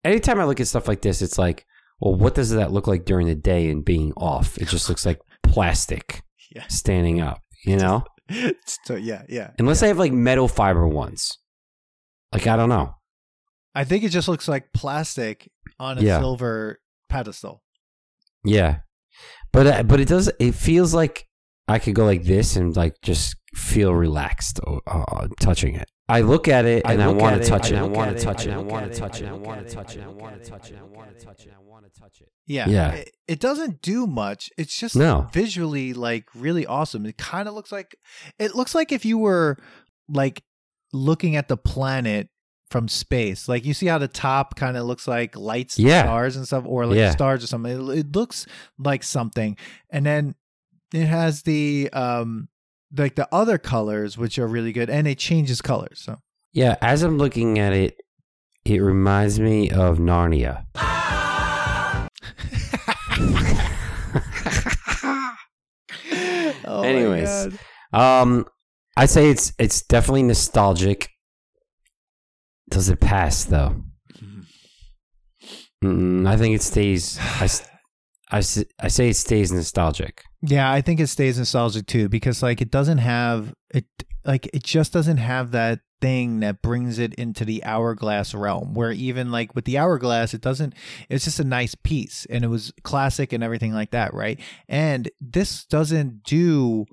anytime 0.05 0.39
I 0.41 0.45
look 0.45 0.61
at 0.61 0.69
stuff 0.69 0.89
like 0.89 1.03
this, 1.03 1.23
it's 1.23 1.39
like, 1.39 1.65
well, 2.01 2.15
what 2.15 2.35
does 2.35 2.51
that 2.51 2.73
look 2.73 2.87
like 2.87 3.05
during 3.05 3.27
the 3.29 3.35
day 3.35 3.71
and 3.71 3.85
being 3.85 4.13
off? 4.17 4.59
It 4.59 4.69
just 4.69 4.89
looks 4.89 5.07
like 5.07 5.21
plastic 5.43 6.23
Yeah. 6.55 6.67
standing 6.69 7.21
up, 7.21 7.41
you 7.65 7.77
know. 7.77 8.05
so 8.85 8.97
yeah, 8.97 9.23
yeah. 9.29 9.51
Unless 9.59 9.81
they 9.81 9.89
have 9.89 9.99
like 9.99 10.13
metal 10.13 10.49
fiber 10.49 10.87
ones, 10.87 11.39
like 12.33 12.47
I 12.47 12.57
don't 12.57 12.69
know. 12.69 12.95
I 13.75 13.85
think 13.85 14.05
it 14.05 14.11
just 14.11 14.29
looks 14.29 14.49
like 14.49 14.73
plastic 14.73 15.51
on 15.79 15.99
a 15.99 16.03
Yeah. 16.03 16.19
silver 16.21 16.81
pedestal. 17.09 17.63
Yeah, 18.45 18.79
but 19.53 19.67
uh, 19.67 19.83
but 19.85 20.01
it 20.01 20.09
does. 20.09 20.31
It 20.41 20.55
feels 20.55 20.95
like 20.95 21.27
I 21.69 21.79
could 21.79 21.95
go 21.95 22.05
like 22.05 22.25
this 22.25 22.57
and 22.57 22.75
like 22.77 22.95
just 23.03 23.37
feel 23.55 23.95
relaxed 23.95 24.59
uh, 24.87 25.29
touching 25.41 25.75
it. 25.77 25.89
I 26.09 26.21
look 26.23 26.49
at 26.49 26.65
it 26.65 26.83
and 26.85 27.01
I, 27.03 27.07
look 27.07 27.21
want 27.21 27.43
to 27.43 27.49
touch 27.49 27.71
it. 27.71 27.77
I 27.77 27.81
I 27.81 27.83
want 27.85 28.17
to 28.17 28.23
touch 28.23 28.47
it. 28.47 28.53
I 28.53 28.57
I 28.57 28.59
want 28.59 28.93
to 28.93 28.99
touch 28.99 29.21
it. 29.23 29.29
I 29.29 29.31
I 29.31 29.33
want 29.37 29.67
to 29.67 29.75
touch 29.75 29.95
it. 29.97 30.03
I 30.03 30.09
I 30.09 30.13
want 30.13 30.43
to 30.43 30.51
touch 30.51 30.71
it. 30.71 30.77
I 30.77 30.81
I 30.81 30.83
want 30.83 31.19
to 31.19 31.25
touch 31.25 31.47
it. 31.47 31.55
I 31.99 32.03
want 32.03 32.13
to 32.15 32.21
touch 32.21 32.21
it. 32.27 32.33
Yeah. 32.47 32.69
Yeah. 32.69 32.93
It, 32.93 33.11
it 33.29 33.41
doesn't 33.41 33.83
do 33.83 34.07
much. 34.07 34.51
It's 34.59 34.77
just 34.79 34.97
No. 34.97 35.29
visually 35.33 35.93
like 35.95 36.27
really 36.35 36.67
awesome. 36.67 37.07
It 37.07 37.17
kind 37.19 37.49
of 37.49 37.55
looks 37.55 37.73
like 37.73 37.97
it 38.39 38.55
looks 38.55 38.75
like 38.75 38.93
if 38.93 39.05
you 39.05 39.19
were 39.19 39.57
like 40.09 40.43
looking 40.93 41.37
at 41.37 41.49
the 41.49 41.57
planet 41.57 42.29
from 42.71 42.89
space. 42.89 43.49
Like 43.49 43.65
you 43.67 43.75
see 43.75 43.87
how 43.87 43.99
the 43.99 44.09
top 44.09 44.57
kind 44.57 44.77
of 44.77 44.85
looks 44.87 45.07
like 45.07 45.37
lights 45.37 45.79
and 45.79 45.87
Yeah. 45.89 46.03
stars 46.05 46.37
and 46.37 46.47
stuff 46.47 46.65
or 46.67 46.87
like 46.87 46.97
Yeah. 46.97 47.11
stars 47.11 47.45
or 47.45 47.47
something. 47.47 47.73
It, 47.91 47.99
it 47.99 48.17
looks 48.17 48.47
like 48.79 49.03
something. 49.03 49.57
And 49.91 50.07
then 50.07 50.35
it 50.95 51.07
has 51.07 51.43
the 51.43 51.91
um 51.93 52.49
like 52.97 53.15
the 53.15 53.29
other 53.33 53.57
colors 53.59 54.19
which 54.19 54.39
are 54.39 54.47
really 54.47 54.73
good 54.73 54.91
and 54.91 55.07
it 55.07 55.19
changes 55.19 55.61
colors. 55.63 56.01
So 56.05 56.19
Yeah, 56.53 56.77
as 56.83 57.03
I'm 57.03 57.17
looking 57.19 57.59
at 57.59 57.73
it, 57.73 57.99
it 58.65 58.79
reminds 58.81 59.41
me 59.41 59.71
of 59.71 59.99
Narnia. 59.99 60.67
Oh 66.65 66.83
Anyways. 66.83 67.59
God. 67.93 68.23
Um, 68.23 68.47
I 68.97 69.07
say 69.07 69.31
it's 69.31 69.53
it's 69.59 69.83
definitely 69.83 70.23
nostalgic. 70.23 71.09
Does 72.71 72.89
it 72.89 73.01
pass 73.01 73.45
though? 73.45 73.83
Mm, 75.85 76.27
I 76.27 76.37
think 76.37 76.55
it 76.55 76.63
stays. 76.63 77.19
I 77.21 77.49
I 78.31 78.41
say 78.41 79.09
it 79.11 79.17
stays 79.17 79.53
nostalgic. 79.53 80.23
Yeah, 80.43 80.71
I 80.71 80.81
think 80.81 81.01
it 81.01 81.09
stays 81.09 81.39
nostalgic 81.39 81.87
too 81.87 82.09
because 82.09 82.43
like 82.43 82.61
it 82.61 82.71
doesn't 82.71 82.99
have 82.99 83.53
it 83.75 83.85
like 84.25 84.49
it 84.55 84.63
just 84.63 84.93
doesn't 84.93 85.19
have 85.19 85.51
that 85.51 85.81
thing 86.03 86.41
that 86.41 86.61
brings 86.61 86.99
it 86.99 87.15
into 87.15 87.45
the 87.45 87.65
hourglass 87.65 88.35
realm 88.35 88.75
where 88.75 88.91
even 88.91 89.31
like 89.31 89.55
with 89.55 89.65
the 89.65 89.79
hourglass 89.79 90.35
it 90.35 90.41
doesn't 90.41 90.75
it's 91.09 91.25
just 91.25 91.39
a 91.39 91.45
nice 91.45 91.77
piece 91.77 92.27
and 92.29 92.45
it 92.45 92.49
was 92.49 92.73
classic 92.83 93.33
and 93.33 93.43
everything 93.43 93.73
like 93.73 93.93
that, 93.93 94.13
right? 94.13 94.39
And 94.69 95.09
this 95.21 95.65
doesn't 95.65 96.25
do 96.25 96.87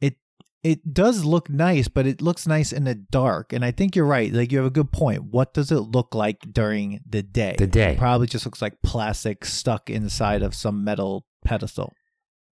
it 0.00 0.16
it 0.64 0.92
does 0.92 1.24
look 1.24 1.48
nice, 1.48 1.86
but 1.86 2.06
it 2.06 2.20
looks 2.20 2.46
nice 2.46 2.72
in 2.72 2.84
the 2.84 2.96
dark. 2.96 3.52
And 3.52 3.64
I 3.64 3.70
think 3.70 3.94
you're 3.94 4.04
right. 4.04 4.32
Like 4.32 4.50
you 4.50 4.58
have 4.58 4.66
a 4.66 4.70
good 4.70 4.92
point. 4.92 5.24
What 5.24 5.54
does 5.54 5.70
it 5.70 5.80
look 5.80 6.14
like 6.14 6.40
during 6.52 7.00
the 7.08 7.22
day? 7.22 7.54
The 7.56 7.66
day. 7.68 7.94
Probably 7.96 8.26
just 8.26 8.44
looks 8.44 8.60
like 8.60 8.82
plastic 8.82 9.44
stuck 9.44 9.88
inside 9.88 10.42
of 10.42 10.54
some 10.54 10.84
metal 10.84 11.24
pedestal. 11.44 11.92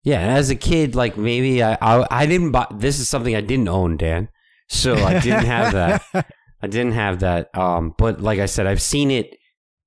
Yeah, 0.02 0.20
and 0.20 0.36
as 0.36 0.50
a 0.50 0.54
kid, 0.54 0.94
like 0.94 1.16
maybe 1.16 1.62
I, 1.62 1.78
I 1.80 2.06
I 2.10 2.26
didn't 2.26 2.52
buy. 2.52 2.66
This 2.70 3.00
is 3.00 3.08
something 3.08 3.34
I 3.34 3.40
didn't 3.40 3.68
own, 3.68 3.96
Dan. 3.96 4.28
So 4.68 4.94
I 4.94 5.20
didn't 5.20 5.44
have 5.46 5.72
that. 5.72 6.02
I 6.62 6.66
didn't 6.66 6.92
have 6.92 7.20
that. 7.20 7.48
Um, 7.56 7.94
but 7.98 8.20
like 8.20 8.38
I 8.38 8.46
said, 8.46 8.66
I've 8.66 8.80
seen 8.82 9.10
it 9.10 9.36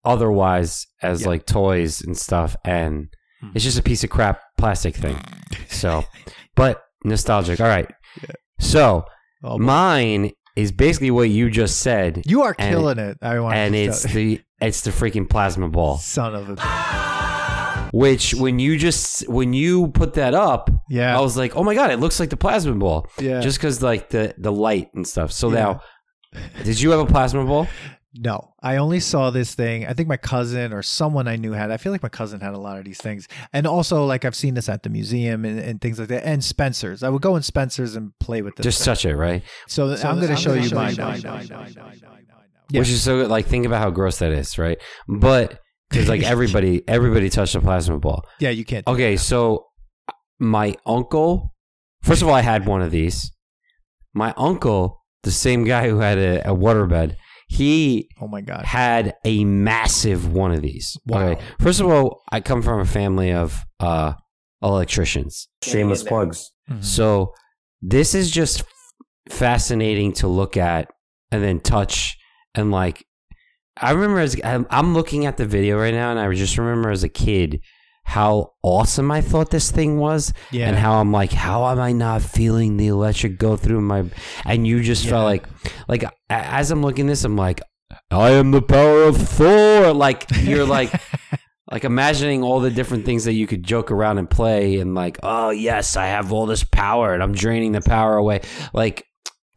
otherwise 0.05 0.85
as 1.01 1.21
Yeah. 1.21 1.27
like 1.29 1.45
toys 1.45 2.01
and 2.01 2.17
stuff, 2.17 2.55
and 2.63 3.07
Hmm. 3.41 3.49
it's 3.53 3.63
just 3.63 3.77
a 3.77 3.83
piece 3.83 4.03
of 4.03 4.09
crap 4.09 4.41
plastic 4.57 4.95
thing. 4.95 5.19
So, 5.69 6.03
but 6.55 6.81
nostalgic. 7.03 7.59
All 7.59 7.67
right. 7.67 7.87
So 8.59 9.05
Oh, 9.43 9.59
mine 9.59 10.31
is 10.55 10.71
basically 10.71 11.11
what 11.11 11.29
you 11.29 11.51
just 11.51 11.79
said, 11.81 12.23
You 12.25 12.41
are 12.41 12.55
killing 12.55 12.97
it. 12.97 13.17
I 13.21 13.39
want 13.39 13.55
and 13.55 13.75
it's 13.75 14.01
the 14.03 14.41
it's 14.59 14.81
the 14.81 14.89
freaking 14.89 15.29
plasma 15.29 15.69
ball. 15.69 15.97
son 15.97 16.33
of 16.33 16.49
a 16.49 16.55
Which 17.97 18.33
when 18.35 18.59
you 18.59 18.77
just 18.77 19.27
when 19.27 19.53
you 19.53 19.87
put 19.87 20.13
that 20.15 20.33
up, 20.33 20.69
yeah 20.89 21.17
I 21.17 21.21
was 21.21 21.35
like, 21.37 21.55
oh 21.55 21.63
my 21.63 21.73
god, 21.73 21.89
it 21.91 21.99
looks 21.99 22.19
like 22.19 22.29
the 22.29 22.37
plasma 22.37 22.73
ball. 22.75 23.07
yeah. 23.19 23.41
Just 23.41 23.57
because 23.57 23.81
like 23.81 24.09
the 24.09 24.33
the 24.37 24.51
light 24.51 24.89
and 24.93 25.07
stuff. 25.07 25.31
So 25.31 25.49
Yeah. 25.49 25.55
now, 25.59 25.81
did 26.63 26.79
you 26.79 26.91
have 26.91 26.99
a 26.99 27.05
plasma 27.05 27.43
ball? 27.45 27.67
No, 28.19 28.53
I 28.63 28.77
only 28.77 28.99
saw 28.99 29.29
this 29.29 29.53
thing. 29.53 29.85
I 29.85 29.93
think 29.93 30.07
my 30.07 30.17
cousin 30.17 30.73
or 30.73 30.81
someone 30.81 31.27
I 31.27 31.35
knew 31.35 31.51
had. 31.51 31.69
I 31.71 31.77
feel 31.77 31.91
like 31.91 32.01
my 32.01 32.09
cousin 32.09 32.39
had 32.39 32.53
a 32.53 32.57
lot 32.57 32.77
of 32.79 32.83
these 32.85 32.97
things, 32.99 33.27
and 33.53 33.67
also 33.67 34.05
like 34.05 34.25
I've 34.25 34.35
seen 34.35 34.53
this 34.55 34.69
at 34.69 34.81
the 34.83 34.89
museum 34.89 35.45
and, 35.45 35.59
and 35.59 35.79
things 35.81 35.99
like 35.99 36.07
that, 36.09 36.25
and 36.25 36.43
Spencer's. 36.43 37.03
I 37.03 37.09
would 37.09 37.21
go 37.21 37.35
in 37.35 37.43
Spencer's 37.43 37.95
and 37.95 38.11
play 38.19 38.41
with 38.41 38.55
this. 38.55 38.63
Just 38.63 38.79
thing. 38.79 38.85
touch 38.85 39.05
it, 39.05 39.15
right? 39.15 39.43
So, 39.67 39.95
So 39.95 40.07
I'm 40.09 40.15
going 40.19 40.29
to 40.29 40.35
show 40.35 40.53
you 40.53 40.63
show 40.69 40.75
mine. 40.75 40.91
you 40.95 40.97
now. 40.97 41.09
mine. 41.09 41.75
Yeah. 42.71 42.79
Which 42.79 42.89
is 42.89 43.01
so 43.03 43.17
like 43.27 43.45
think 43.45 43.65
about 43.65 43.81
how 43.81 43.91
gross 43.91 44.17
that 44.19 44.31
is, 44.31 44.57
right? 44.57 44.77
But 45.07 45.59
because 45.89 46.07
like 46.09 46.23
everybody, 46.33 46.83
everybody 46.87 47.29
touched 47.29 47.55
a 47.55 47.61
plasma 47.61 47.99
ball. 47.99 48.23
Yeah, 48.39 48.49
you 48.49 48.65
can't. 48.65 48.85
Okay, 48.87 49.15
that. 49.15 49.21
so 49.21 49.65
my 50.39 50.75
uncle, 50.85 51.53
first 52.03 52.21
of 52.21 52.27
all, 52.27 52.33
I 52.35 52.41
had 52.41 52.65
one 52.65 52.81
of 52.81 52.91
these. 52.91 53.31
My 54.13 54.33
uncle, 54.37 55.03
the 55.23 55.31
same 55.31 55.63
guy 55.63 55.87
who 55.89 55.99
had 55.99 56.17
a, 56.17 56.49
a 56.49 56.55
waterbed, 56.55 57.15
he 57.49 58.09
Oh 58.21 58.27
my 58.27 58.41
god. 58.41 58.65
had 58.65 59.13
a 59.23 59.45
massive 59.45 60.33
one 60.33 60.51
of 60.51 60.61
these. 60.61 60.97
Wow. 61.05 61.27
Okay. 61.29 61.41
First 61.59 61.79
of 61.79 61.87
all, 61.87 62.21
I 62.31 62.41
come 62.41 62.61
from 62.61 62.79
a 62.81 62.85
family 62.85 63.31
of 63.31 63.63
uh, 63.79 64.13
electricians. 64.61 65.47
Shameless 65.63 66.03
plugs. 66.03 66.51
Mhm. 66.69 66.83
So 66.83 67.33
this 67.81 68.13
is 68.15 68.31
just 68.31 68.63
fascinating 69.29 70.13
to 70.13 70.27
look 70.27 70.57
at 70.57 70.89
and 71.31 71.43
then 71.43 71.59
touch 71.59 72.17
and 72.55 72.71
like 72.71 73.05
I 73.81 73.91
remember 73.91 74.19
as 74.19 74.39
I'm 74.43 74.93
looking 74.93 75.25
at 75.25 75.37
the 75.37 75.45
video 75.45 75.79
right 75.79 75.93
now 75.93 76.11
and 76.11 76.19
I 76.19 76.31
just 76.33 76.57
remember 76.57 76.89
as 76.89 77.03
a 77.03 77.09
kid 77.09 77.61
how 78.03 78.53
awesome 78.63 79.11
I 79.11 79.19
thought 79.21 79.49
this 79.51 79.69
thing 79.69 79.97
was 79.99 80.31
yeah. 80.51 80.67
and 80.69 80.77
how 80.77 80.93
I'm 81.01 81.11
like 81.11 81.31
how 81.31 81.67
am 81.67 81.79
I 81.79 81.91
not 81.91 82.21
feeling 82.21 82.77
the 82.77 82.87
electric 82.87 83.37
go 83.37 83.57
through 83.57 83.81
my 83.81 84.05
and 84.45 84.65
you 84.65 84.81
just 84.81 85.03
Yeah. 85.03 85.11
felt 85.11 85.25
like 85.25 85.45
like 85.87 86.05
as 86.29 86.71
I'm 86.71 86.81
looking 86.81 87.07
this 87.07 87.23
I'm 87.25 87.35
like 87.35 87.61
I 88.11 88.31
am 88.31 88.51
the 88.51 88.61
power 88.61 89.03
of 89.03 89.17
Thor 89.17 89.93
like 89.93 90.25
you're 90.41 90.65
like 90.65 90.91
like 91.71 91.83
imagining 91.83 92.43
all 92.43 92.61
the 92.61 92.71
different 92.71 93.05
things 93.05 93.25
that 93.25 93.33
you 93.33 93.45
could 93.45 93.63
joke 93.63 93.91
around 93.91 94.17
and 94.19 94.29
play 94.29 94.79
and 94.79 94.95
like 94.95 95.19
oh 95.21 95.49
yes 95.49 95.97
i 95.97 96.05
have 96.05 96.31
all 96.31 96.45
this 96.45 96.63
power 96.63 97.13
and 97.13 97.21
i'm 97.21 97.33
draining 97.33 97.73
the 97.73 97.81
power 97.81 98.15
away 98.15 98.39
like 98.73 99.03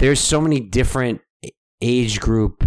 there's 0.00 0.18
so 0.18 0.40
many 0.40 0.58
different 0.58 1.20
age 1.80 2.18
group 2.18 2.64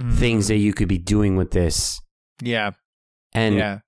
Mhm. 0.00 0.12
things 0.14 0.48
that 0.48 0.56
you 0.56 0.72
could 0.72 0.88
be 0.88 0.98
doing 0.98 1.36
with 1.36 1.52
this 1.52 2.00
Yeah. 2.42 2.72
and 3.32 3.54
yeah. 3.54 3.78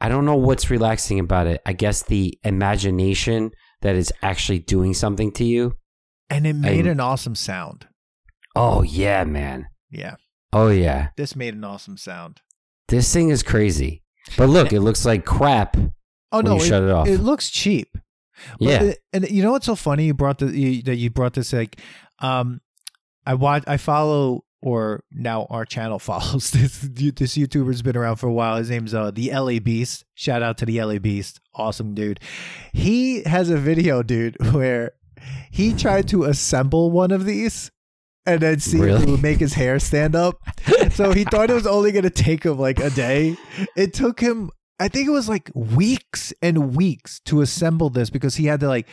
i 0.00 0.08
don't 0.08 0.24
know 0.24 0.36
what's 0.36 0.70
relaxing 0.70 1.18
about 1.20 1.46
it 1.46 1.60
i 1.66 1.72
guess 1.74 2.02
the 2.02 2.38
imagination 2.44 3.50
that 3.82 3.94
it's 3.96 4.12
actually 4.22 4.58
doing 4.60 4.94
something 4.94 5.30
to 5.32 5.44
you 5.44 5.74
And 6.30 6.46
it 6.46 6.54
made 6.54 6.80
and- 6.80 6.88
an 6.88 7.00
awesome 7.00 7.34
sound. 7.34 7.88
oh 8.56 8.82
yeah 8.82 9.24
man 9.24 9.66
Yeah. 9.90 10.16
oh 10.52 10.68
yeah 10.68 11.08
This 11.16 11.36
made 11.36 11.54
an 11.54 11.64
awesome 11.64 11.96
sound. 11.98 12.40
this 12.88 13.12
thing 13.12 13.28
is 13.30 13.42
crazy 13.42 14.02
but 14.38 14.48
look 14.48 14.72
it 14.72 14.80
looks 14.80 15.04
like 15.04 15.24
crap 15.26 15.76
Oh 16.32 16.38
when 16.38 16.44
no, 16.46 16.54
you 16.54 16.64
shut 16.64 16.82
it 16.84 16.90
off 16.90 17.08
It 17.08 17.18
looks 17.18 17.50
cheap. 17.50 17.98
Yeah 18.58 18.82
it- 18.82 18.98
and 19.12 19.28
you 19.30 19.42
know 19.42 19.50
what's 19.52 19.66
so 19.66 19.74
funny? 19.74 20.06
You 20.06 20.14
brought 20.14 20.38
the 20.38 20.46
you, 20.56 20.82
that 20.84 20.96
you 20.96 21.10
brought 21.10 21.34
this 21.34 21.52
like, 21.52 21.78
um, 22.20 22.60
I 23.26 23.34
watch 23.34 23.64
I 23.66 23.76
follow 23.76 24.44
or 24.62 25.04
now 25.10 25.46
our 25.50 25.64
channel 25.64 25.98
follows 26.10 26.50
this 26.50 26.78
this 26.80 27.36
YouTuber's 27.36 27.82
been 27.82 27.96
around 27.96 28.16
for 28.16 28.26
a 28.28 28.32
while. 28.32 28.56
His 28.56 28.70
name's 28.70 28.94
uh 28.94 29.10
the 29.10 29.30
LA 29.32 29.58
Beast. 29.58 30.04
Shout 30.14 30.42
out 30.42 30.58
to 30.58 30.66
the 30.66 30.82
LA 30.82 30.98
Beast, 30.98 31.40
awesome 31.54 31.94
dude. 31.94 32.20
He 32.72 33.22
has 33.24 33.50
a 33.50 33.56
video, 33.56 34.02
dude, 34.02 34.36
where 34.54 34.92
he 35.50 35.74
tried 35.74 36.08
to 36.08 36.24
assemble 36.24 36.90
one 36.90 37.10
of 37.10 37.24
these. 37.24 37.70
And 38.26 38.40
then 38.42 38.60
see 38.60 38.76
if 38.76 38.84
Really? 38.84 39.02
it 39.02 39.08
would 39.08 39.22
make 39.22 39.38
his 39.38 39.54
hair 39.54 39.78
stand 39.78 40.14
up. 40.14 40.36
so 40.92 41.12
he 41.12 41.24
thought 41.24 41.50
it 41.50 41.54
was 41.54 41.66
only 41.66 41.90
going 41.90 42.04
to 42.04 42.10
take 42.10 42.44
him 42.44 42.58
like 42.58 42.78
a 42.78 42.90
day. 42.90 43.36
It 43.76 43.94
took 43.94 44.20
him, 44.20 44.50
I 44.78 44.88
think 44.88 45.08
it 45.08 45.10
was 45.10 45.26
like 45.28 45.50
weeks 45.54 46.32
and 46.42 46.76
weeks 46.76 47.20
to 47.24 47.40
assemble 47.40 47.88
this 47.88 48.10
because 48.10 48.36
he 48.36 48.44
had 48.44 48.60
to 48.60 48.68
like 48.68 48.86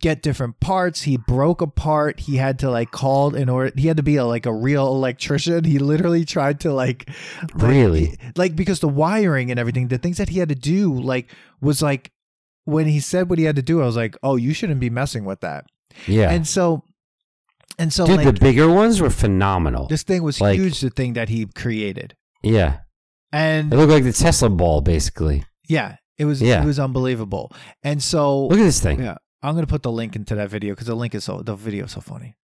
get 0.00 0.22
different 0.22 0.58
parts. 0.60 1.02
He 1.02 1.16
broke 1.16 1.60
a 1.60 1.66
part. 1.66 2.20
He 2.20 2.36
had 2.36 2.58
to 2.60 2.70
like 2.70 2.90
call 2.90 3.34
in 3.34 3.48
order. 3.48 3.72
He 3.76 3.86
had 3.88 3.96
to 3.98 4.02
be 4.02 4.16
a, 4.16 4.24
like 4.24 4.46
a 4.46 4.52
real 4.52 4.86
electrician. 4.88 5.64
He 5.64 5.78
literally 5.78 6.24
tried 6.24 6.60
to 6.60 6.72
like, 6.72 7.08
like- 7.54 7.62
Really? 7.70 8.16
like 8.36 8.56
because 8.56 8.80
the 8.80 8.88
wiring 8.88 9.50
and 9.50 9.60
everything, 9.60 9.88
the 9.88 9.98
things 9.98 10.16
that 10.18 10.28
he 10.30 10.38
had 10.38 10.48
to 10.48 10.54
do, 10.54 10.92
like 10.94 11.30
was 11.60 11.82
like 11.82 12.10
when 12.64 12.86
he 12.86 13.00
said 13.00 13.28
what 13.30 13.38
he 13.38 13.44
had 13.44 13.56
to 13.56 13.62
do, 13.62 13.82
I 13.82 13.86
was 13.86 13.96
like, 13.96 14.16
oh, 14.22 14.36
you 14.36 14.52
shouldn't 14.54 14.80
be 14.80 14.90
messing 14.90 15.24
with 15.24 15.40
that. 15.40 15.64
yeah 16.06 16.30
And 16.30 16.46
so, 16.46 16.84
and 17.78 17.92
so 17.92 18.06
dude 18.06 18.16
like 18.16 18.26
the 18.26 18.32
bigger 18.32 18.68
ones 18.70 19.00
were 19.00 19.10
phenomenal 19.10 19.86
this 19.86 20.02
thing 20.02 20.22
was 20.22 20.40
like- 20.40 20.56
huge. 20.58 20.80
The 20.80 20.90
thing 20.90 21.14
that 21.14 21.28
he 21.28 21.46
created, 21.46 22.14
yeah 22.42 22.80
and 23.32 23.72
It 23.72 23.76
looked 23.76 23.92
like 23.92 24.04
the 24.04 24.12
Tesla 24.12 24.50
ball, 24.50 24.80
basically. 24.80 25.44
yeah, 25.68 25.96
it 26.18 26.24
was 26.26 26.42
Yeah. 26.42 26.62
it 26.62 26.66
was 26.66 26.78
unbelievable. 26.78 27.50
And 27.82 28.02
so 28.02 28.46
Look 28.48 28.58
at 28.58 28.64
this 28.64 28.80
thing. 28.80 29.00
Yeah, 29.00 29.16
I'm 29.42 29.54
gonna 29.54 29.66
put 29.66 29.82
the 29.82 29.92
link 29.92 30.16
into 30.16 30.34
that 30.34 30.50
video 30.50 30.74
because 30.74 30.86
the 30.86 30.94
link 30.94 31.14
is 31.14 31.24
so 31.24 31.42
the 31.42 31.54
video 31.54 31.84
is 31.86 31.92
so 31.92 32.00
funny. 32.00 32.36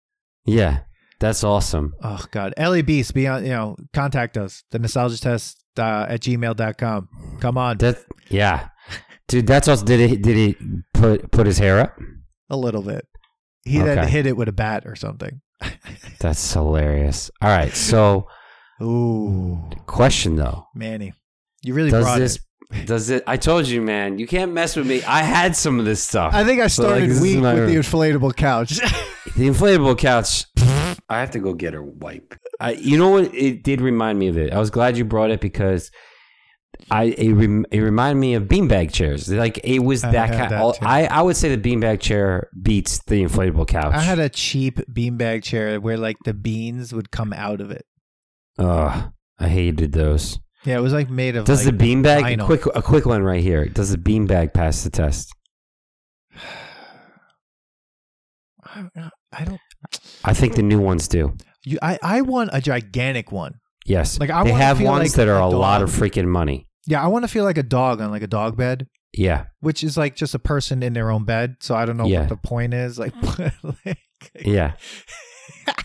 Yeah, 0.46 0.82
that's 1.20 1.44
awesome. 1.44 1.94
Oh 2.02 2.24
God, 2.32 2.54
LA 2.58 2.82
Beast, 2.82 3.14
be 3.14 3.28
on. 3.28 3.44
You 3.44 3.52
know, 3.52 3.76
contact 3.94 4.38
us. 4.38 4.64
The 4.72 4.80
nostalgia 4.80 5.20
test 5.20 5.64
uh, 5.78 6.06
at 6.10 6.22
gmail.com. 6.22 7.10
Come 7.42 7.58
on, 7.58 7.78
That 7.80 7.98
yeah, 8.30 8.70
dude. 9.28 9.48
That's 9.48 9.68
also 9.68 9.86
did 9.86 10.10
he 10.10 10.16
did 10.18 10.36
he 10.38 10.56
put 10.94 11.32
put 11.32 11.46
his 11.48 11.58
hair 11.58 11.80
up? 11.80 11.98
a 12.50 12.58
little 12.58 12.82
bit. 12.84 13.08
He 13.64 13.80
then 13.80 14.08
hit 14.08 14.28
it 14.28 14.38
with 14.38 14.48
a 14.48 14.54
bat 14.54 14.84
or 14.86 14.96
something. 14.96 15.42
That's 16.20 16.54
hilarious. 16.54 17.32
All 17.42 17.50
right, 17.50 17.74
so 17.76 18.28
Ooh, 18.82 19.70
question 19.88 20.36
though, 20.36 20.68
Manny, 20.76 21.14
you 21.64 21.74
really 21.74 21.90
does 21.90 22.04
brought 22.04 22.20
this 22.20 22.36
it. 22.36 22.42
Does 22.86 23.10
it? 23.10 23.24
I 23.28 23.38
told 23.38 23.68
you, 23.68 23.82
man, 23.82 24.20
you 24.20 24.28
can't 24.28 24.54
mess 24.54 24.76
with 24.76 24.88
me. 24.88 25.02
I 25.04 25.22
had 25.24 25.56
some 25.56 25.80
of 25.80 25.86
this 25.86 26.04
stuff. 26.04 26.34
I 26.34 26.44
think 26.44 26.62
I 26.62 26.68
So, 26.68 26.84
like, 26.84 26.90
started 26.92 27.10
this 27.10 27.18
is 27.18 27.22
weak 27.24 27.40
my- 27.40 27.54
with 27.54 27.68
the 27.70 27.76
inflatable 27.76 28.36
couch. 28.36 28.70
the 29.36 29.48
inflatable 29.48 29.98
couch. 29.98 30.46
I 31.08 31.20
have 31.20 31.32
to 31.32 31.40
go 31.40 31.54
get 31.54 31.74
a 31.76 31.82
wipe. 31.84 32.36
I, 32.60 32.72
you 32.72 32.98
know 32.98 33.10
what? 33.10 33.34
It 33.36 33.64
did 33.64 33.82
remind 33.82 34.18
me 34.20 34.28
of 34.28 34.38
it. 34.38 34.52
I 34.54 34.60
was 34.60 34.70
glad 34.70 34.98
you 34.98 35.06
brought 35.06 35.30
it 35.30 35.40
because 35.42 35.92
I 36.90 37.04
it, 37.06 37.32
rem, 37.34 37.66
it 37.72 37.80
reminded 37.80 38.20
me 38.20 38.34
of 38.34 38.44
beanbag 38.44 38.92
chairs. 38.92 39.30
Like 39.30 39.60
it 39.64 39.80
was 39.80 40.04
I 40.04 40.12
that 40.12 40.30
had 40.30 40.50
kind. 40.50 40.52
that 40.52 40.76
too. 40.80 40.86
I 40.86 41.06
I 41.06 41.22
would 41.22 41.38
say 41.38 41.56
the 41.56 41.62
beanbag 41.62 42.00
chair 42.00 42.50
beats 42.62 43.00
the 43.06 43.24
inflatable 43.24 43.68
couch. 43.68 43.94
I 43.94 44.02
had 44.02 44.20
a 44.20 44.30
cheap 44.30 44.80
beanbag 44.92 45.44
chair 45.44 45.80
where 45.80 45.98
like 45.98 46.18
the 46.26 46.34
beans 46.34 46.94
would 46.94 47.12
come 47.12 47.34
out 47.34 47.62
of 47.62 47.72
it. 47.72 47.86
Ugh, 48.58 49.12
I 49.40 49.48
hated 49.48 49.92
those. 49.94 50.40
Yeah, 50.66 50.78
it 50.78 50.82
was 50.82 50.94
like 50.94 51.10
made 51.10 51.36
of. 51.36 51.46
Does 51.46 51.66
like, 51.66 51.78
the 51.78 51.84
beanbag 51.86 52.20
a 52.20 52.38
vinyl. 52.38 52.46
quick 52.46 52.66
a 52.76 52.82
quick 52.82 53.06
one 53.06 53.22
right 53.24 53.42
here? 53.42 53.66
Does 53.68 53.92
the 53.92 53.98
beanbag 53.98 54.54
pass 54.54 54.84
the 54.84 54.90
test? 54.90 55.32
I, 58.66 58.86
I 59.32 59.44
don't. 59.46 59.60
I 60.24 60.34
think 60.34 60.56
the 60.56 60.64
new 60.64 60.80
ones 60.80 61.08
do. 61.08 61.36
You, 61.64 61.78
I 61.82 62.00
I 62.02 62.22
want 62.22 62.50
a 62.54 62.62
gigantic 62.62 63.32
one. 63.32 63.56
Yes, 63.86 64.20
Like, 64.20 64.32
I 64.32 64.44
they 64.44 64.52
have 64.52 64.82
ones 64.82 65.12
like 65.12 65.18
that 65.18 65.28
are 65.28 65.40
a 65.40 65.46
a 65.46 65.48
lot 65.48 65.84
of 65.84 65.92
freaking 65.92 66.26
money. 66.28 66.68
Yeah, 66.88 67.04
I 67.04 67.08
want 67.08 67.24
to 67.24 67.28
feel 67.28 67.44
like 67.44 67.60
a 67.60 67.64
dog 67.64 68.02
on 68.02 68.10
like 68.10 68.24
a 68.24 68.28
dog 68.28 68.58
bed, 68.58 68.88
Yeah, 69.14 69.46
which 69.60 69.84
is 69.84 69.96
like 69.96 70.16
just 70.16 70.34
a 70.34 70.40
person 70.40 70.82
in 70.82 70.94
their 70.94 71.12
own 71.12 71.24
bed. 71.24 71.58
So 71.60 71.76
I 71.76 71.86
don't 71.86 71.96
know 71.98 72.06
Yeah. 72.08 72.22
what 72.22 72.30
the 72.30 72.38
point 72.38 72.74
is. 72.74 72.98
Like, 72.98 73.14
like 73.86 74.00
yeah, 74.44 74.74
yeah. 75.68 75.74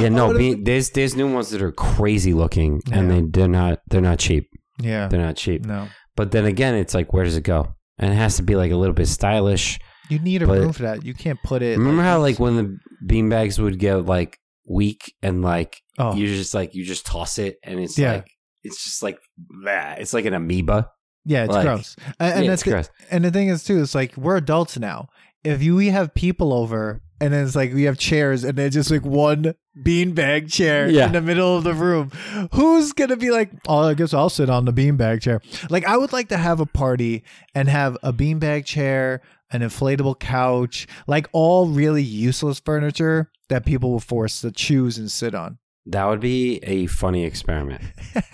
Oh, 0.00 0.08
no, 0.08 0.28
would've- 0.28 0.64
there's 0.64 0.90
there's 0.90 1.16
new 1.16 1.32
ones 1.32 1.50
that 1.50 1.62
are 1.62 1.72
crazy 1.72 2.32
looking, 2.32 2.80
and 2.92 3.08
Yeah. 3.08 3.14
they 3.14 3.26
they're 3.28 3.48
not 3.48 3.80
they're 3.88 4.00
not 4.00 4.18
cheap. 4.18 4.48
yeah, 4.80 5.08
They're 5.08 5.20
not 5.20 5.36
cheap. 5.36 5.64
no. 5.64 5.88
But 6.16 6.30
then 6.32 6.44
again, 6.46 6.74
it's 6.74 6.94
like 6.94 7.12
where 7.12 7.24
does 7.24 7.36
it 7.36 7.42
go? 7.44 7.74
And 7.98 8.12
it 8.12 8.16
has 8.16 8.36
to 8.36 8.42
be 8.42 8.54
like 8.56 8.70
a 8.72 8.76
little 8.76 8.94
bit 8.94 9.06
stylish. 9.08 9.78
You 10.08 10.18
need 10.20 10.42
a 10.42 10.46
room 10.46 10.72
for 10.72 10.82
that. 10.82 11.04
You 11.04 11.14
can't 11.14 11.38
put 11.44 11.62
it. 11.62 11.78
Remember 11.78 12.02
how 12.02 12.20
like 12.20 12.38
when 12.38 12.56
the 12.56 12.78
beanbags 13.06 13.58
would 13.58 13.78
get 13.78 14.06
like 14.06 14.38
weak 14.68 15.14
and 15.22 15.42
like 15.42 15.80
Oh, 15.98 16.14
you 16.14 16.26
just 16.28 16.54
like 16.54 16.74
you 16.74 16.84
just 16.84 17.04
toss 17.06 17.38
it 17.38 17.56
and 17.64 17.78
it's 17.80 17.98
Yeah. 17.98 18.14
like 18.14 18.30
it's 18.62 18.82
just 18.84 19.02
like 19.02 19.18
bleh. 19.64 19.98
it's 19.98 20.12
like 20.14 20.24
an 20.26 20.34
amoeba. 20.34 20.90
yeah, 21.24 21.44
it's 21.44 21.52
like- 21.52 21.64
gross. 21.64 21.96
And, 22.20 22.34
and 22.34 22.44
yeah, 22.44 22.50
that's 22.50 22.62
gross. 22.62 22.88
and 23.10 23.24
the 23.24 23.30
thing 23.30 23.48
is 23.48 23.64
too, 23.64 23.80
it's 23.82 23.94
like 23.94 24.16
we're 24.16 24.36
adults 24.36 24.78
now. 24.78 25.08
If 25.44 25.62
you 25.62 25.76
we 25.76 25.88
have 25.88 26.14
people 26.14 26.52
over 26.52 27.00
and 27.20 27.32
then 27.32 27.44
it's 27.46 27.56
like 27.56 27.72
we 27.74 27.84
have 27.84 27.98
chairs 27.98 28.44
and 28.44 28.56
then 28.56 28.70
just 28.70 28.90
like 28.90 29.04
one 29.04 29.54
beanbag 29.80 30.52
chair 30.52 30.88
Yeah. 30.88 31.06
in 31.06 31.12
the 31.12 31.20
middle 31.20 31.56
of 31.56 31.64
the 31.64 31.74
room, 31.74 32.10
who's 32.52 32.92
gonna 32.92 33.16
be 33.16 33.30
like, 33.30 33.50
oh, 33.68 33.88
I 33.88 33.94
guess 33.94 34.12
I'll 34.14 34.30
sit 34.30 34.50
on 34.50 34.64
the 34.64 34.72
beanbag 34.72 35.22
chair. 35.22 35.40
Like 35.70 35.84
I 35.86 35.96
would 35.96 36.12
like 36.12 36.28
to 36.28 36.36
have 36.36 36.60
a 36.60 36.66
party 36.66 37.24
and 37.54 37.68
have 37.68 37.96
a 38.02 38.12
beanbag 38.12 38.64
chair, 38.64 39.20
an 39.50 39.60
inflatable 39.62 40.18
couch, 40.18 40.86
like 41.06 41.28
all 41.32 41.66
really 41.68 42.02
useless 42.02 42.60
furniture 42.60 43.30
that 43.48 43.64
people 43.64 43.90
will 43.90 44.00
force 44.00 44.40
to 44.42 44.50
choose 44.50 44.98
and 44.98 45.10
sit 45.10 45.34
on. 45.34 45.58
That 45.86 46.04
would 46.06 46.20
be 46.20 46.58
a 46.64 46.86
funny 46.86 47.24
experiment 47.24 47.80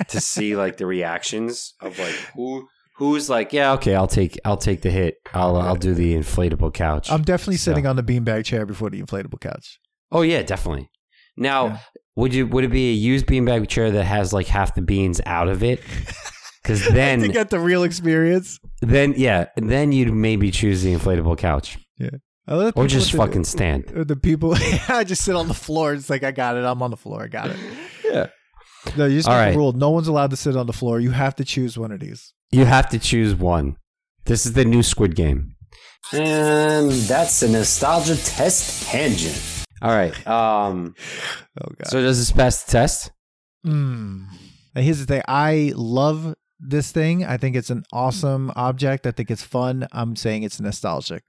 to 0.09 0.21
see 0.21 0.57
like 0.57 0.77
the 0.77 0.87
reactions 0.87 1.75
of 1.81 1.97
like 2.01 2.15
who 2.35 2.67
who's 2.97 3.29
like 3.31 3.53
yeah 3.53 3.73
okay 3.73 3.95
I'll 3.95 4.07
take 4.07 4.39
I'll 4.45 4.57
take 4.57 4.83
the 4.83 4.91
hit 4.91 5.17
I'll 5.33 5.57
I'll 5.57 5.77
do 5.77 5.95
the 5.95 6.15
inflatable 6.15 6.73
couch. 6.75 7.11
I'm 7.11 7.23
definitely 7.23 7.57
So- 7.57 7.71
sitting 7.73 7.87
on 7.87 7.97
the 7.97 8.03
beanbag 8.03 8.45
chair 8.45 8.67
before 8.67 8.91
the 8.91 9.03
inflatable 9.03 9.41
couch. 9.41 9.79
oh 10.13 10.23
yeah, 10.23 10.43
definitely. 10.43 10.89
Now 11.37 11.67
Yeah. 11.67 11.79
would 12.17 12.33
you 12.35 12.47
would 12.47 12.65
it 12.65 12.69
be 12.71 12.91
a 12.91 12.95
used 12.95 13.27
beanbag 13.27 13.69
chair 13.69 13.91
that 13.91 14.05
has 14.05 14.33
like 14.33 14.47
half 14.47 14.75
the 14.75 14.83
beans 14.83 15.21
out 15.27 15.49
of 15.49 15.63
it? 15.63 15.81
Because 16.63 16.83
then 16.89 17.21
to 17.21 17.29
get 17.29 17.51
the 17.51 17.61
real 17.61 17.83
experience. 17.83 18.59
then 18.81 19.13
yeah, 19.19 19.49
then 19.57 19.93
you'd 19.93 20.15
maybe 20.15 20.51
choose 20.51 20.83
the 20.83 20.95
inflatable 20.95 21.37
couch 21.37 21.77
love 22.49 22.73
or 22.75 22.87
just 22.87 23.13
the- 23.13 23.19
fucking 23.19 23.45
stand. 23.45 23.85
the 23.95 24.17
people. 24.17 24.55
I 24.89 25.05
just 25.05 25.25
sit 25.25 25.35
on 25.37 25.47
the 25.49 25.53
floor. 25.53 25.93
It's 25.93 26.09
like 26.09 26.23
I 26.25 26.31
got 26.31 26.57
it. 26.57 26.65
I'm 26.65 26.81
on 26.83 26.91
the 26.91 26.97
floor. 26.97 27.23
I 27.23 27.27
got 27.29 27.51
it. 27.51 27.57
Yeah. 28.03 28.29
No, 28.97 29.07
you 29.07 29.19
just 29.19 29.29
All 29.29 29.39
make 29.39 29.55
a 29.55 29.59
rule. 29.59 29.73
No 29.73 29.91
one's 29.91 30.09
allowed 30.09 30.31
to 30.31 30.37
sit 30.37 30.57
on 30.57 30.67
the 30.67 30.73
floor. 30.73 31.01
You 31.01 31.11
have 31.11 31.35
to 31.37 31.45
choose 31.45 31.79
one 31.79 31.93
of 31.93 32.01
these. 32.01 32.33
You 32.51 32.65
have 32.65 32.89
to 32.91 32.99
choose 32.99 33.35
one. 33.35 33.77
This 34.25 34.47
is 34.47 34.53
the 34.53 34.65
new 34.65 34.83
Squid 34.83 35.17
Game. 35.17 35.57
And 36.13 36.91
that's 36.91 37.43
a 37.43 37.49
nostalgia 37.49 38.17
test 38.17 38.85
tangent. 38.85 39.41
All 39.83 39.91
right. 39.91 40.27
Um. 40.27 40.95
Oh 41.63 41.71
god. 41.79 41.87
So 41.87 42.03
does 42.03 42.19
this 42.19 42.33
pass 42.33 42.65
the 42.65 42.73
test? 42.73 43.13
Mm. 43.65 44.27
Now, 44.75 44.83
here's 44.83 44.99
the 44.99 45.07
thing. 45.07 45.23
I 45.29 45.73
love 45.77 46.35
this 46.59 46.91
thing. 46.91 47.25
I 47.25 47.37
think 47.37 47.55
it's 47.55 47.71
an 47.71 47.85
awesome 47.93 48.51
object. 48.57 49.07
I 49.07 49.13
think 49.13 49.31
it's 49.31 49.45
fun. 49.45 49.87
I'm 49.93 50.17
saying 50.17 50.43
it's 50.43 50.61
nostalgic. 50.61 51.23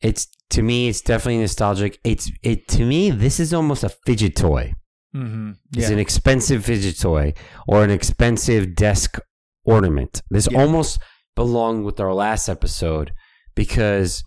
It's 0.00 0.26
to 0.50 0.62
me. 0.62 0.88
It's 0.88 1.00
definitely 1.00 1.38
nostalgic. 1.38 2.00
It's 2.02 2.28
it 2.42 2.66
to 2.68 2.84
me. 2.84 3.10
This 3.10 3.38
is 3.38 3.54
almost 3.54 3.84
a 3.84 3.88
fidget 3.88 4.34
toy. 4.34 4.72
Mm-hmm. 5.14 5.52
It's 5.76 5.88
Yeah. 5.88 5.94
an 5.94 5.98
expensive 5.98 6.64
fidget 6.64 6.98
toy 7.00 7.34
or 7.66 7.82
an 7.82 7.90
expensive 7.90 8.74
desk 8.74 9.18
ornament. 9.64 10.22
This 10.30 10.48
Yeah. 10.50 10.60
almost 10.60 10.98
belonged 11.34 11.84
with 11.84 12.00
our 12.00 12.12
last 12.14 12.48
episode 12.48 13.12
because 13.54 14.22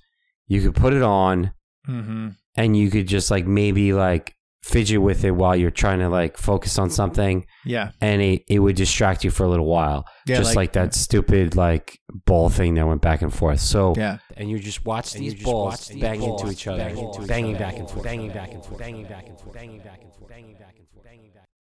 you 0.48 0.62
could 0.62 0.76
put 0.76 0.94
it 0.94 1.02
on 1.04 1.52
mm-hmm. 1.88 2.30
and 2.56 2.78
you 2.78 2.90
could 2.90 3.08
just 3.08 3.32
like 3.32 3.46
maybe 3.46 3.94
like 3.94 4.34
fidget 4.64 5.02
with 5.02 5.24
it 5.24 5.32
while 5.32 5.56
you're 5.56 5.72
trying 5.72 5.98
to 6.00 6.08
like 6.08 6.38
focus 6.38 6.78
on 6.78 6.88
something 6.90 7.46
Yeah. 7.66 7.92
and 8.00 8.22
it, 8.22 8.44
it 8.48 8.60
would 8.60 8.76
distract 8.76 9.24
you 9.24 9.32
for 9.32 9.44
a 9.44 9.50
little 9.50 9.66
while. 9.66 10.06
Yeah, 10.28 10.38
just 10.38 10.56
like, 10.56 10.74
that 10.74 10.94
stupid 10.94 11.56
like 11.56 11.98
ball 12.28 12.50
thing 12.50 12.76
that 12.76 12.86
went 12.86 13.02
back 13.02 13.24
and 13.24 13.34
forth. 13.34 13.60
So 13.60 13.94
Yeah. 13.98 14.20
and 14.38 14.52
you 14.52 14.60
just 14.60 14.86
watch 14.86 15.14
these 15.14 15.34
balls 15.44 15.72
watch 15.72 15.88
these 15.88 16.02
bang 16.02 16.22
into 16.22 16.52
each 16.52 16.68
other, 16.68 16.78
bang 16.78 16.98
into 16.98 17.22
each 17.24 17.28
banging 17.28 17.56
other, 17.56 17.64
back 17.66 17.78
and 17.80 17.90
forth, 17.90 18.04
banging 18.04 18.28
banging 18.28 18.34
back 18.34 18.36
back 18.38 18.50
and 18.50 18.52
and 18.52 18.64
forth, 18.64 18.70
forth, 18.70 18.80
banging 18.80 19.02
banging 19.02 19.08
back 19.08 19.10
back 19.10 19.24
and 19.24 19.30
and 19.32 19.40
forth, 19.40 19.44
forth, 19.46 19.54
banging 19.56 19.72
banging 19.72 19.78
back 19.80 19.86
back 19.86 19.96
and 19.96 20.04
and 20.04 20.14
forth, 20.14 20.21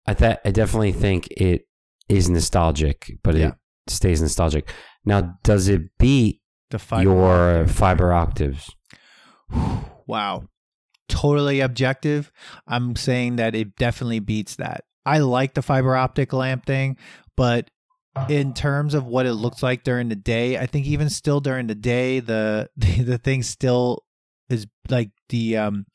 I 0.09 0.15
thought 0.15 0.41
I 0.45 0.51
definitely 0.51 0.93
think 0.93 1.29
it 1.31 1.67
is 2.09 2.29
nostalgic, 2.31 3.13
but 3.23 3.35
Yeah. 3.35 3.49
it 3.49 3.55
stays 3.89 4.23
nostalgic. 4.23 4.71
Now, 5.05 5.39
does 5.45 5.69
it 5.69 5.83
beat 5.99 6.41
The 6.71 6.79
fiber 6.79 7.03
your 7.11 7.61
optic. 7.63 7.77
fiber 7.77 8.13
optics? 8.13 8.71
wow. 10.07 10.45
Totally 11.09 11.61
objective. 11.61 12.31
I'm 12.67 12.95
saying 12.97 13.37
that 13.37 13.55
it 13.55 13.77
definitely 13.77 14.21
beats 14.21 14.57
that. 14.57 14.85
I 15.07 15.19
like 15.19 15.55
the 15.55 15.63
fiber 15.63 15.97
optic 15.97 16.33
lamp 16.33 16.67
thing, 16.67 16.97
but 17.37 17.71
in 18.29 18.53
terms 18.53 18.95
of 18.95 19.07
what 19.07 19.27
it 19.27 19.35
looks 19.35 19.63
like 19.63 19.85
during 19.85 20.09
the 20.09 20.17
day, 20.17 20.59
I 20.59 20.67
think 20.67 20.87
even 20.87 21.09
still 21.09 21.41
during 21.41 21.67
the 21.67 21.75
day, 21.75 22.21
the 22.21 22.69
the, 22.77 23.03
the 23.03 23.19
thing 23.19 23.43
still 23.43 24.05
is 24.51 24.67
like 24.89 25.11
the 25.29 25.57
um 25.57 25.87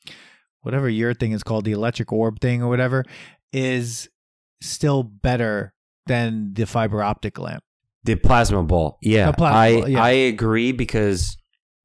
whatever 0.62 0.88
your 0.88 1.14
thing 1.14 1.32
is 1.32 1.42
called, 1.42 1.64
the 1.64 1.72
electric 1.72 2.12
orb 2.12 2.40
thing 2.40 2.62
or 2.62 2.68
whatever, 2.68 3.04
is 3.54 4.08
still 4.60 5.02
better 5.02 5.72
than 6.06 6.52
the 6.54 6.66
fiber 6.66 7.02
optic 7.02 7.38
lamp. 7.38 7.62
The 8.02 8.16
plasma 8.16 8.62
ball. 8.64 8.98
Yeah, 9.00 9.32
plasma 9.32 9.58
I 9.58 9.80
ball, 9.80 9.88
yeah. 9.88 10.02
I 10.02 10.10
agree 10.10 10.72
because 10.72 11.36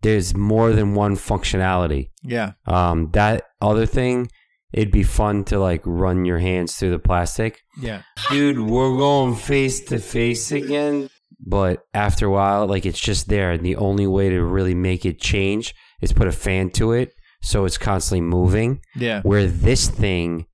there's 0.01 0.35
more 0.35 0.73
than 0.73 0.95
one 0.95 1.15
functionality. 1.15 2.09
Yeah. 2.23 2.53
Um, 2.65 3.11
that 3.11 3.43
other 3.61 3.85
thing, 3.85 4.29
it'd 4.73 4.91
be 4.91 5.03
fun 5.03 5.43
to 5.45 5.59
like 5.59 5.81
run 5.85 6.25
your 6.25 6.39
hands 6.39 6.75
through 6.75 6.91
the 6.91 6.99
plastic. 6.99 7.61
Yeah. 7.79 8.01
Dude, 8.29 8.59
we're 8.59 8.97
going 8.97 9.35
face 9.35 9.85
to 9.85 9.99
face 9.99 10.51
again. 10.51 11.09
But 11.39 11.85
after 11.93 12.25
a 12.25 12.31
while, 12.31 12.67
like 12.67 12.85
it's 12.85 12.99
just 12.99 13.29
there, 13.29 13.51
and 13.51 13.65
the 13.65 13.77
only 13.77 14.07
way 14.07 14.29
to 14.29 14.43
really 14.43 14.75
make 14.75 15.05
it 15.05 15.21
change 15.21 15.73
is 16.01 16.11
put 16.11 16.27
a 16.27 16.33
fan 16.33 16.69
to 16.71 16.91
it, 16.91 17.13
so 17.41 17.63
it's 17.63 17.77
constantly 17.77 18.21
moving. 18.21 18.81
Yeah. 18.97 19.21
Where 19.21 19.47
this 19.47 19.87
thing 19.87 20.47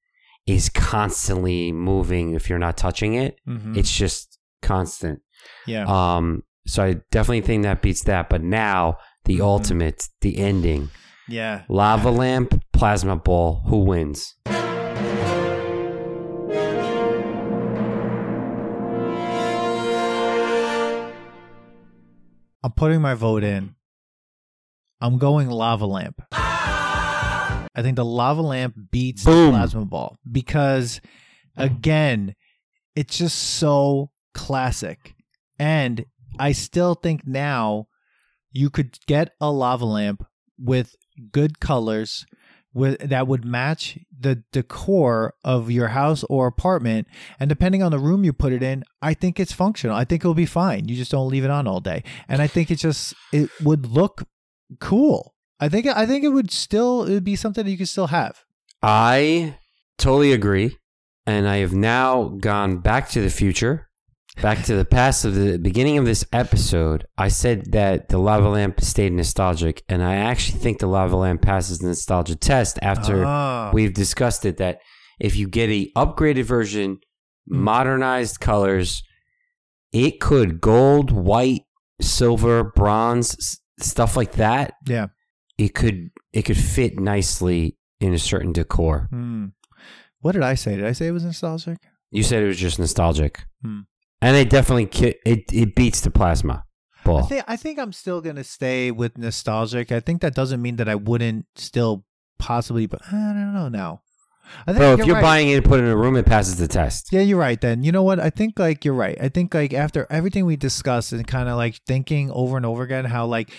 is 0.47 0.69
constantly 0.69 1.71
moving 1.71 2.35
if 2.35 2.49
you're 2.49 2.59
not 2.59 2.77
touching 2.77 3.15
it. 3.15 3.39
Mhm. 3.47 3.75
It's 3.77 3.91
just 3.91 4.37
constant. 4.61 5.19
yeah. 5.67 5.85
Um, 5.87 6.43
so 6.67 6.83
I 6.83 6.95
definitely 7.11 7.41
think 7.41 7.63
that 7.63 7.81
beats 7.83 8.03
that. 8.05 8.29
But 8.29 8.41
now 8.43 8.97
the 9.25 9.37
Mhm. 9.39 9.43
ultimate, 9.43 10.07
the 10.21 10.37
ending, 10.39 10.89
yeah. 11.27 11.63
lava 11.69 12.09
lamp, 12.09 12.59
plasma 12.73 13.15
ball. 13.15 13.61
Who 13.67 13.79
wins? 13.85 14.35
I'm 22.63 22.71
putting 22.75 23.01
my 23.01 23.13
vote 23.13 23.43
in. 23.43 23.75
I'm 25.01 25.17
going 25.17 25.49
lava 25.49 25.85
lamp. 25.85 26.21
I 27.75 27.81
think 27.81 27.95
the 27.95 28.05
lava 28.05 28.41
lamp 28.41 28.75
beats 28.91 29.23
Boom. 29.23 29.47
the 29.47 29.57
plasma 29.57 29.85
ball 29.85 30.17
because, 30.31 31.01
again, 31.57 32.35
it's 32.95 33.17
just 33.17 33.37
so 33.37 34.11
classic. 34.33 35.15
And 35.59 36.05
I 36.39 36.51
still 36.51 36.95
think 36.95 37.27
now 37.27 37.87
you 38.51 38.69
could 38.69 38.97
get 39.07 39.31
a 39.41 39.51
lava 39.51 39.85
lamp 39.85 40.25
with 40.57 40.95
good 41.31 41.59
colors 41.59 42.25
with 42.73 42.99
that 42.99 43.27
would 43.27 43.45
match 43.45 43.97
the 44.17 44.43
decor 44.51 45.33
of 45.43 45.71
your 45.71 45.89
house 45.89 46.23
or 46.29 46.47
apartment. 46.47 47.07
And 47.39 47.49
depending 47.49 47.81
on 47.81 47.91
the 47.91 47.99
room 47.99 48.23
you 48.23 48.33
put 48.33 48.51
it 48.53 48.61
in 48.61 48.83
i 49.01 49.13
think 49.13 49.39
it's 49.39 49.53
functional. 49.53 49.95
I 49.95 50.03
think 50.03 50.21
it'll 50.21 50.33
be 50.33 50.45
fine. 50.45 50.87
You 50.87 50.95
just 50.95 51.11
don't 51.11 51.29
leave 51.29 51.45
it 51.45 51.49
on 51.49 51.67
all 51.67 51.79
day. 51.79 52.03
And 52.27 52.41
i 52.41 52.47
think 52.47 52.69
it 52.69 52.75
just 52.75 53.13
it 53.31 53.49
would 53.61 53.85
look 53.87 54.23
cool 54.79 55.34
i 55.59 55.69
think 55.69 55.85
i 55.87 56.05
think 56.05 56.23
it 56.23 56.29
would 56.29 56.51
still 56.51 57.03
it 57.03 57.11
would 57.13 57.23
be 57.23 57.35
something 57.35 57.63
that 57.65 57.71
you 57.71 57.77
could 57.77 57.87
still 57.89 58.07
have 58.07 58.43
I 58.83 59.57
totally 59.97 60.31
agree. 60.31 60.77
And 61.25 61.47
I 61.47 61.57
have 61.57 61.73
now 61.73 62.25
gone 62.39 62.77
back 62.79 63.09
to 63.11 63.21
the 63.21 63.31
future, 63.31 63.89
back 64.43 64.63
to 64.65 64.75
the 64.75 64.85
past 64.85 65.25
of 65.25 65.33
the 65.33 65.57
beginning 65.57 65.97
of 65.97 66.05
this 66.05 66.23
episode. 66.31 67.07
I 67.17 67.29
said 67.29 67.71
that 67.71 68.09
the 68.09 68.19
lava 68.19 68.47
lamp 68.49 68.81
stayed 68.81 69.11
nostalgic, 69.13 69.81
and 69.89 70.03
I 70.03 70.15
actually 70.17 70.59
think 70.59 70.77
the 70.77 70.87
lava 70.87 71.15
lamp 71.15 71.41
passes 71.41 71.79
the 71.79 71.87
nostalgia 71.87 72.35
test 72.35 72.77
after 72.83 73.25
Ah. 73.25 73.71
we've 73.73 73.93
discussed 73.93 74.45
it 74.45 74.57
that 74.57 74.81
if 75.19 75.35
you 75.35 75.47
get 75.47 75.71
a 75.71 75.89
upgraded 75.95 76.43
version, 76.43 76.99
Hmm. 77.49 77.63
modernized 77.63 78.39
colors, 78.39 79.01
it 79.91 80.19
could 80.19 80.61
gold, 80.61 81.09
white, 81.09 81.63
silver, 82.01 82.63
bronze, 82.63 83.59
stuff 83.79 84.15
like 84.15 84.33
that. 84.33 84.73
yeah 84.85 85.07
It 85.57 85.73
could 85.73 86.11
it 86.33 86.43
could 86.43 86.57
fit 86.57 86.99
nicely 86.99 87.77
in 87.99 88.13
a 88.13 88.19
certain 88.19 88.51
decor. 88.51 89.07
Hmm. 89.09 89.45
what 90.19 90.33
did 90.33 90.43
i 90.43 90.55
say 90.55 90.75
did 90.75 90.85
i 90.85 90.91
say 90.91 91.07
it 91.07 91.11
was 91.11 91.23
nostalgic 91.23 91.77
You 92.11 92.23
said 92.23 92.43
it 92.43 92.47
was 92.47 92.57
just 92.59 92.79
nostalgic, 92.79 93.45
Hmm. 93.61 93.81
and 94.21 94.35
it 94.37 94.49
definitely 94.49 94.87
ki- 94.87 95.15
it 95.25 95.43
it 95.53 95.75
beats 95.75 96.01
the 96.01 96.11
plasma 96.11 96.63
I 97.01 97.03
ball. 97.05 97.23
think 97.23 97.43
I 97.47 97.55
think 97.55 97.79
I'm 97.79 97.93
still 97.93 98.19
gonna 98.21 98.43
stay 98.43 98.91
with 98.91 99.17
nostalgic. 99.17 99.91
I 99.91 99.99
think 99.99 100.21
that 100.21 100.33
doesn't 100.35 100.61
mean 100.61 100.75
that 100.77 100.89
I 100.89 100.95
wouldn't 100.95 101.45
still 101.55 102.03
possibly, 102.39 102.85
but 102.87 103.01
I 103.07 103.11
don't 103.11 103.53
know 103.53 103.69
now. 103.69 104.01
I 104.67 104.71
think 104.73 104.77
Bro, 104.79 104.93
if 104.93 105.05
you're 105.05 105.15
right. 105.15 105.21
buying 105.31 105.49
it 105.49 105.55
and 105.57 105.65
put 105.65 105.79
it 105.79 105.83
in 105.83 105.89
a 105.89 105.97
room, 105.97 106.15
it 106.15 106.25
passes 106.25 106.57
the 106.57 106.67
test. 106.67 107.09
yeah, 107.11 107.21
you're 107.21 107.39
right. 107.39 107.59
Then 107.59 107.83
you 107.83 107.91
know 107.91 108.03
what? 108.03 108.19
I 108.19 108.29
think 108.29 108.57
like 108.59 108.83
you're 108.85 108.93
right. 108.93 109.17
I 109.21 109.29
think 109.29 109.53
like 109.53 109.73
after 109.73 110.05
everything 110.09 110.45
we 110.45 110.55
discussed 110.55 111.13
and 111.13 111.25
kind 111.25 111.47
of 111.49 111.57
like 111.57 111.79
thinking 111.87 112.29
over 112.31 112.57
and 112.57 112.65
over 112.65 112.83
again, 112.83 113.05
how 113.05 113.25
like 113.25 113.49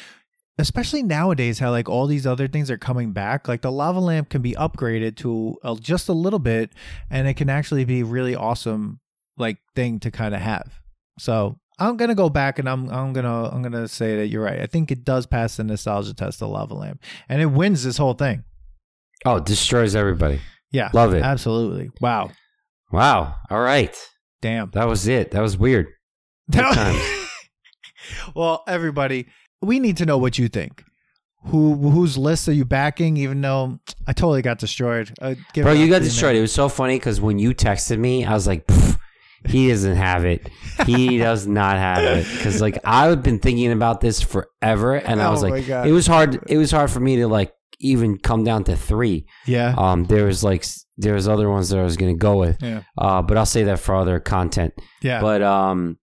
especially 0.58 1.02
nowadays, 1.02 1.58
how 1.58 1.70
like 1.70 1.88
all 1.88 2.06
these 2.06 2.26
other 2.26 2.48
things 2.48 2.70
are 2.70 2.78
coming 2.78 3.12
back. 3.12 3.48
Like 3.48 3.62
the 3.62 3.72
lava 3.72 4.00
lamp 4.00 4.28
can 4.30 4.42
be 4.42 4.52
upgraded 4.52 5.16
to 5.18 5.56
uh, 5.62 5.74
just 5.76 6.08
a 6.08 6.12
little 6.12 6.38
bit, 6.38 6.72
and 7.10 7.26
it 7.28 7.34
can 7.34 7.50
actually 7.50 7.84
be 7.84 8.02
really 8.02 8.34
awesome 8.34 9.00
like 9.36 9.58
thing 9.74 10.00
to 10.00 10.10
kind 10.10 10.34
of 10.34 10.40
have. 10.40 10.80
So 11.18 11.58
I'm 11.78 11.96
gonna 11.96 12.14
go 12.14 12.28
back 12.30 12.58
and 12.58 12.68
I'm 12.68 12.88
I'm 12.90 13.12
gonna 13.12 13.48
I'm 13.50 13.62
gonna 13.62 13.88
say 13.88 14.16
that 14.16 14.28
you're 14.28 14.42
right. 14.42 14.60
I 14.60 14.66
think 14.66 14.90
it 14.90 15.04
does 15.04 15.26
pass 15.26 15.56
the 15.56 15.64
nostalgia 15.64 16.14
test, 16.14 16.38
the 16.40 16.48
lava 16.48 16.74
lamp, 16.74 17.02
and 17.28 17.40
it 17.42 17.46
wins 17.46 17.84
this 17.84 17.98
whole 17.98 18.14
thing. 18.14 18.44
Oh, 19.24 19.36
it 19.36 19.44
destroys 19.44 19.94
everybody. 19.94 20.40
Yeah, 20.72 20.90
Love 20.92 21.14
it. 21.14 21.22
absolutely. 21.22 21.90
Wow, 22.00 22.30
Wow. 22.92 23.34
All 23.50 23.60
right. 23.60 23.96
damn. 24.42 24.70
That 24.72 24.88
was 24.88 25.06
it. 25.08 25.30
That 25.30 25.40
was 25.40 25.56
weird. 25.56 25.88
Good 26.50 26.60
times. 26.62 27.25
Well, 28.34 28.64
everybody, 28.66 29.26
we 29.62 29.78
need 29.78 29.96
to 29.98 30.06
know 30.06 30.18
what 30.18 30.38
you 30.38 30.48
think. 30.48 30.82
Who 31.46 31.74
whose 31.90 32.18
list 32.18 32.48
are 32.48 32.52
you 32.52 32.64
backing? 32.64 33.16
Even 33.16 33.40
though 33.40 33.78
I 34.06 34.12
totally 34.12 34.42
got 34.42 34.58
destroyed, 34.58 35.12
uh, 35.20 35.34
Bro, 35.54 35.72
it 35.72 35.78
you 35.78 35.88
got 35.88 36.02
destroyed. 36.02 36.34
It 36.34 36.40
was 36.40 36.52
so 36.52 36.68
funny 36.68 36.98
because 36.98 37.20
when 37.20 37.38
you 37.38 37.54
texted 37.54 37.98
me, 37.98 38.24
I 38.24 38.32
was 38.32 38.48
like, 38.48 38.68
he 39.46 39.68
doesn't 39.68 39.94
have 39.94 40.24
it. 40.24 40.48
He 40.86 41.18
does 41.28 41.46
not 41.46 41.76
have 41.76 42.02
it. 42.02 42.26
Because 42.36 42.60
like 42.60 42.78
I've 42.84 43.22
been 43.22 43.38
thinking 43.38 43.70
about 43.70 44.00
this 44.00 44.20
forever, 44.20 44.96
and 44.96 45.22
I 45.22 45.26
Oh 45.26 45.30
was 45.30 45.42
my 45.44 45.50
like, 45.50 45.68
it 45.68 45.92
was 45.92 46.06
hard. 46.08 46.42
It 46.48 46.58
was 46.58 46.72
hard 46.72 46.90
for 46.90 47.00
me 47.00 47.16
to 47.16 47.28
like 47.28 47.52
even 47.78 48.18
come 48.18 48.42
down 48.42 48.64
to 48.64 48.76
three. 48.76 49.26
Yeah. 49.46 49.74
Um, 49.76 50.04
there 50.04 50.24
was 50.24 50.42
like 50.42 50.64
there 50.96 51.14
was 51.14 51.28
other 51.28 51.48
ones 51.48 51.68
that 51.68 51.78
I 51.78 51.84
was 51.84 51.96
gonna 51.96 52.14
go 52.16 52.38
with. 52.38 52.60
Yeah. 52.60 52.82
Uh, 52.98 53.22
but 53.22 53.36
I'll 53.36 53.46
say 53.46 53.64
that 53.64 53.78
for 53.78 53.94
other 53.94 54.18
content. 54.18 54.74
Yeah. 55.02 55.20
But 55.20 55.42
um, 55.42 55.98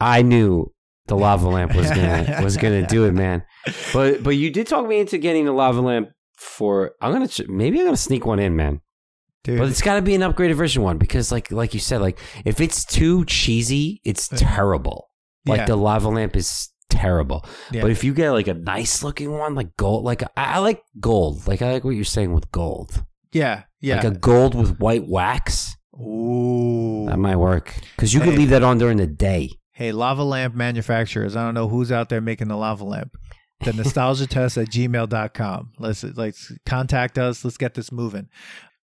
I 0.00 0.22
knew 0.22 0.72
the 1.06 1.16
lava 1.16 1.48
lamp 1.48 1.74
was 1.74 1.88
gonna 1.90 2.40
was 2.42 2.56
gonna 2.56 2.86
do 2.86 3.04
it, 3.04 3.12
man. 3.12 3.44
But 3.92 4.22
but 4.22 4.30
you 4.30 4.50
did 4.50 4.66
talk 4.66 4.86
me 4.86 4.98
into 5.00 5.18
getting 5.18 5.44
the 5.44 5.52
lava 5.52 5.80
lamp 5.80 6.08
for. 6.36 6.92
I'm 7.00 7.12
gonna 7.12 7.28
ch- 7.28 7.46
maybe 7.48 7.78
I'm 7.78 7.84
gonna 7.86 7.96
sneak 7.96 8.24
one 8.26 8.38
in, 8.38 8.56
man. 8.56 8.80
Dude. 9.44 9.58
But 9.58 9.68
it's 9.68 9.82
got 9.82 9.96
to 9.96 10.02
be 10.02 10.14
an 10.14 10.22
upgraded 10.22 10.54
version 10.54 10.82
one 10.82 10.96
because, 10.96 11.30
like 11.30 11.50
like 11.52 11.74
you 11.74 11.80
said, 11.80 12.00
like 12.00 12.18
if 12.46 12.60
it's 12.62 12.82
too 12.84 13.26
cheesy, 13.26 14.00
it's 14.04 14.28
terrible. 14.28 15.10
Like 15.46 15.58
Yeah. 15.60 15.66
the 15.66 15.76
lava 15.76 16.08
lamp 16.08 16.34
is 16.34 16.70
terrible. 16.88 17.44
Yeah. 17.70 17.82
But 17.82 17.90
if 17.90 18.04
you 18.04 18.14
get 18.14 18.30
like 18.30 18.46
a 18.48 18.54
nice 18.54 19.02
looking 19.02 19.30
one, 19.30 19.54
like 19.54 19.76
gold, 19.76 20.02
like 20.04 20.22
I, 20.22 20.28
I 20.36 20.58
like 20.60 20.82
gold. 20.98 21.46
Like 21.46 21.60
I 21.60 21.72
like 21.74 21.84
what 21.84 21.90
you're 21.90 22.04
saying 22.04 22.32
with 22.32 22.50
gold. 22.52 23.04
yeah. 23.32 23.64
Yeah. 23.82 23.96
Like 23.96 24.04
a 24.04 24.10
gold 24.12 24.54
with 24.54 24.78
white 24.78 25.06
wax. 25.06 25.76
Ooh. 25.94 27.04
That 27.08 27.18
might 27.18 27.36
work 27.36 27.74
because 27.96 28.14
you 28.14 28.20
Hey. 28.20 28.30
could 28.30 28.38
leave 28.38 28.48
that 28.50 28.62
on 28.62 28.78
during 28.78 28.96
the 28.96 29.06
day. 29.06 29.50
Hey, 29.74 29.90
lava 29.90 30.22
lamp 30.22 30.54
manufacturers. 30.54 31.34
I 31.34 31.44
don't 31.44 31.54
know 31.54 31.66
who's 31.66 31.90
out 31.90 32.08
there 32.08 32.20
making 32.20 32.46
the 32.46 32.56
lava 32.56 32.84
lamp. 32.84 33.16
The 33.64 33.72
nostalgia 33.72 34.28
test 34.28 34.56
at 34.56 34.68
gmail.com. 34.68 35.72
Let's 35.80 36.04
let's 36.04 36.52
contact 36.64 37.18
us. 37.18 37.44
Let's 37.44 37.56
get 37.56 37.74
this 37.74 37.90
moving. 37.90 38.28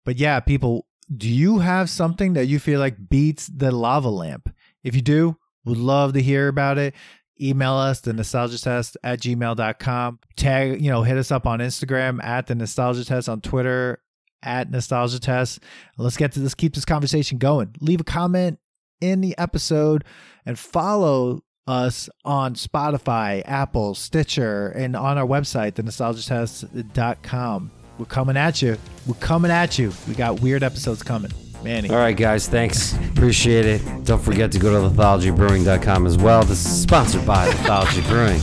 But 0.05 0.17
yeah, 0.17 0.41
people, 0.41 0.87
do 1.17 1.29
you 1.29 1.61
have 1.61 1.89
something 1.89 2.33
that 2.33 2.47
you 2.47 2.59
feel 2.59 2.81
like 2.81 3.09
beats 3.09 3.47
the 3.47 3.71
lava 3.71 4.09
lamp? 4.09 4.53
If 4.83 4.97
you 4.97 5.03
do, 5.03 5.37
would 5.65 5.79
love 5.79 6.13
to 6.15 6.23
hear 6.23 6.49
about 6.49 6.77
it. 6.77 6.95
Email 7.41 7.75
us 7.75 8.01
the 8.01 8.13
nostalgia 8.13 8.61
test 8.61 8.97
at 9.05 9.21
gmail.com. 9.21 10.19
Tag, 10.37 10.83
you 10.83 10.91
know, 10.91 11.05
hit 11.05 11.17
us 11.17 11.31
up 11.31 11.47
on 11.47 11.61
Instagram 11.61 12.23
at 12.25 12.49
the 12.49 12.57
nostalgia 12.57 13.05
test 13.05 13.29
on 13.29 13.41
Twitter 13.41 14.03
at 14.43 14.71
nostalgia 14.71 15.21
test. 15.21 15.61
Let's 15.99 16.17
get 16.17 16.33
to 16.33 16.41
this, 16.41 16.55
keep 16.55 16.75
this 16.75 16.85
conversation 16.85 17.39
going. 17.39 17.77
Leave 17.81 18.01
a 18.01 18.05
comment 18.05 18.59
in 19.01 19.21
the 19.21 19.37
episode 19.39 20.05
and 20.47 20.59
follow 20.59 21.43
us 21.67 22.09
on 22.25 22.55
Spotify, 22.55 23.43
Apple, 23.45 23.95
Stitcher, 23.95 24.69
and 24.69 24.97
on 24.97 25.19
our 25.19 25.27
website, 25.27 25.73
thenostalgiatest.com. 25.73 27.71
We're 27.99 28.05
coming 28.07 28.37
at 28.37 28.63
you. 28.63 28.77
We're 29.07 29.15
coming 29.15 29.51
at 29.51 29.79
you. 29.79 29.93
We 30.09 30.15
got 30.15 30.41
weird 30.41 30.63
episodes 30.63 31.03
coming. 31.03 31.31
Manny. 31.63 31.91
All 31.91 31.97
right, 31.97 32.17
guys. 32.17 32.49
Thanks. 32.49 32.95
Appreciate 33.11 33.67
it. 33.67 34.05
Don't 34.05 34.23
forget 34.23 34.51
to 34.53 34.59
go 34.59 34.73
to 34.73 34.95
lithologybrewing.com 34.95 36.07
as 36.07 36.17
well. 36.17 36.43
This 36.43 36.65
is 36.65 36.83
sponsored 36.83 37.27
by 37.27 37.51
Lithology 37.51 38.03
Brewing. 38.09 38.41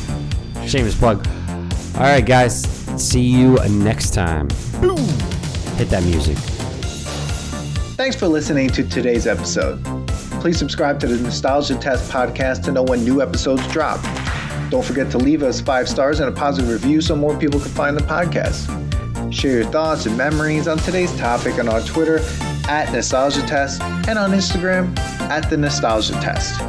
Shameless 0.68 0.96
plug. 0.96 1.28
All 1.96 2.04
right, 2.04 2.24
guys. 2.24 2.62
See 3.04 3.22
you 3.22 3.58
next 3.70 4.14
time. 4.14 4.50
Hit 5.78 5.90
that 5.90 6.04
music. 6.04 6.38
Thanks 7.98 8.16
for 8.16 8.28
listening 8.28 8.70
to 8.70 8.88
today's 8.88 9.26
episode. 9.26 9.84
Please 10.48 10.60
subscribe 10.60 10.98
to 11.02 11.08
the 11.08 11.22
Nostalgia 11.22 11.76
Test 11.76 12.10
podcast 12.10 12.64
to 12.64 12.72
know 12.72 12.82
when 12.82 13.04
new 13.04 13.22
episodes 13.22 13.68
drop. 13.68 14.02
Don't 14.70 14.86
forget 14.86 15.12
to 15.12 15.18
leave 15.18 15.44
us 15.44 15.60
five 15.60 15.90
stars 15.90 16.22
and 16.22 16.30
a 16.30 16.32
positive 16.32 16.70
review 16.70 17.02
so 17.02 17.18
more 17.18 17.38
people 17.38 17.60
can 17.60 17.70
find 17.72 17.98
the 17.98 18.04
podcast. 18.04 18.64
Share 19.30 19.60
your 19.60 19.66
thoughts 19.66 20.06
and 20.06 20.16
memories 20.18 20.70
on 20.70 20.78
today's 20.78 21.14
topic 21.18 21.60
on 21.60 21.68
our 21.68 21.82
Twitter 21.82 22.20
at 22.70 22.90
Nostalgia 22.94 23.42
Test 23.42 23.82
and 23.82 24.18
on 24.18 24.32
Instagram 24.32 24.98
at 25.30 25.50
the 25.50 25.58
Nostalgia 25.58 26.14
Test. 26.22 26.62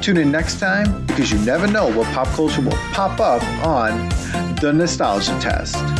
Tune 0.00 0.16
in 0.16 0.30
next 0.30 0.60
time 0.60 1.04
because 1.06 1.32
you 1.32 1.38
never 1.40 1.66
know 1.66 1.92
what 1.92 2.06
pop 2.14 2.28
culture 2.28 2.62
will 2.62 2.78
pop 2.92 3.18
up 3.18 3.42
on 3.66 4.08
the 4.60 4.72
Nostalgia 4.72 5.36
Test. 5.40 5.99